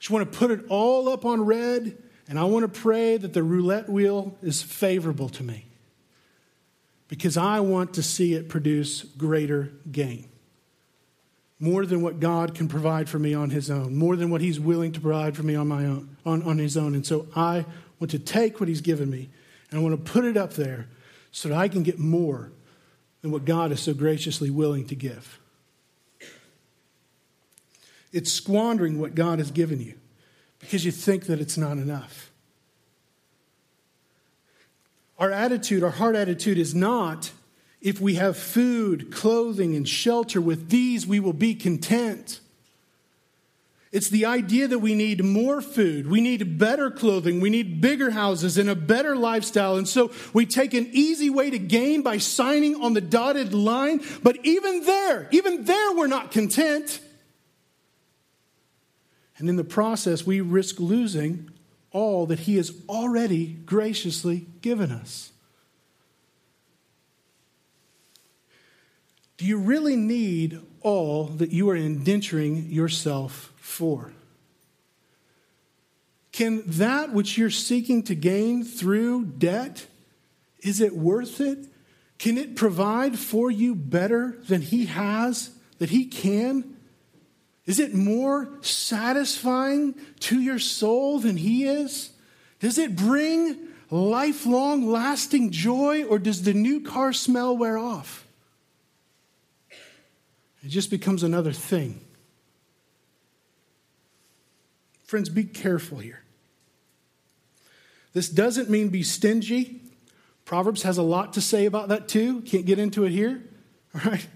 Just 0.00 0.10
want 0.10 0.32
to 0.32 0.36
put 0.36 0.50
it 0.50 0.64
all 0.68 1.08
up 1.08 1.24
on 1.24 1.40
red, 1.42 1.96
and 2.28 2.36
I 2.36 2.42
want 2.42 2.64
to 2.64 2.80
pray 2.80 3.16
that 3.16 3.32
the 3.32 3.44
roulette 3.44 3.88
wheel 3.88 4.36
is 4.42 4.60
favorable 4.60 5.28
to 5.28 5.44
me 5.44 5.66
because 7.06 7.36
I 7.36 7.60
want 7.60 7.94
to 7.94 8.02
see 8.02 8.34
it 8.34 8.48
produce 8.48 9.04
greater 9.04 9.70
gain. 9.92 10.28
More 11.60 11.86
than 11.86 12.02
what 12.02 12.18
God 12.18 12.56
can 12.56 12.66
provide 12.66 13.08
for 13.08 13.20
me 13.20 13.34
on 13.34 13.50
His 13.50 13.70
own, 13.70 13.94
more 13.94 14.16
than 14.16 14.30
what 14.30 14.40
He's 14.40 14.58
willing 14.58 14.90
to 14.90 15.00
provide 15.00 15.36
for 15.36 15.44
me 15.44 15.54
on, 15.54 15.68
my 15.68 15.86
own, 15.86 16.16
on, 16.26 16.42
on 16.42 16.58
His 16.58 16.76
own. 16.76 16.96
And 16.96 17.06
so 17.06 17.28
I 17.36 17.64
want 18.00 18.10
to 18.10 18.18
take 18.18 18.58
what 18.58 18.68
He's 18.68 18.80
given 18.80 19.08
me 19.08 19.28
and 19.70 19.78
I 19.78 19.82
want 19.84 20.04
to 20.04 20.12
put 20.12 20.24
it 20.24 20.36
up 20.36 20.54
there 20.54 20.88
so 21.36 21.50
that 21.50 21.58
I 21.58 21.68
can 21.68 21.82
get 21.82 21.98
more 21.98 22.50
than 23.20 23.30
what 23.30 23.44
God 23.44 23.70
is 23.70 23.80
so 23.80 23.92
graciously 23.92 24.48
willing 24.48 24.86
to 24.86 24.94
give. 24.94 25.38
It's 28.10 28.32
squandering 28.32 28.98
what 28.98 29.14
God 29.14 29.38
has 29.38 29.50
given 29.50 29.78
you 29.78 29.96
because 30.60 30.86
you 30.86 30.90
think 30.90 31.26
that 31.26 31.38
it's 31.38 31.58
not 31.58 31.72
enough. 31.72 32.30
Our 35.18 35.30
attitude, 35.30 35.82
our 35.82 35.90
heart 35.90 36.16
attitude, 36.16 36.56
is 36.56 36.74
not 36.74 37.32
if 37.82 38.00
we 38.00 38.14
have 38.14 38.38
food, 38.38 39.12
clothing, 39.12 39.76
and 39.76 39.86
shelter, 39.86 40.40
with 40.40 40.70
these 40.70 41.06
we 41.06 41.20
will 41.20 41.34
be 41.34 41.54
content. 41.54 42.40
It's 43.92 44.08
the 44.08 44.26
idea 44.26 44.66
that 44.68 44.80
we 44.80 44.94
need 44.94 45.24
more 45.24 45.60
food, 45.60 46.08
we 46.08 46.20
need 46.20 46.58
better 46.58 46.90
clothing, 46.90 47.40
we 47.40 47.50
need 47.50 47.80
bigger 47.80 48.10
houses 48.10 48.58
and 48.58 48.68
a 48.68 48.74
better 48.74 49.16
lifestyle. 49.16 49.76
And 49.76 49.88
so 49.88 50.12
we 50.32 50.44
take 50.44 50.74
an 50.74 50.88
easy 50.92 51.30
way 51.30 51.50
to 51.50 51.58
gain 51.58 52.02
by 52.02 52.18
signing 52.18 52.82
on 52.82 52.94
the 52.94 53.00
dotted 53.00 53.54
line. 53.54 54.00
But 54.22 54.38
even 54.44 54.84
there, 54.84 55.28
even 55.30 55.64
there, 55.64 55.94
we're 55.94 56.08
not 56.08 56.32
content. 56.32 57.00
And 59.38 59.48
in 59.48 59.56
the 59.56 59.64
process, 59.64 60.26
we 60.26 60.40
risk 60.40 60.80
losing 60.80 61.50
all 61.92 62.26
that 62.26 62.40
He 62.40 62.56
has 62.56 62.72
already 62.88 63.46
graciously 63.46 64.46
given 64.62 64.90
us. 64.90 65.32
Do 69.36 69.44
you 69.44 69.58
really 69.58 69.96
need 69.96 70.60
all 70.80 71.24
that 71.24 71.50
you 71.50 71.68
are 71.68 71.76
indenturing 71.76 72.72
yourself 72.72 73.52
for? 73.66 74.12
Can 76.32 76.62
that 76.66 77.12
which 77.12 77.36
you're 77.36 77.50
seeking 77.50 78.02
to 78.04 78.14
gain 78.14 78.62
through 78.64 79.24
debt, 79.24 79.86
is 80.60 80.80
it 80.80 80.94
worth 80.94 81.40
it? 81.40 81.66
Can 82.18 82.38
it 82.38 82.56
provide 82.56 83.18
for 83.18 83.50
you 83.50 83.74
better 83.74 84.38
than 84.48 84.62
he 84.62 84.86
has, 84.86 85.50
that 85.78 85.90
he 85.90 86.06
can? 86.06 86.76
Is 87.66 87.78
it 87.78 87.94
more 87.94 88.50
satisfying 88.62 89.94
to 90.20 90.40
your 90.40 90.58
soul 90.58 91.18
than 91.18 91.36
he 91.36 91.64
is? 91.64 92.10
Does 92.60 92.78
it 92.78 92.96
bring 92.96 93.58
lifelong, 93.90 94.86
lasting 94.86 95.50
joy, 95.50 96.04
or 96.04 96.18
does 96.18 96.42
the 96.42 96.54
new 96.54 96.80
car 96.80 97.12
smell 97.12 97.56
wear 97.56 97.76
off? 97.76 98.26
It 100.62 100.68
just 100.68 100.90
becomes 100.90 101.22
another 101.22 101.52
thing. 101.52 102.00
Friends, 105.06 105.28
be 105.28 105.44
careful 105.44 105.98
here. 105.98 106.22
This 108.12 108.28
doesn't 108.28 108.68
mean 108.68 108.88
be 108.88 109.02
stingy. 109.02 109.80
Proverbs 110.44 110.82
has 110.82 110.98
a 110.98 111.02
lot 111.02 111.32
to 111.34 111.40
say 111.40 111.66
about 111.66 111.88
that 111.88 112.08
too. 112.08 112.40
Can't 112.42 112.66
get 112.66 112.78
into 112.78 113.04
it 113.04 113.10
here. 113.10 113.42
All 113.94 114.10
right? 114.10 114.26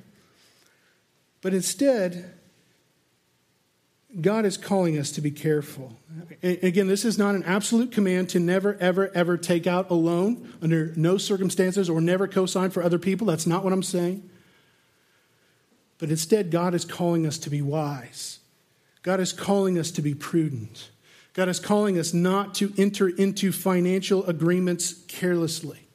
But 1.43 1.55
instead, 1.55 2.35
God 4.21 4.45
is 4.45 4.57
calling 4.57 4.99
us 4.99 5.12
to 5.12 5.21
be 5.21 5.31
careful. 5.31 5.97
Again, 6.43 6.89
this 6.89 7.05
is 7.05 7.16
not 7.16 7.35
an 7.35 7.45
absolute 7.45 7.93
command 7.93 8.29
to 8.31 8.41
never, 8.41 8.77
ever, 8.81 9.11
ever 9.14 9.37
take 9.37 9.66
out 9.66 9.91
a 9.91 9.95
loan 9.95 10.53
under 10.61 10.93
no 10.97 11.16
circumstances 11.16 11.89
or 11.89 12.01
never 12.01 12.27
co 12.27 12.45
sign 12.45 12.71
for 12.71 12.83
other 12.83 12.99
people. 12.99 13.27
That's 13.27 13.47
not 13.47 13.62
what 13.62 13.73
I'm 13.73 13.83
saying. 13.83 14.29
But 15.99 16.11
instead, 16.11 16.51
God 16.51 16.75
is 16.75 16.85
calling 16.85 17.27
us 17.27 17.39
to 17.39 17.51
be 17.51 17.62
wise. 17.62 18.39
God 19.03 19.20
is 19.20 19.32
calling 19.32 19.78
us 19.78 19.90
to 19.92 20.03
be 20.03 20.14
prudent. 20.14 20.90
God 21.32 21.48
is 21.48 21.61
calling 21.61 21.98
us 21.98 22.12
not 22.12 22.55
to 22.57 22.72
enter 22.76 23.09
into 23.09 23.53
financial 23.53 24.24
agreements 24.26 25.05
carelessly. 25.09 25.86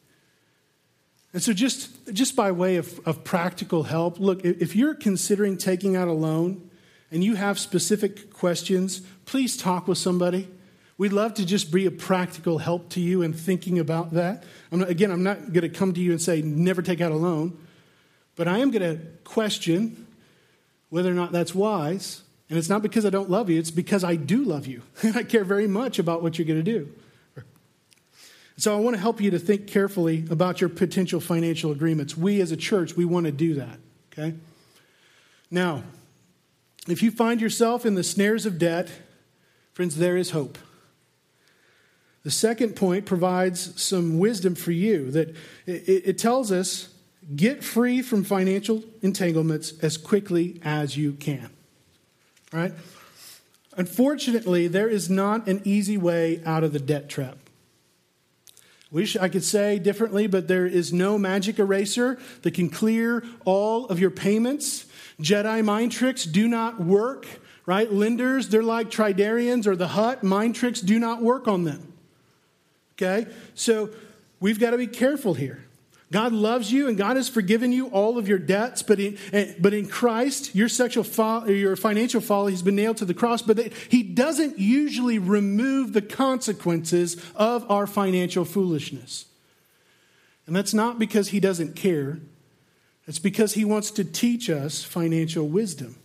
And 1.33 1.43
so, 1.43 1.51
just, 1.51 1.91
just 2.13 2.35
by 2.35 2.51
way 2.51 2.77
of, 2.77 2.99
of 3.05 3.25
practical 3.25 3.83
help, 3.83 4.19
look, 4.19 4.45
if 4.45 4.75
you're 4.75 4.95
considering 4.95 5.57
taking 5.57 5.95
out 5.95 6.07
a 6.07 6.13
loan 6.13 6.69
and 7.11 7.23
you 7.23 7.35
have 7.35 7.59
specific 7.59 8.31
questions, 8.31 9.01
please 9.25 9.57
talk 9.57 9.87
with 9.87 9.97
somebody. 9.97 10.47
We'd 10.97 11.11
love 11.11 11.33
to 11.33 11.45
just 11.45 11.73
be 11.73 11.85
a 11.85 11.91
practical 11.91 12.59
help 12.59 12.89
to 12.91 13.01
you 13.01 13.21
in 13.21 13.33
thinking 13.33 13.79
about 13.79 14.13
that. 14.13 14.45
I'm 14.71 14.79
not, 14.79 14.89
again, 14.89 15.11
I'm 15.11 15.23
not 15.23 15.51
going 15.51 15.63
to 15.63 15.69
come 15.69 15.93
to 15.93 15.99
you 15.99 16.11
and 16.11 16.21
say, 16.21 16.41
never 16.41 16.81
take 16.81 17.01
out 17.01 17.11
a 17.11 17.17
loan. 17.17 17.57
But 18.37 18.47
I 18.47 18.59
am 18.59 18.71
going 18.71 18.97
to 18.97 19.05
question 19.25 20.07
whether 20.89 21.11
or 21.11 21.15
not 21.15 21.33
that's 21.33 21.53
wise. 21.53 22.21
And 22.49 22.59
it's 22.59 22.69
not 22.69 22.81
because 22.81 23.05
I 23.05 23.09
don't 23.09 23.29
love 23.29 23.49
you, 23.49 23.59
it's 23.59 23.71
because 23.71 24.03
I 24.03 24.15
do 24.15 24.43
love 24.43 24.67
you. 24.67 24.83
And 25.01 25.15
I 25.17 25.23
care 25.23 25.43
very 25.43 25.67
much 25.67 25.99
about 25.99 26.21
what 26.21 26.37
you're 26.37 26.47
going 26.47 26.63
to 26.63 26.71
do. 26.71 26.91
So 28.57 28.73
I 28.73 28.79
want 28.79 28.95
to 28.95 29.01
help 29.01 29.19
you 29.19 29.31
to 29.31 29.39
think 29.39 29.67
carefully 29.67 30.25
about 30.29 30.61
your 30.61 30.69
potential 30.69 31.19
financial 31.19 31.71
agreements. 31.71 32.15
We 32.15 32.39
as 32.39 32.51
a 32.51 32.57
church, 32.57 32.95
we 32.95 33.03
want 33.03 33.25
to 33.25 33.31
do 33.31 33.55
that, 33.55 33.79
okay? 34.13 34.35
Now, 35.51 35.83
if 36.87 37.03
you 37.03 37.11
find 37.11 37.41
yourself 37.41 37.85
in 37.85 37.95
the 37.95 38.03
snares 38.03 38.45
of 38.45 38.57
debt, 38.57 38.89
friends, 39.73 39.97
there 39.97 40.15
is 40.15 40.31
hope. 40.31 40.57
The 42.23 42.31
second 42.31 42.77
point 42.77 43.05
provides 43.05 43.79
some 43.81 44.19
wisdom 44.19 44.55
for 44.55 44.71
you 44.71 45.11
that 45.11 45.35
it, 45.67 46.17
tells 46.17 46.51
us 46.51 46.95
Get 47.33 47.63
free 47.63 48.01
from 48.01 48.23
financial 48.23 48.83
entanglements 49.01 49.73
as 49.81 49.97
quickly 49.97 50.59
as 50.63 50.95
you 50.95 51.13
can. 51.13 51.49
Right? 52.53 52.73
Unfortunately, 53.77 54.67
there 54.67 54.87
is 54.87 55.09
not 55.09 55.47
an 55.47 55.61
easy 55.65 55.97
way 55.97 56.41
out 56.45 56.63
of 56.63 56.71
the 56.71 56.79
debt 56.79 57.09
trap. 57.09 57.37
Wish 58.91 59.17
I 59.17 59.27
could 59.27 59.43
say 59.43 59.77
differently, 59.77 60.27
but 60.27 60.47
there 60.47 60.65
is 60.65 60.93
no 60.93 61.17
magic 61.17 61.59
eraser 61.59 62.17
that 62.43 62.53
can 62.53 62.69
clear 62.69 63.23
all 63.43 63.87
of 63.87 63.99
your 63.99 64.11
payments. 64.11 64.85
Jedi 65.21 65.63
mind 65.65 65.91
tricks 65.91 66.23
do 66.23 66.47
not 66.47 66.79
work, 66.79 67.27
right? 67.65 67.91
Lenders, 67.91 68.47
they're 68.49 68.63
like 68.63 68.89
Toydarians 68.89 69.67
or 69.67 69.75
the 69.75 69.89
Hutt. 69.89 70.23
Mind 70.23 70.55
tricks 70.55 70.79
do 70.79 70.97
not 70.97 71.21
work 71.21 71.47
on 71.47 71.65
them. 71.65 71.91
Okay? 72.93 73.29
So 73.53 73.89
we've 74.39 74.59
got 74.59 74.71
to 74.71 74.77
be 74.77 74.87
careful 74.87 75.33
here. 75.33 75.64
God 76.15 76.31
loves 76.31 76.71
you 76.71 76.87
and 76.87 76.97
God 76.97 77.17
has 77.17 77.27
forgiven 77.27 77.73
you 77.73 77.87
all 77.87 78.17
of 78.17 78.25
your 78.25 78.37
debts, 78.37 78.81
but 78.81 79.01
in, 79.01 79.17
but 79.59 79.73
in 79.73 79.85
Christ, 79.85 80.55
your 80.55 80.69
sexual 80.69 81.03
your 81.49 81.75
financial 81.75 82.21
folly 82.21 82.53
has 82.53 82.61
been 82.61 82.77
nailed 82.77 82.95
to 82.97 83.05
the 83.05 83.13
cross, 83.13 83.41
but 83.41 83.59
he 83.89 84.01
doesn't 84.01 84.57
usually 84.57 85.19
remove 85.19 85.91
the 85.91 86.01
consequences 86.01 87.21
of 87.35 87.69
our 87.69 87.85
financial 87.85 88.45
foolishness. 88.45 89.25
And 90.47 90.55
that's 90.55 90.73
not 90.73 90.99
because 90.99 91.27
he 91.27 91.41
doesn't 91.41 91.75
care. 91.75 92.19
It's 93.07 93.19
because 93.19 93.55
he 93.55 93.65
wants 93.65 93.91
to 93.91 94.05
teach 94.05 94.49
us 94.49 94.85
financial 94.85 95.49
wisdom. 95.49 95.97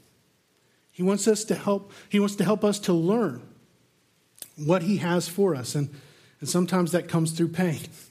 He 0.91 1.05
wants 1.05 1.29
us 1.29 1.45
to 1.45 1.55
help 1.55 1.93
he 2.09 2.19
wants 2.19 2.35
to 2.35 2.45
help 2.45 2.65
us 2.65 2.81
to 2.81 2.93
learn 2.93 3.43
what 4.57 4.83
he 4.83 4.97
has 4.97 5.29
for 5.29 5.55
us 5.55 5.77
and, 5.77 5.89
and 6.41 6.49
sometimes 6.49 6.91
that 6.91 7.07
comes 7.07 7.31
through 7.31 7.51
pain 7.51 7.79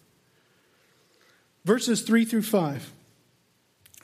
verses 1.70 2.02
3 2.02 2.26
through 2.26 2.42
5. 2.42 2.92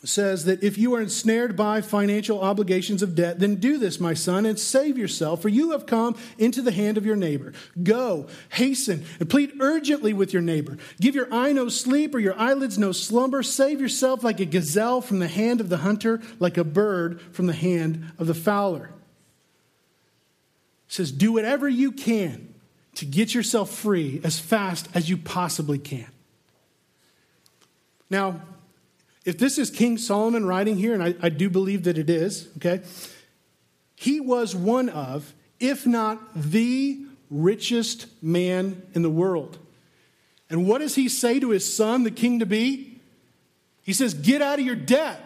says 0.04 0.46
that 0.46 0.64
if 0.64 0.78
you 0.78 0.94
are 0.94 1.02
ensnared 1.02 1.56
by 1.56 1.82
financial 1.82 2.40
obligations 2.40 3.02
of 3.02 3.16
debt, 3.16 3.40
then 3.40 3.56
do 3.56 3.80
this, 3.80 4.00
my 4.00 4.14
son, 4.14 4.46
and 4.46 4.60
save 4.60 5.00
yourself, 5.00 5.42
for 5.42 5.50
you 5.50 5.72
have 5.72 5.88
come 5.88 6.16
into 6.38 6.62
the 6.62 6.72
hand 6.72 6.96
of 6.96 7.08
your 7.08 7.16
neighbor. 7.16 7.54
Go, 7.82 8.28
hasten, 8.50 9.04
and 9.20 9.28
plead 9.28 9.52
urgently 9.60 10.14
with 10.14 10.32
your 10.32 10.44
neighbor. 10.44 10.78
Give 11.02 11.16
your 11.16 11.34
eye 11.34 11.54
no 11.54 11.68
sleep 11.68 12.14
or 12.14 12.20
your 12.20 12.40
eyelids 12.40 12.78
no 12.78 12.92
slumber. 12.92 13.42
Save 13.42 13.82
yourself 13.82 14.24
like 14.24 14.40
a 14.40 14.46
gazelle 14.46 15.02
from 15.02 15.18
the 15.18 15.28
hand 15.28 15.60
of 15.60 15.70
the 15.70 15.78
hunter, 15.78 16.22
like 16.38 16.58
a 16.58 16.64
bird 16.64 17.20
from 17.32 17.48
the 17.48 17.54
hand 17.54 18.12
of 18.20 18.28
the 18.28 18.36
fowler. 18.36 18.92
It 20.88 20.94
says, 20.94 21.12
do 21.12 21.34
whatever 21.34 21.68
you 21.68 21.92
can 21.92 22.54
to 22.94 23.06
get 23.06 23.34
yourself 23.34 23.72
free 23.72 24.22
as 24.24 24.38
fast 24.38 24.88
as 24.94 25.10
you 25.10 25.18
possibly 25.18 25.80
can. 25.80 26.06
Now, 28.10 28.42
if 29.26 29.38
this 29.38 29.58
is 29.58 29.70
King 29.70 29.98
Solomon 29.98 30.46
writing 30.46 30.78
here, 30.78 30.94
and 30.94 31.04
I, 31.04 31.16
I 31.22 31.30
do 31.30 31.50
believe 31.50 31.84
that 31.84 31.98
it 31.98 32.10
is, 32.10 32.48
okay, 32.58 32.82
he 33.96 34.20
was 34.20 34.56
one 34.56 34.90
of, 34.90 35.34
if 35.60 35.88
not 35.88 36.20
the 36.36 37.06
richest 37.30 38.08
man 38.22 38.84
in 38.94 39.02
the 39.02 39.10
world. 39.10 39.58
And 40.50 40.68
what 40.68 40.80
does 40.80 40.96
he 40.96 41.10
say 41.10 41.40
to 41.40 41.50
his 41.50 41.72
son, 41.74 42.04
the 42.04 42.12
king 42.12 42.40
to 42.40 42.46
be? 42.46 43.00
He 43.82 43.94
says, 43.94 44.14
Get 44.14 44.42
out 44.42 44.60
of 44.60 44.66
your 44.66 44.76
debt. 44.76 45.22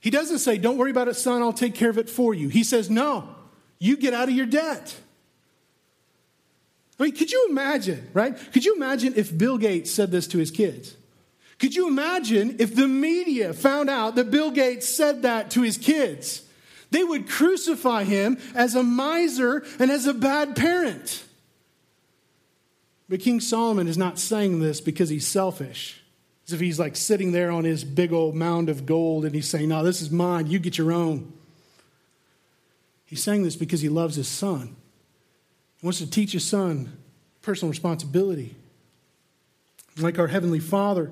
He 0.00 0.10
doesn't 0.10 0.38
say, 0.38 0.58
Don't 0.58 0.76
worry 0.76 0.90
about 0.90 1.08
it, 1.08 1.14
son, 1.14 1.40
I'll 1.42 1.52
take 1.52 1.74
care 1.74 1.90
of 1.90 1.98
it 1.98 2.10
for 2.10 2.34
you. 2.34 2.48
He 2.48 2.64
says, 2.64 2.90
No, 2.90 3.28
you 3.78 3.96
get 3.96 4.12
out 4.12 4.28
of 4.28 4.34
your 4.34 4.46
debt. 4.46 4.96
I 6.98 7.04
mean, 7.04 7.14
could 7.14 7.30
you 7.30 7.46
imagine, 7.48 8.10
right? 8.12 8.36
Could 8.52 8.64
you 8.64 8.74
imagine 8.74 9.14
if 9.16 9.36
Bill 9.36 9.56
Gates 9.56 9.90
said 9.90 10.10
this 10.10 10.26
to 10.28 10.38
his 10.38 10.50
kids? 10.50 10.96
Could 11.60 11.74
you 11.74 11.86
imagine 11.86 12.56
if 12.58 12.74
the 12.74 12.88
media 12.88 13.52
found 13.52 13.90
out 13.90 14.14
that 14.14 14.30
Bill 14.30 14.50
Gates 14.50 14.88
said 14.88 15.22
that 15.22 15.50
to 15.52 15.62
his 15.62 15.76
kids? 15.76 16.42
They 16.90 17.04
would 17.04 17.28
crucify 17.28 18.04
him 18.04 18.38
as 18.54 18.74
a 18.74 18.82
miser 18.82 19.64
and 19.78 19.90
as 19.90 20.06
a 20.06 20.14
bad 20.14 20.56
parent. 20.56 21.22
But 23.10 23.20
King 23.20 23.40
Solomon 23.40 23.88
is 23.88 23.98
not 23.98 24.18
saying 24.18 24.60
this 24.60 24.80
because 24.80 25.10
he's 25.10 25.26
selfish. 25.26 26.02
As 26.46 26.54
if 26.54 26.60
he's 26.60 26.78
like 26.78 26.96
sitting 26.96 27.32
there 27.32 27.50
on 27.50 27.64
his 27.64 27.84
big 27.84 28.12
old 28.12 28.34
mound 28.34 28.70
of 28.70 28.86
gold 28.86 29.26
and 29.26 29.34
he's 29.34 29.48
saying, 29.48 29.68
No, 29.68 29.84
this 29.84 30.00
is 30.00 30.10
mine. 30.10 30.46
You 30.46 30.58
get 30.58 30.78
your 30.78 30.92
own. 30.92 31.32
He's 33.04 33.22
saying 33.22 33.42
this 33.42 33.56
because 33.56 33.82
he 33.82 33.88
loves 33.88 34.16
his 34.16 34.28
son. 34.28 34.76
He 35.80 35.86
wants 35.86 35.98
to 35.98 36.08
teach 36.08 36.32
his 36.32 36.44
son 36.44 36.96
personal 37.42 37.70
responsibility. 37.70 38.54
Like 39.98 40.18
our 40.18 40.28
Heavenly 40.28 40.60
Father, 40.60 41.10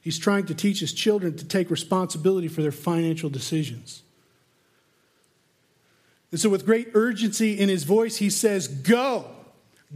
He's 0.00 0.18
trying 0.18 0.46
to 0.46 0.54
teach 0.54 0.80
his 0.80 0.92
children 0.92 1.36
to 1.36 1.44
take 1.44 1.70
responsibility 1.70 2.48
for 2.48 2.62
their 2.62 2.72
financial 2.72 3.28
decisions. 3.28 4.02
And 6.30 6.40
so, 6.40 6.48
with 6.48 6.66
great 6.66 6.90
urgency 6.94 7.58
in 7.58 7.68
his 7.68 7.84
voice, 7.84 8.16
he 8.16 8.28
says, 8.30 8.68
Go, 8.68 9.24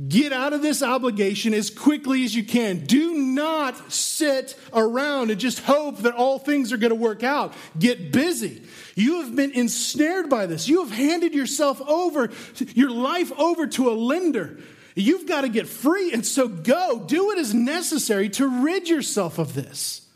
get 0.09 0.33
out 0.33 0.55
of 0.55 0.63
this 0.63 0.83
obligation 0.83 1.53
as 1.53 1.69
quickly 1.69 2.25
as 2.25 2.35
you 2.35 2.43
can. 2.43 2.87
Do 2.87 3.15
not 3.15 3.93
sit 3.93 4.59
around 4.73 5.31
and 5.31 5.39
just 5.39 5.61
hope 5.61 5.99
that 5.99 6.15
all 6.15 6.39
things 6.39 6.73
are 6.73 6.79
going 6.79 6.91
to 6.91 6.97
work 6.97 7.23
out. 7.23 7.53
Get 7.79 8.13
busy. 8.13 8.63
You 8.95 9.23
have 9.23 9.37
been 9.37 9.53
ensnared 9.53 10.31
by 10.31 10.47
this. 10.47 10.69
You 10.69 10.83
have 10.83 10.93
handed 10.93 11.35
yourself 11.35 11.81
over, 11.83 12.31
your 12.75 12.91
life 12.91 13.31
over 13.39 13.67
to 13.67 13.91
a 13.91 13.93
lender. 13.93 14.59
You've 14.95 15.27
got 15.27 15.43
to 15.43 15.49
get 15.49 15.67
free. 15.67 16.13
And 16.13 16.25
so 16.27 16.49
go, 16.49 17.03
do 17.07 17.27
what 17.27 17.39
is 17.39 17.55
necessary 17.55 18.29
to 18.31 18.63
rid 18.63 18.89
yourself 18.89 19.39
of 19.39 19.55
this. 19.55 20.07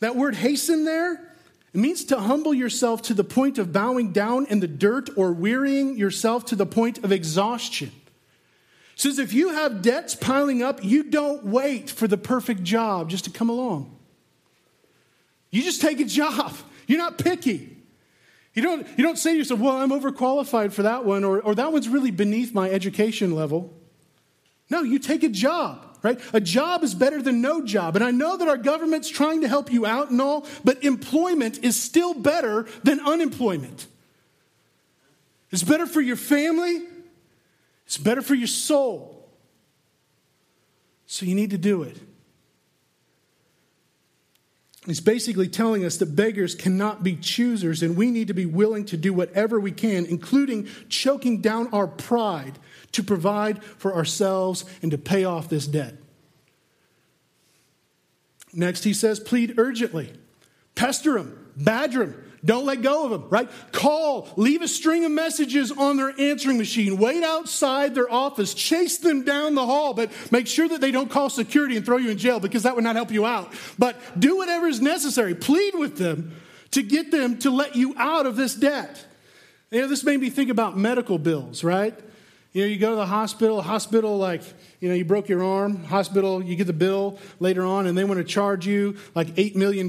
That 0.00 0.16
word 0.16 0.34
hasten 0.34 0.84
there, 0.84 1.14
it 1.72 1.78
means 1.78 2.04
to 2.06 2.18
humble 2.18 2.52
yourself 2.52 3.02
to 3.02 3.14
the 3.14 3.24
point 3.24 3.58
of 3.58 3.72
bowing 3.72 4.12
down 4.12 4.46
in 4.46 4.60
the 4.60 4.66
dirt 4.66 5.10
or 5.16 5.32
wearying 5.32 5.96
yourself 5.96 6.44
to 6.46 6.56
the 6.56 6.66
point 6.66 7.04
of 7.04 7.12
exhaustion. 7.12 7.92
It 8.94 9.00
says 9.00 9.18
if 9.18 9.32
you 9.32 9.50
have 9.50 9.82
debts 9.82 10.14
piling 10.14 10.62
up, 10.62 10.84
you 10.84 11.04
don't 11.04 11.44
wait 11.44 11.88
for 11.88 12.08
the 12.08 12.18
perfect 12.18 12.62
job 12.62 13.08
just 13.08 13.24
to 13.24 13.30
come 13.30 13.48
along. 13.48 13.96
You 15.50 15.62
just 15.62 15.80
take 15.80 16.00
a 16.00 16.04
job. 16.04 16.54
You're 16.86 16.98
not 16.98 17.18
picky. 17.18 17.76
You 18.54 18.62
don't, 18.62 18.86
you 18.96 19.04
don't 19.04 19.16
say 19.16 19.32
to 19.32 19.38
yourself, 19.38 19.60
well, 19.60 19.76
I'm 19.76 19.90
overqualified 19.90 20.72
for 20.72 20.82
that 20.82 21.04
one, 21.04 21.24
or, 21.24 21.40
or 21.40 21.54
that 21.54 21.72
one's 21.72 21.88
really 21.88 22.10
beneath 22.10 22.52
my 22.52 22.68
education 22.68 23.34
level. 23.34 23.72
No, 24.68 24.82
you 24.82 24.98
take 24.98 25.22
a 25.22 25.28
job, 25.28 25.98
right? 26.02 26.20
A 26.32 26.40
job 26.40 26.82
is 26.82 26.94
better 26.94 27.22
than 27.22 27.40
no 27.40 27.64
job. 27.64 27.94
And 27.94 28.04
I 28.04 28.10
know 28.10 28.36
that 28.36 28.48
our 28.48 28.56
government's 28.56 29.08
trying 29.08 29.42
to 29.42 29.48
help 29.48 29.72
you 29.72 29.86
out 29.86 30.10
and 30.10 30.20
all, 30.20 30.46
but 30.64 30.82
employment 30.82 31.62
is 31.62 31.80
still 31.80 32.14
better 32.14 32.66
than 32.82 33.00
unemployment. 33.00 33.86
It's 35.50 35.64
better 35.64 35.86
for 35.86 36.00
your 36.00 36.16
family, 36.16 36.82
it's 37.86 37.98
better 37.98 38.22
for 38.22 38.34
your 38.34 38.46
soul. 38.46 39.28
So 41.06 41.26
you 41.26 41.34
need 41.34 41.50
to 41.50 41.58
do 41.58 41.82
it. 41.82 41.98
He's 44.86 45.00
basically 45.00 45.48
telling 45.48 45.84
us 45.84 45.98
that 45.98 46.16
beggars 46.16 46.54
cannot 46.54 47.02
be 47.02 47.14
choosers, 47.14 47.82
and 47.82 47.96
we 47.96 48.10
need 48.10 48.28
to 48.28 48.34
be 48.34 48.46
willing 48.46 48.86
to 48.86 48.96
do 48.96 49.12
whatever 49.12 49.60
we 49.60 49.72
can, 49.72 50.06
including 50.06 50.68
choking 50.88 51.42
down 51.42 51.68
our 51.72 51.86
pride 51.86 52.58
to 52.92 53.02
provide 53.02 53.62
for 53.62 53.94
ourselves 53.94 54.64
and 54.80 54.90
to 54.90 54.98
pay 54.98 55.24
off 55.24 55.50
this 55.50 55.66
debt. 55.66 55.96
Next, 58.52 58.84
he 58.84 58.94
says, 58.94 59.20
plead 59.20 59.58
urgently, 59.58 60.12
pester 60.74 61.18
him, 61.18 61.52
badger 61.56 62.04
him, 62.04 62.29
don't 62.44 62.64
let 62.64 62.80
go 62.80 63.04
of 63.04 63.10
them, 63.10 63.28
right? 63.28 63.50
Call, 63.72 64.28
leave 64.36 64.62
a 64.62 64.68
string 64.68 65.04
of 65.04 65.12
messages 65.12 65.70
on 65.70 65.96
their 65.96 66.18
answering 66.18 66.56
machine, 66.56 66.96
wait 66.96 67.22
outside 67.22 67.94
their 67.94 68.10
office, 68.10 68.54
chase 68.54 68.98
them 68.98 69.24
down 69.24 69.54
the 69.54 69.66
hall, 69.66 69.92
but 69.92 70.10
make 70.30 70.46
sure 70.46 70.68
that 70.68 70.80
they 70.80 70.90
don't 70.90 71.10
call 71.10 71.28
security 71.28 71.76
and 71.76 71.84
throw 71.84 71.98
you 71.98 72.10
in 72.10 72.18
jail 72.18 72.40
because 72.40 72.62
that 72.62 72.74
would 72.74 72.84
not 72.84 72.96
help 72.96 73.10
you 73.10 73.26
out. 73.26 73.52
But 73.78 73.96
do 74.18 74.36
whatever 74.36 74.66
is 74.66 74.80
necessary. 74.80 75.34
Plead 75.34 75.74
with 75.74 75.98
them 75.98 76.34
to 76.70 76.82
get 76.82 77.10
them 77.10 77.38
to 77.40 77.50
let 77.50 77.76
you 77.76 77.94
out 77.98 78.26
of 78.26 78.36
this 78.36 78.54
debt. 78.54 79.04
You 79.70 79.82
know, 79.82 79.88
this 79.88 80.02
made 80.02 80.20
me 80.20 80.30
think 80.30 80.50
about 80.50 80.78
medical 80.78 81.18
bills, 81.18 81.62
right? 81.62 81.98
You 82.52 82.62
know, 82.62 82.66
you 82.66 82.78
go 82.78 82.90
to 82.90 82.96
the 82.96 83.06
hospital, 83.06 83.62
hospital, 83.62 84.18
like, 84.18 84.42
you 84.80 84.88
know, 84.88 84.94
you 84.96 85.04
broke 85.04 85.28
your 85.28 85.44
arm, 85.44 85.84
hospital, 85.84 86.42
you 86.42 86.56
get 86.56 86.66
the 86.66 86.72
bill 86.72 87.16
later 87.38 87.64
on, 87.64 87.86
and 87.86 87.96
they 87.96 88.02
want 88.02 88.18
to 88.18 88.24
charge 88.24 88.66
you 88.66 88.96
like 89.14 89.28
$8 89.36 89.54
million 89.54 89.86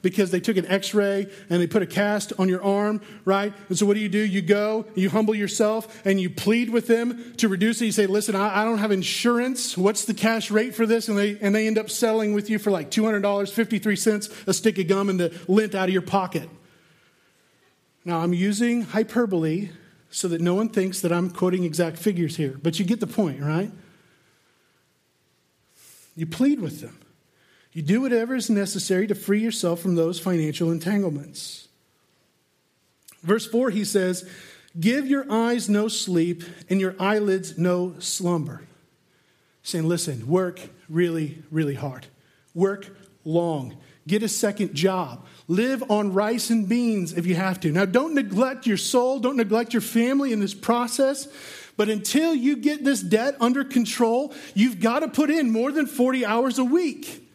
because 0.00 0.30
they 0.30 0.40
took 0.40 0.56
an 0.56 0.64
x 0.64 0.94
ray 0.94 1.26
and 1.50 1.60
they 1.60 1.66
put 1.66 1.82
a 1.82 1.86
cast 1.86 2.32
on 2.38 2.48
your 2.48 2.64
arm, 2.64 3.02
right? 3.26 3.52
And 3.68 3.78
so 3.78 3.84
what 3.84 3.94
do 3.94 4.00
you 4.00 4.08
do? 4.08 4.18
You 4.18 4.40
go, 4.40 4.86
you 4.94 5.10
humble 5.10 5.34
yourself, 5.34 6.06
and 6.06 6.18
you 6.18 6.30
plead 6.30 6.70
with 6.70 6.86
them 6.86 7.34
to 7.36 7.48
reduce 7.48 7.82
it. 7.82 7.86
You 7.86 7.92
say, 7.92 8.06
listen, 8.06 8.34
I, 8.34 8.62
I 8.62 8.64
don't 8.64 8.78
have 8.78 8.90
insurance. 8.90 9.76
What's 9.76 10.06
the 10.06 10.14
cash 10.14 10.50
rate 10.50 10.74
for 10.74 10.86
this? 10.86 11.08
And 11.08 11.18
they, 11.18 11.38
and 11.38 11.54
they 11.54 11.66
end 11.66 11.76
up 11.76 11.90
selling 11.90 12.32
with 12.32 12.48
you 12.48 12.58
for 12.58 12.70
like 12.70 12.90
$200, 12.90 13.52
53 13.52 13.96
cents 13.96 14.30
a 14.46 14.54
stick 14.54 14.78
of 14.78 14.88
gum 14.88 15.10
and 15.10 15.20
the 15.20 15.38
lint 15.48 15.74
out 15.74 15.90
of 15.90 15.92
your 15.92 16.00
pocket. 16.00 16.48
Now, 18.06 18.20
I'm 18.20 18.32
using 18.32 18.82
hyperbole 18.82 19.68
so 20.14 20.28
that 20.28 20.40
no 20.40 20.54
one 20.54 20.68
thinks 20.68 21.00
that 21.00 21.10
I'm 21.10 21.28
quoting 21.28 21.64
exact 21.64 21.98
figures 21.98 22.36
here. 22.36 22.56
But 22.62 22.78
you 22.78 22.84
get 22.84 23.00
the 23.00 23.06
point, 23.08 23.40
right? 23.40 23.72
You 26.14 26.24
plead 26.24 26.60
with 26.60 26.80
them. 26.80 27.00
You 27.72 27.82
do 27.82 28.00
whatever 28.00 28.36
is 28.36 28.48
necessary 28.48 29.08
to 29.08 29.16
free 29.16 29.40
yourself 29.40 29.80
from 29.80 29.96
those 29.96 30.20
financial 30.20 30.70
entanglements. 30.70 31.66
Verse 33.24 33.44
4, 33.44 33.70
he 33.70 33.84
says, 33.84 34.30
Give 34.78 35.04
your 35.04 35.26
eyes 35.28 35.68
no 35.68 35.88
sleep 35.88 36.44
and 36.70 36.80
your 36.80 36.94
eyelids 37.00 37.58
no 37.58 37.96
slumber. 37.98 38.62
Saying, 39.64 39.88
listen, 39.88 40.28
work 40.28 40.60
really, 40.88 41.42
really 41.50 41.74
hard. 41.74 42.06
Work 42.54 42.96
long. 43.24 43.76
Get 44.06 44.22
a 44.22 44.28
second 44.28 44.74
job. 44.74 45.24
Live 45.48 45.90
on 45.90 46.12
rice 46.12 46.50
and 46.50 46.68
beans 46.68 47.12
if 47.12 47.26
you 47.26 47.34
have 47.34 47.60
to. 47.60 47.72
Now, 47.72 47.86
don't 47.86 48.14
neglect 48.14 48.66
your 48.66 48.76
soul, 48.76 49.18
don't 49.18 49.36
neglect 49.36 49.72
your 49.72 49.82
family 49.82 50.32
in 50.32 50.40
this 50.40 50.54
process. 50.54 51.28
But 51.76 51.88
until 51.88 52.34
you 52.34 52.56
get 52.56 52.84
this 52.84 53.00
debt 53.00 53.36
under 53.40 53.64
control, 53.64 54.32
you've 54.54 54.80
got 54.80 55.00
to 55.00 55.08
put 55.08 55.30
in 55.30 55.50
more 55.50 55.72
than 55.72 55.86
40 55.86 56.24
hours 56.24 56.58
a 56.58 56.64
week. 56.64 57.28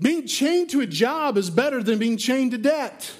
Being 0.00 0.26
chained 0.26 0.70
to 0.70 0.80
a 0.80 0.86
job 0.86 1.36
is 1.36 1.50
better 1.50 1.82
than 1.82 1.98
being 1.98 2.16
chained 2.16 2.52
to 2.52 2.58
debt. 2.58 3.10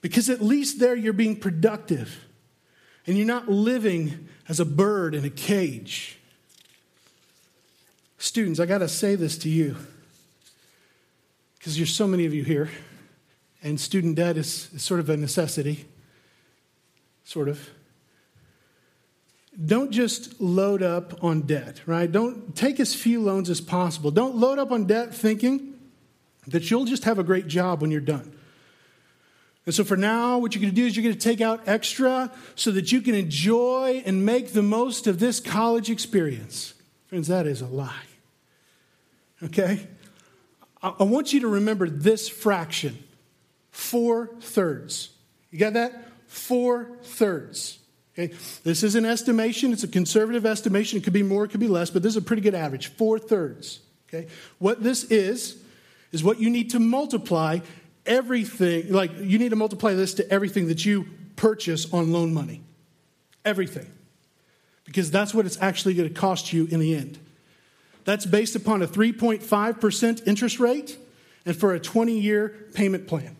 Because 0.00 0.30
at 0.30 0.40
least 0.40 0.80
there 0.80 0.94
you're 0.94 1.12
being 1.12 1.36
productive 1.36 2.24
and 3.06 3.16
you're 3.16 3.26
not 3.26 3.48
living 3.48 4.28
as 4.48 4.60
a 4.60 4.64
bird 4.64 5.14
in 5.14 5.24
a 5.24 5.30
cage. 5.30 6.18
Students, 8.18 8.60
I 8.60 8.66
got 8.66 8.78
to 8.78 8.88
say 8.88 9.16
this 9.16 9.36
to 9.38 9.48
you 9.48 9.76
because 11.62 11.76
there's 11.76 11.94
so 11.94 12.08
many 12.08 12.26
of 12.26 12.34
you 12.34 12.42
here, 12.42 12.68
and 13.62 13.80
student 13.80 14.16
debt 14.16 14.36
is, 14.36 14.68
is 14.74 14.82
sort 14.82 14.98
of 14.98 15.08
a 15.08 15.16
necessity. 15.16 15.86
Sort 17.22 17.48
of. 17.48 17.70
Don't 19.64 19.92
just 19.92 20.40
load 20.40 20.82
up 20.82 21.22
on 21.22 21.42
debt, 21.42 21.80
right? 21.86 22.10
Don't 22.10 22.56
take 22.56 22.80
as 22.80 22.96
few 22.96 23.20
loans 23.20 23.48
as 23.48 23.60
possible. 23.60 24.10
Don't 24.10 24.34
load 24.34 24.58
up 24.58 24.72
on 24.72 24.86
debt 24.86 25.14
thinking 25.14 25.74
that 26.48 26.68
you'll 26.68 26.84
just 26.84 27.04
have 27.04 27.20
a 27.20 27.22
great 27.22 27.46
job 27.46 27.80
when 27.80 27.92
you're 27.92 28.00
done. 28.00 28.36
And 29.64 29.72
so 29.72 29.84
for 29.84 29.96
now, 29.96 30.38
what 30.38 30.56
you're 30.56 30.62
going 30.62 30.74
to 30.74 30.80
do 30.80 30.84
is 30.84 30.96
you're 30.96 31.04
going 31.04 31.14
to 31.14 31.20
take 31.20 31.40
out 31.40 31.68
extra 31.68 32.32
so 32.56 32.72
that 32.72 32.90
you 32.90 33.00
can 33.00 33.14
enjoy 33.14 34.02
and 34.04 34.26
make 34.26 34.52
the 34.52 34.64
most 34.64 35.06
of 35.06 35.20
this 35.20 35.38
college 35.38 35.90
experience. 35.90 36.74
Friends, 37.06 37.28
that 37.28 37.46
is 37.46 37.60
a 37.60 37.68
lie. 37.68 38.02
Okay? 39.44 39.86
I 40.82 41.04
want 41.04 41.32
you 41.32 41.40
to 41.40 41.48
remember 41.48 41.88
this 41.88 42.28
fraction 42.28 42.98
four 43.70 44.30
thirds. 44.40 45.10
You 45.50 45.58
got 45.58 45.74
that? 45.74 46.08
Four 46.26 46.98
thirds. 47.02 47.78
Okay? 48.14 48.34
This 48.64 48.82
is 48.82 48.94
an 48.94 49.04
estimation, 49.04 49.72
it's 49.72 49.84
a 49.84 49.88
conservative 49.88 50.44
estimation. 50.44 50.98
It 50.98 51.04
could 51.04 51.12
be 51.12 51.22
more, 51.22 51.44
it 51.44 51.48
could 51.48 51.60
be 51.60 51.68
less, 51.68 51.90
but 51.90 52.02
this 52.02 52.10
is 52.10 52.16
a 52.16 52.22
pretty 52.22 52.42
good 52.42 52.54
average. 52.54 52.88
Four 52.88 53.18
thirds. 53.18 53.80
Okay? 54.08 54.28
What 54.58 54.82
this 54.82 55.04
is, 55.04 55.62
is 56.10 56.22
what 56.22 56.38
you 56.38 56.50
need 56.50 56.70
to 56.70 56.78
multiply 56.78 57.60
everything, 58.04 58.92
like 58.92 59.12
you 59.18 59.38
need 59.38 59.50
to 59.50 59.56
multiply 59.56 59.94
this 59.94 60.14
to 60.14 60.30
everything 60.30 60.68
that 60.68 60.84
you 60.84 61.06
purchase 61.36 61.92
on 61.92 62.12
loan 62.12 62.34
money. 62.34 62.62
Everything. 63.44 63.90
Because 64.84 65.10
that's 65.10 65.32
what 65.32 65.46
it's 65.46 65.60
actually 65.60 65.94
going 65.94 66.08
to 66.08 66.14
cost 66.14 66.52
you 66.52 66.66
in 66.66 66.80
the 66.80 66.94
end. 66.94 67.18
That's 68.04 68.26
based 68.26 68.56
upon 68.56 68.82
a 68.82 68.86
3.5% 68.86 70.26
interest 70.26 70.58
rate 70.58 70.98
and 71.46 71.56
for 71.56 71.74
a 71.74 71.80
20 71.80 72.18
year 72.18 72.54
payment 72.74 73.06
plan. 73.06 73.36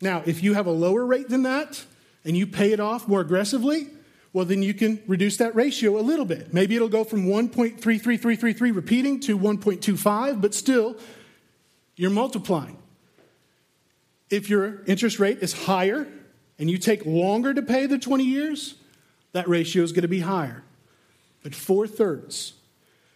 Now, 0.00 0.22
if 0.26 0.42
you 0.42 0.54
have 0.54 0.66
a 0.66 0.72
lower 0.72 1.04
rate 1.04 1.28
than 1.28 1.42
that 1.42 1.84
and 2.24 2.36
you 2.36 2.46
pay 2.46 2.72
it 2.72 2.80
off 2.80 3.06
more 3.06 3.20
aggressively, 3.20 3.88
well, 4.32 4.44
then 4.44 4.62
you 4.62 4.74
can 4.74 5.02
reduce 5.06 5.36
that 5.38 5.54
ratio 5.54 5.98
a 5.98 6.02
little 6.02 6.24
bit. 6.24 6.54
Maybe 6.54 6.76
it'll 6.76 6.88
go 6.88 7.04
from 7.04 7.26
1.33333 7.26 8.74
repeating 8.74 9.20
to 9.20 9.36
1.25, 9.38 10.40
but 10.40 10.54
still, 10.54 10.96
you're 11.96 12.10
multiplying. 12.10 12.78
If 14.30 14.48
your 14.48 14.84
interest 14.84 15.18
rate 15.18 15.38
is 15.40 15.64
higher 15.64 16.06
and 16.58 16.70
you 16.70 16.78
take 16.78 17.04
longer 17.04 17.52
to 17.52 17.62
pay 17.62 17.86
the 17.86 17.98
20 17.98 18.24
years, 18.24 18.76
that 19.32 19.48
ratio 19.48 19.82
is 19.82 19.90
going 19.90 20.02
to 20.02 20.08
be 20.08 20.20
higher. 20.20 20.62
But 21.42 21.54
four 21.54 21.88
thirds. 21.88 22.52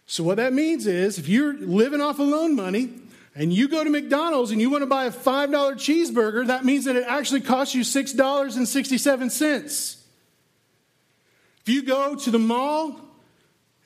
So, 0.07 0.23
what 0.23 0.37
that 0.37 0.53
means 0.53 0.85
is 0.85 1.17
if 1.17 1.27
you're 1.27 1.53
living 1.53 1.99
off 1.99 2.19
of 2.19 2.27
loan 2.27 2.55
money 2.55 2.93
and 3.33 3.51
you 3.51 3.67
go 3.67 3.83
to 3.83 3.89
McDonald's 3.89 4.51
and 4.51 4.61
you 4.61 4.69
want 4.69 4.83
to 4.83 4.87
buy 4.87 5.05
a 5.05 5.11
$5 5.11 5.49
cheeseburger, 5.49 6.45
that 6.47 6.63
means 6.63 6.85
that 6.85 6.95
it 6.95 7.05
actually 7.07 7.41
costs 7.41 7.73
you 7.73 7.81
$6.67. 7.81 9.97
If 11.61 11.69
you 11.69 11.81
go 11.81 12.15
to 12.15 12.31
the 12.31 12.37
mall 12.37 13.01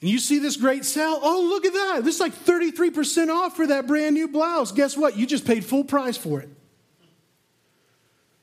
and 0.02 0.10
you 0.10 0.20
see 0.20 0.40
this 0.40 0.58
great 0.58 0.84
sale, 0.84 1.20
oh, 1.22 1.48
look 1.48 1.66
at 1.66 1.74
that. 1.74 2.04
This 2.04 2.16
is 2.16 2.22
like 2.22 2.36
33% 2.36 3.30
off 3.30 3.56
for 3.56 3.68
that 3.68 3.88
brand 3.88 4.16
new 4.16 4.28
blouse. 4.28 4.74
Guess 4.74 4.98
what? 4.98 5.16
You 5.16 5.26
just 5.26 5.46
paid 5.46 5.64
full 5.64 5.86
price 5.86 6.18
for 6.18 6.42
it. 6.42 6.50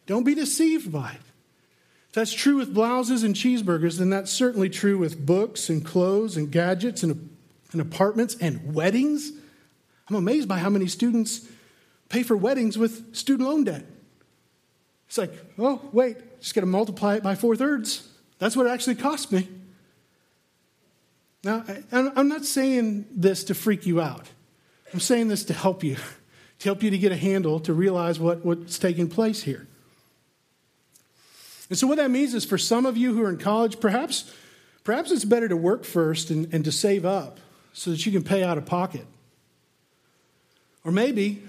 Don't 0.07 0.25
be 0.25 0.35
deceived 0.35 0.91
by 0.91 1.11
it. 1.11 1.21
If 2.09 2.15
that's 2.15 2.33
true 2.33 2.57
with 2.57 2.73
blouses 2.73 3.23
and 3.23 3.35
cheeseburgers, 3.35 3.99
then 3.99 4.09
that's 4.09 4.31
certainly 4.31 4.71
true 4.71 4.97
with 4.97 5.27
books 5.27 5.69
and 5.69 5.85
clothes 5.85 6.39
and 6.39 6.51
gadgets 6.51 7.03
and, 7.03 7.36
and 7.73 7.81
apartments 7.81 8.37
and 8.41 8.75
weddings. 8.75 9.33
I'm 10.09 10.17
amazed 10.17 10.49
by 10.49 10.59
how 10.59 10.71
many 10.71 10.87
students 10.87 11.47
pay 12.09 12.23
for 12.23 12.37
weddings 12.37 12.79
with 12.79 13.15
student 13.15 13.49
loan 13.49 13.65
debt. 13.65 13.85
It's 15.09 15.19
like, 15.19 15.33
oh, 15.59 15.81
wait, 15.93 16.41
just 16.41 16.55
got 16.55 16.63
to 16.63 16.67
multiply 16.67 17.17
it 17.17 17.23
by 17.23 17.35
four 17.35 17.57
thirds. 17.57 18.09
That's 18.39 18.57
what 18.57 18.67
it 18.67 18.71
actually 18.71 18.97
cost 18.97 19.33
me. 19.33 19.49
Now, 21.45 21.65
I'm 21.93 22.29
not 22.29 22.45
saying 22.45 23.07
this 23.13 23.45
to 23.45 23.55
freak 23.55 23.87
you 23.87 24.01
out. 24.01 24.27
I'm 24.93 25.01
saying 25.01 25.29
this 25.29 25.45
to 25.45 25.55
help 25.55 25.85
you, 25.85 25.97
to 26.59 26.65
help 26.65 26.83
you 26.83 26.91
to 26.91 26.99
get 26.99 27.13
a 27.13 27.17
handle, 27.17 27.61
to 27.61 27.73
realize 27.73 28.19
what, 28.19 28.45
what's 28.45 28.79
taking 28.79 29.09
place 29.09 29.43
here. 29.43 29.67
And 31.69 31.79
so, 31.79 31.87
what 31.87 31.99
that 31.99 32.11
means 32.11 32.35
is 32.35 32.45
for 32.45 32.59
some 32.59 32.87
of 32.87 32.97
you 32.97 33.15
who 33.15 33.23
are 33.23 33.29
in 33.29 33.39
college, 33.39 33.81
perhaps, 33.81 34.33
perhaps 34.85 35.11
it's 35.11 35.25
better 35.25 35.49
to 35.49 35.57
work 35.57 35.85
first 35.85 36.31
and, 36.31 36.53
and 36.53 36.65
to 36.65 36.73
save 36.73 37.05
up 37.05 37.39
so 37.77 37.91
that 37.91 38.07
you 38.07 38.11
can 38.11 38.25
pay 38.25 38.43
out 38.43 38.57
of 38.57 38.65
pocket. 38.65 39.05
Or 40.83 40.91
maybe 40.91 41.43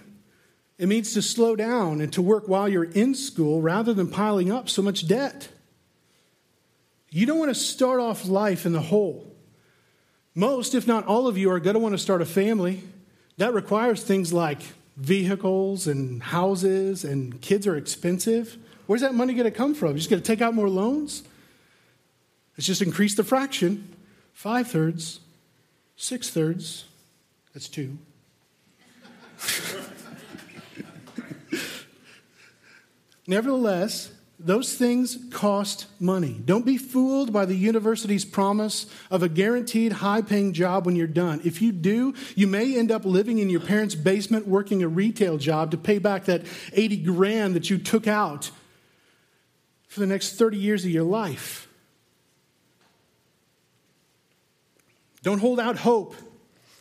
it 0.78 0.89
means 0.89 1.13
to 1.13 1.21
slow 1.21 1.55
down 1.55 2.01
and 2.01 2.11
to 2.13 2.21
work 2.21 2.49
while 2.49 2.67
you're 2.67 2.84
in 2.84 3.15
school 3.15 3.61
rather 3.61 3.93
than 3.93 4.09
piling 4.09 4.51
up 4.51 4.67
so 4.67 4.82
much 4.82 5.07
debt. 5.07 5.47
You 7.09 7.25
don't 7.25 7.39
want 7.39 7.49
to 7.49 7.55
start 7.55 8.01
off 8.01 8.28
life 8.28 8.65
in 8.65 8.73
the 8.73 8.82
hole. 8.82 9.34
Most, 10.36 10.75
if 10.75 10.86
not 10.86 11.05
all 11.05 11.28
of 11.28 11.38
you, 11.38 11.49
are 11.49 11.61
going 11.61 11.75
to 11.75 11.80
want 11.80 11.93
to 11.93 11.97
start 11.97 12.21
a 12.21 12.25
family. 12.25 12.84
That 13.38 13.53
requires 13.53 14.03
things 14.03 14.34
like 14.34 14.61
vehicles 14.97 15.88
and 15.88 16.21
houses, 16.21 17.05
and 17.05 17.39
kids 17.39 17.65
are 17.67 17.78
expensive. 17.78 18.57
Where's 18.86 19.01
that 19.01 19.13
money 19.13 19.34
going 19.34 19.49
to 19.49 19.57
come 19.57 19.73
from? 19.73 19.89
You're 19.89 19.99
just 19.99 20.09
going 20.09 20.21
to 20.21 20.28
take 20.28 20.41
out 20.41 20.53
more 20.53 20.69
loans? 20.69 21.23
Let's 22.57 22.67
just 22.67 22.82
increase 22.82 23.15
the 23.15 23.23
fraction. 23.23 23.95
Five 24.34 24.67
thirds, 24.67 25.21
six 25.98 26.30
thirds, 26.30 26.86
that's 27.54 27.68
two. 27.68 27.98
Nevertheless, 33.28 34.12
those 34.39 34.76
things 34.76 35.18
cost 35.32 35.88
money. 36.00 36.39
Don't 36.45 36.66
be 36.66 36.78
fooled 36.78 37.34
by 37.34 37.45
the 37.45 37.56
university's 37.56 38.24
promise 38.24 38.86
of 39.10 39.24
a 39.24 39.30
guaranteed 39.30 39.91
high 39.93 40.22
paying 40.22 40.54
job 40.54 40.86
when 40.86 40.95
you're 40.95 41.08
done. 41.08 41.41
If 41.43 41.62
you 41.62 41.72
do, 41.72 42.14
you 42.36 42.48
may 42.48 42.78
end 42.78 42.91
up 42.91 43.04
living 43.04 43.39
in 43.39 43.50
your 43.50 43.60
parents' 43.60 43.95
basement 43.95 44.48
working 44.48 44.84
a 44.84 44.88
retail 44.88 45.38
job 45.38 45.72
to 45.72 45.78
pay 45.78 45.98
back 45.98 46.26
that 46.26 46.43
80 46.74 46.98
grand 46.98 47.56
that 47.56 47.70
you 47.70 47.80
took 47.80 48.08
out 48.08 48.52
for 49.88 50.00
the 50.00 50.08
next 50.08 50.36
30 50.36 50.58
years 50.58 50.86
of 50.86 50.91
your 50.91 51.04
life. 51.04 51.66
Don't 55.28 55.39
hold 55.39 55.59
out 55.59 55.75
hope 55.75 56.15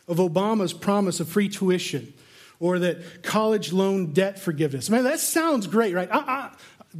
of 0.07 0.19
Obama's 0.19 0.71
promise 0.71 1.19
of 1.19 1.27
free 1.27 1.49
tuition 1.49 2.13
or 2.61 2.79
that 2.79 3.21
college 3.21 3.73
loan 3.73 4.13
debt 4.13 4.39
forgiveness. 4.39 4.89
Man, 4.89 5.03
that 5.03 5.19
sounds 5.19 5.67
great, 5.67 5.93
right? 5.93 6.07
I, 6.09 6.17
I, 6.17 6.51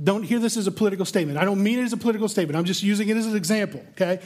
don't 0.04 0.24
hear 0.24 0.40
this 0.40 0.58
as 0.58 0.68
a 0.68 0.74
political 0.74 1.06
statement. 1.06 1.38
I 1.38 1.46
don't 1.46 1.64
mean 1.64 1.80
it 1.80 1.84
as 1.84 1.94
a 1.94 1.98
political 1.98 2.28
statement. 2.28 2.58
I'm 2.58 2.66
just 2.66 2.84
using 2.84 3.08
it 3.08 3.16
as 3.16 3.28
an 3.28 3.38
example, 3.38 3.82
okay? 3.92 4.20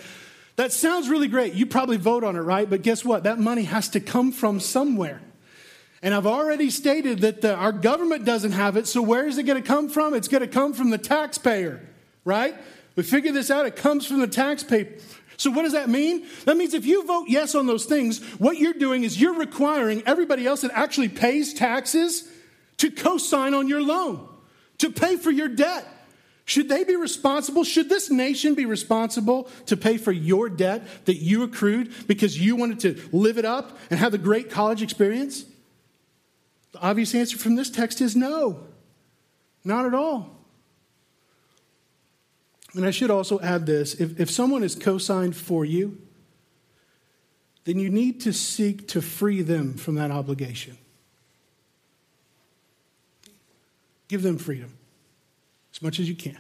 That 0.56 0.72
sounds 0.72 1.10
really 1.10 1.28
great. 1.28 1.54
You 1.54 1.68
probably 1.68 1.98
vote 1.98 2.24
on 2.24 2.36
it, 2.36 2.40
right? 2.40 2.68
But 2.68 2.82
guess 2.82 3.06
what? 3.06 3.26
That 3.26 3.38
money 3.38 3.66
has 3.66 3.90
to 3.90 4.00
come 4.00 4.32
from 4.32 4.60
somewhere. 4.60 5.22
And 6.02 6.16
I've 6.16 6.26
already 6.26 6.72
stated 6.72 7.20
that 7.20 7.42
the, 7.42 7.54
our 7.54 7.72
government 7.72 8.26
doesn't 8.26 8.54
have 8.54 8.78
it, 8.78 8.88
so 8.88 9.00
where 9.04 9.28
is 9.28 9.38
it 9.38 9.44
going 9.44 9.62
to 9.62 9.68
come 9.68 9.90
from? 9.90 10.16
It's 10.16 10.28
going 10.28 10.42
to 10.42 10.48
come 10.48 10.74
from 10.74 10.90
the 10.90 10.98
taxpayer, 10.98 11.88
right? 12.26 12.56
We 12.96 13.04
figured 13.04 13.36
this 13.36 13.52
out. 13.52 13.68
It 13.68 13.76
comes 13.76 14.08
from 14.08 14.22
the 14.22 14.28
taxpayer. 14.28 14.88
So, 15.38 15.50
what 15.52 15.64
does 15.64 15.74
that 15.74 15.90
mean? 15.90 16.26
That 16.46 16.58
means 16.58 16.74
if 16.74 16.86
you 16.86 17.06
vote 17.06 17.26
yes 17.28 17.56
on 17.56 17.66
those 17.66 17.86
things, 17.86 18.24
what 18.40 18.58
you're 18.58 18.74
doing 18.74 19.04
is 19.04 19.20
you're 19.20 19.38
requiring 19.38 20.04
everybody 20.06 20.46
else 20.46 20.62
that 20.62 20.72
actually 20.74 21.10
pays 21.10 21.54
taxes 21.54 22.30
to 22.78 22.92
co 22.92 23.18
sign 23.18 23.54
on 23.54 23.68
your 23.68 23.82
loan, 23.82 24.28
to 24.80 24.92
pay 24.92 25.16
for 25.16 25.32
your 25.32 25.48
debt. 25.48 25.88
Should 26.46 26.68
they 26.68 26.84
be 26.84 26.96
responsible? 26.96 27.64
Should 27.64 27.88
this 27.88 28.10
nation 28.10 28.56
be 28.56 28.66
responsible 28.66 29.50
to 29.68 29.78
pay 29.78 29.98
for 29.98 30.12
your 30.12 30.50
debt 30.50 30.86
that 31.06 31.16
you 31.16 31.44
accrued 31.44 32.08
because 32.08 32.40
you 32.40 32.56
wanted 32.56 32.80
to 32.82 33.02
live 33.12 33.38
it 33.38 33.46
up 33.46 33.78
and 33.90 34.00
have 34.00 34.14
a 34.14 34.18
great 34.18 34.50
college 34.50 34.82
experience? 34.82 35.46
The 36.74 36.80
obvious 36.80 37.16
answer 37.16 37.38
from 37.38 37.56
this 37.56 37.70
text 37.70 38.02
is 38.02 38.16
no, 38.16 38.60
not 39.64 39.86
at 39.86 39.94
all. 39.94 40.41
And 42.74 42.86
I 42.86 42.92
should 42.92 43.12
also 43.12 43.40
add 43.42 43.66
this 43.66 43.96
if, 43.96 44.20
if 44.20 44.30
someone 44.30 44.64
is 44.64 44.76
co 44.76 44.98
signed 44.98 45.36
for 45.36 45.66
you, 45.66 45.98
then 47.66 47.78
you 47.80 47.90
need 47.90 48.22
to 48.22 48.34
seek 48.34 48.88
to 48.90 49.02
free 49.02 49.42
them 49.42 49.76
from 49.76 49.96
that 49.96 50.12
obligation. 50.12 50.78
Give 54.08 54.24
them 54.24 54.38
freedom 54.38 54.78
as 55.74 55.82
much 55.82 56.00
as 56.00 56.10
you 56.10 56.16
can. 56.16 56.38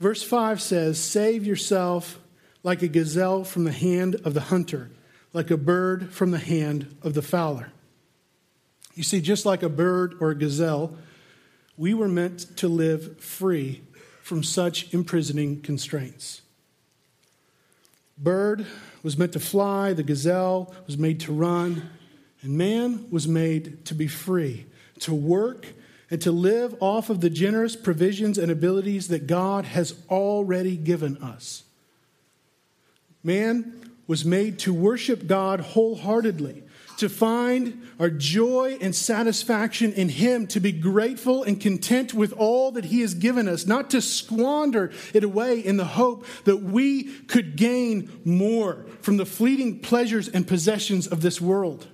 Verse 0.00 0.22
5 0.22 0.60
says, 0.60 0.98
Save 0.98 1.46
yourself 1.46 2.18
like 2.62 2.82
a 2.82 2.88
gazelle 2.88 3.44
from 3.44 3.64
the 3.64 3.72
hand 3.72 4.16
of 4.24 4.34
the 4.34 4.40
hunter, 4.40 4.90
like 5.32 5.50
a 5.50 5.56
bird 5.56 6.12
from 6.12 6.30
the 6.30 6.38
hand 6.38 6.96
of 7.02 7.14
the 7.14 7.22
fowler. 7.22 7.72
You 8.94 9.02
see, 9.02 9.20
just 9.20 9.46
like 9.46 9.62
a 9.62 9.68
bird 9.68 10.16
or 10.20 10.30
a 10.30 10.34
gazelle, 10.34 10.96
we 11.76 11.94
were 11.94 12.08
meant 12.08 12.56
to 12.58 12.68
live 12.68 13.20
free 13.20 13.82
from 14.32 14.42
such 14.42 14.94
imprisoning 14.94 15.60
constraints. 15.60 16.40
Bird 18.16 18.64
was 19.02 19.18
meant 19.18 19.34
to 19.34 19.38
fly, 19.38 19.92
the 19.92 20.02
gazelle 20.02 20.74
was 20.86 20.96
made 20.96 21.20
to 21.20 21.30
run, 21.30 21.90
and 22.40 22.56
man 22.56 23.10
was 23.10 23.28
made 23.28 23.84
to 23.84 23.94
be 23.94 24.06
free, 24.06 24.64
to 25.00 25.12
work, 25.12 25.66
and 26.10 26.18
to 26.22 26.32
live 26.32 26.74
off 26.80 27.10
of 27.10 27.20
the 27.20 27.28
generous 27.28 27.76
provisions 27.76 28.38
and 28.38 28.50
abilities 28.50 29.08
that 29.08 29.26
God 29.26 29.66
has 29.66 29.94
already 30.08 30.78
given 30.78 31.18
us. 31.18 31.64
Man 33.22 33.90
was 34.06 34.24
made 34.24 34.58
to 34.60 34.72
worship 34.72 35.26
God 35.26 35.60
wholeheartedly 35.60 36.62
to 37.02 37.08
find 37.08 37.82
our 37.98 38.10
joy 38.10 38.78
and 38.80 38.94
satisfaction 38.94 39.92
in 39.92 40.08
Him, 40.08 40.46
to 40.46 40.60
be 40.60 40.70
grateful 40.70 41.42
and 41.42 41.60
content 41.60 42.14
with 42.14 42.32
all 42.34 42.70
that 42.70 42.84
He 42.84 43.00
has 43.00 43.14
given 43.14 43.48
us, 43.48 43.66
not 43.66 43.90
to 43.90 44.00
squander 44.00 44.92
it 45.12 45.24
away 45.24 45.58
in 45.58 45.78
the 45.78 45.84
hope 45.84 46.24
that 46.44 46.58
we 46.58 47.02
could 47.22 47.56
gain 47.56 48.20
more 48.24 48.86
from 49.00 49.16
the 49.16 49.26
fleeting 49.26 49.80
pleasures 49.80 50.28
and 50.28 50.46
possessions 50.46 51.08
of 51.08 51.22
this 51.22 51.40
world. 51.40 51.88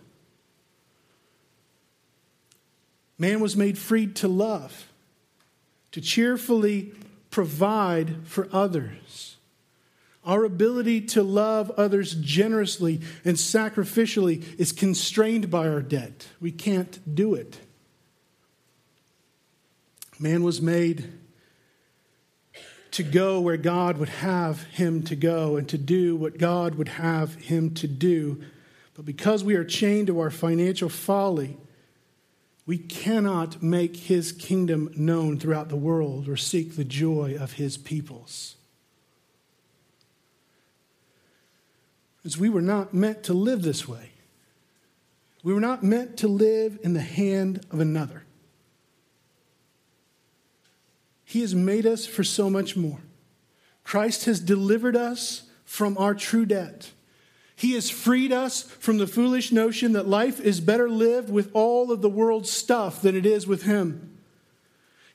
Man 3.17 3.41
was 3.41 3.57
made 3.57 3.79
free 3.79 4.09
to 4.09 4.29
love, 4.29 4.93
to 5.93 6.03
cheerfully 6.03 6.93
provide 7.31 8.27
for 8.27 8.47
others. 8.53 9.38
Our 10.29 10.45
ability 10.45 11.01
to 11.07 11.23
love 11.23 11.71
others 11.79 12.15
generously 12.15 13.01
and 13.25 13.39
sacrificially 13.39 14.45
is 14.61 14.73
constrained 14.73 15.51
by 15.51 15.67
our 15.67 15.81
debt. 15.81 16.29
We 16.39 16.53
can't 16.53 17.15
do 17.15 17.35
it. 17.35 17.59
Man 20.21 20.43
was 20.43 20.61
made 20.61 21.11
to 22.91 23.03
go 23.03 23.41
where 23.41 23.57
God 23.57 23.97
would 23.97 24.11
have 24.11 24.65
him 24.65 25.03
to 25.05 25.17
go 25.17 25.57
and 25.57 25.67
to 25.71 25.79
do 25.79 26.15
what 26.15 26.37
God 26.37 26.75
would 26.75 26.89
have 26.89 27.35
him 27.37 27.73
to 27.77 27.89
do. 27.89 28.43
But 28.95 29.07
because 29.07 29.43
we 29.43 29.55
are 29.55 29.65
chained 29.65 30.09
to 30.09 30.21
our 30.21 30.31
financial 30.31 30.91
folly, 30.91 31.57
we 32.67 32.77
cannot 32.77 33.63
make 33.63 33.97
his 33.97 34.33
kingdom 34.33 34.91
known 34.95 35.39
throughout 35.39 35.71
the 35.71 35.77
world 35.77 36.29
or 36.29 36.37
seek 36.37 36.77
the 36.77 36.85
joy 36.85 37.35
of 37.41 37.55
his 37.55 37.79
peoples. 37.79 38.57
We 42.37 42.49
were 42.49 42.61
not 42.63 42.93
meant 42.93 43.23
to 43.25 43.33
live 43.33 43.63
this 43.63 43.87
way. 43.87 44.11
We 45.43 45.55
were 45.55 45.61
not 45.61 45.83
meant 45.83 46.17
to 46.19 46.29
live 46.29 46.79
in 46.83 46.95
the 46.95 47.01
hand 47.01 47.65
of 47.71 47.81
another. 47.81 48.25
He 51.25 51.43
has 51.43 51.55
made 51.55 51.87
us 51.87 52.07
for 52.07 52.25
so 52.25 52.51
much 52.51 52.77
more. 52.77 53.01
Christ 53.85 54.25
has 54.25 54.41
delivered 54.41 54.97
us 54.97 55.45
from 55.65 55.97
our 55.97 56.15
true 56.15 56.45
debt. 56.45 56.91
He 57.55 57.73
has 57.73 57.91
freed 57.91 58.33
us 58.33 58.63
from 58.63 58.99
the 58.99 59.07
foolish 59.07 59.53
notion 59.53 59.93
that 59.93 60.09
life 60.09 60.41
is 60.41 60.61
better 60.61 60.89
lived 60.89 61.31
with 61.31 61.51
all 61.55 61.91
of 61.91 62.03
the 62.03 62.09
world's 62.09 62.51
stuff 62.51 63.03
than 63.03 63.17
it 63.17 63.27
is 63.27 63.47
with 63.47 63.63
Him. 63.63 64.08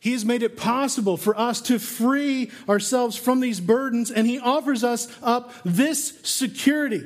He 0.03 0.11
has 0.11 0.25
made 0.25 0.43
it 0.43 0.57
possible 0.57 1.15
for 1.15 1.33
us 1.39 1.61
to 1.61 1.79
free 1.79 2.51
ourselves 2.67 3.15
from 3.15 3.39
these 3.39 3.61
burdens, 3.61 4.11
and 4.11 4.27
He 4.27 4.37
offers 4.37 4.83
us 4.83 5.07
up 5.23 5.53
this 5.63 6.19
security 6.23 7.05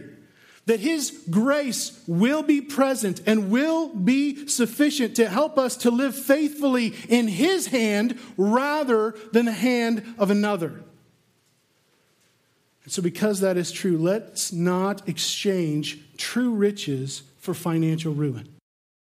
that 0.65 0.79
His 0.79 1.11
grace 1.29 2.01
will 2.07 2.41
be 2.41 2.59
present 2.59 3.21
and 3.27 3.51
will 3.51 3.89
be 3.89 4.47
sufficient 4.47 5.15
to 5.17 5.29
help 5.29 5.59
us 5.59 5.77
to 5.77 5.91
live 5.91 6.15
faithfully 6.15 6.95
in 7.07 7.27
His 7.27 7.67
hand 7.67 8.17
rather 8.35 9.13
than 9.31 9.45
the 9.45 9.51
hand 9.51 10.03
of 10.17 10.31
another. 10.31 10.83
And 12.83 12.91
so, 12.91 13.03
because 13.03 13.41
that 13.41 13.57
is 13.57 13.71
true, 13.71 13.99
let's 13.99 14.51
not 14.51 15.07
exchange 15.07 15.99
true 16.17 16.49
riches 16.49 17.21
for 17.37 17.53
financial 17.53 18.15
ruin. 18.15 18.56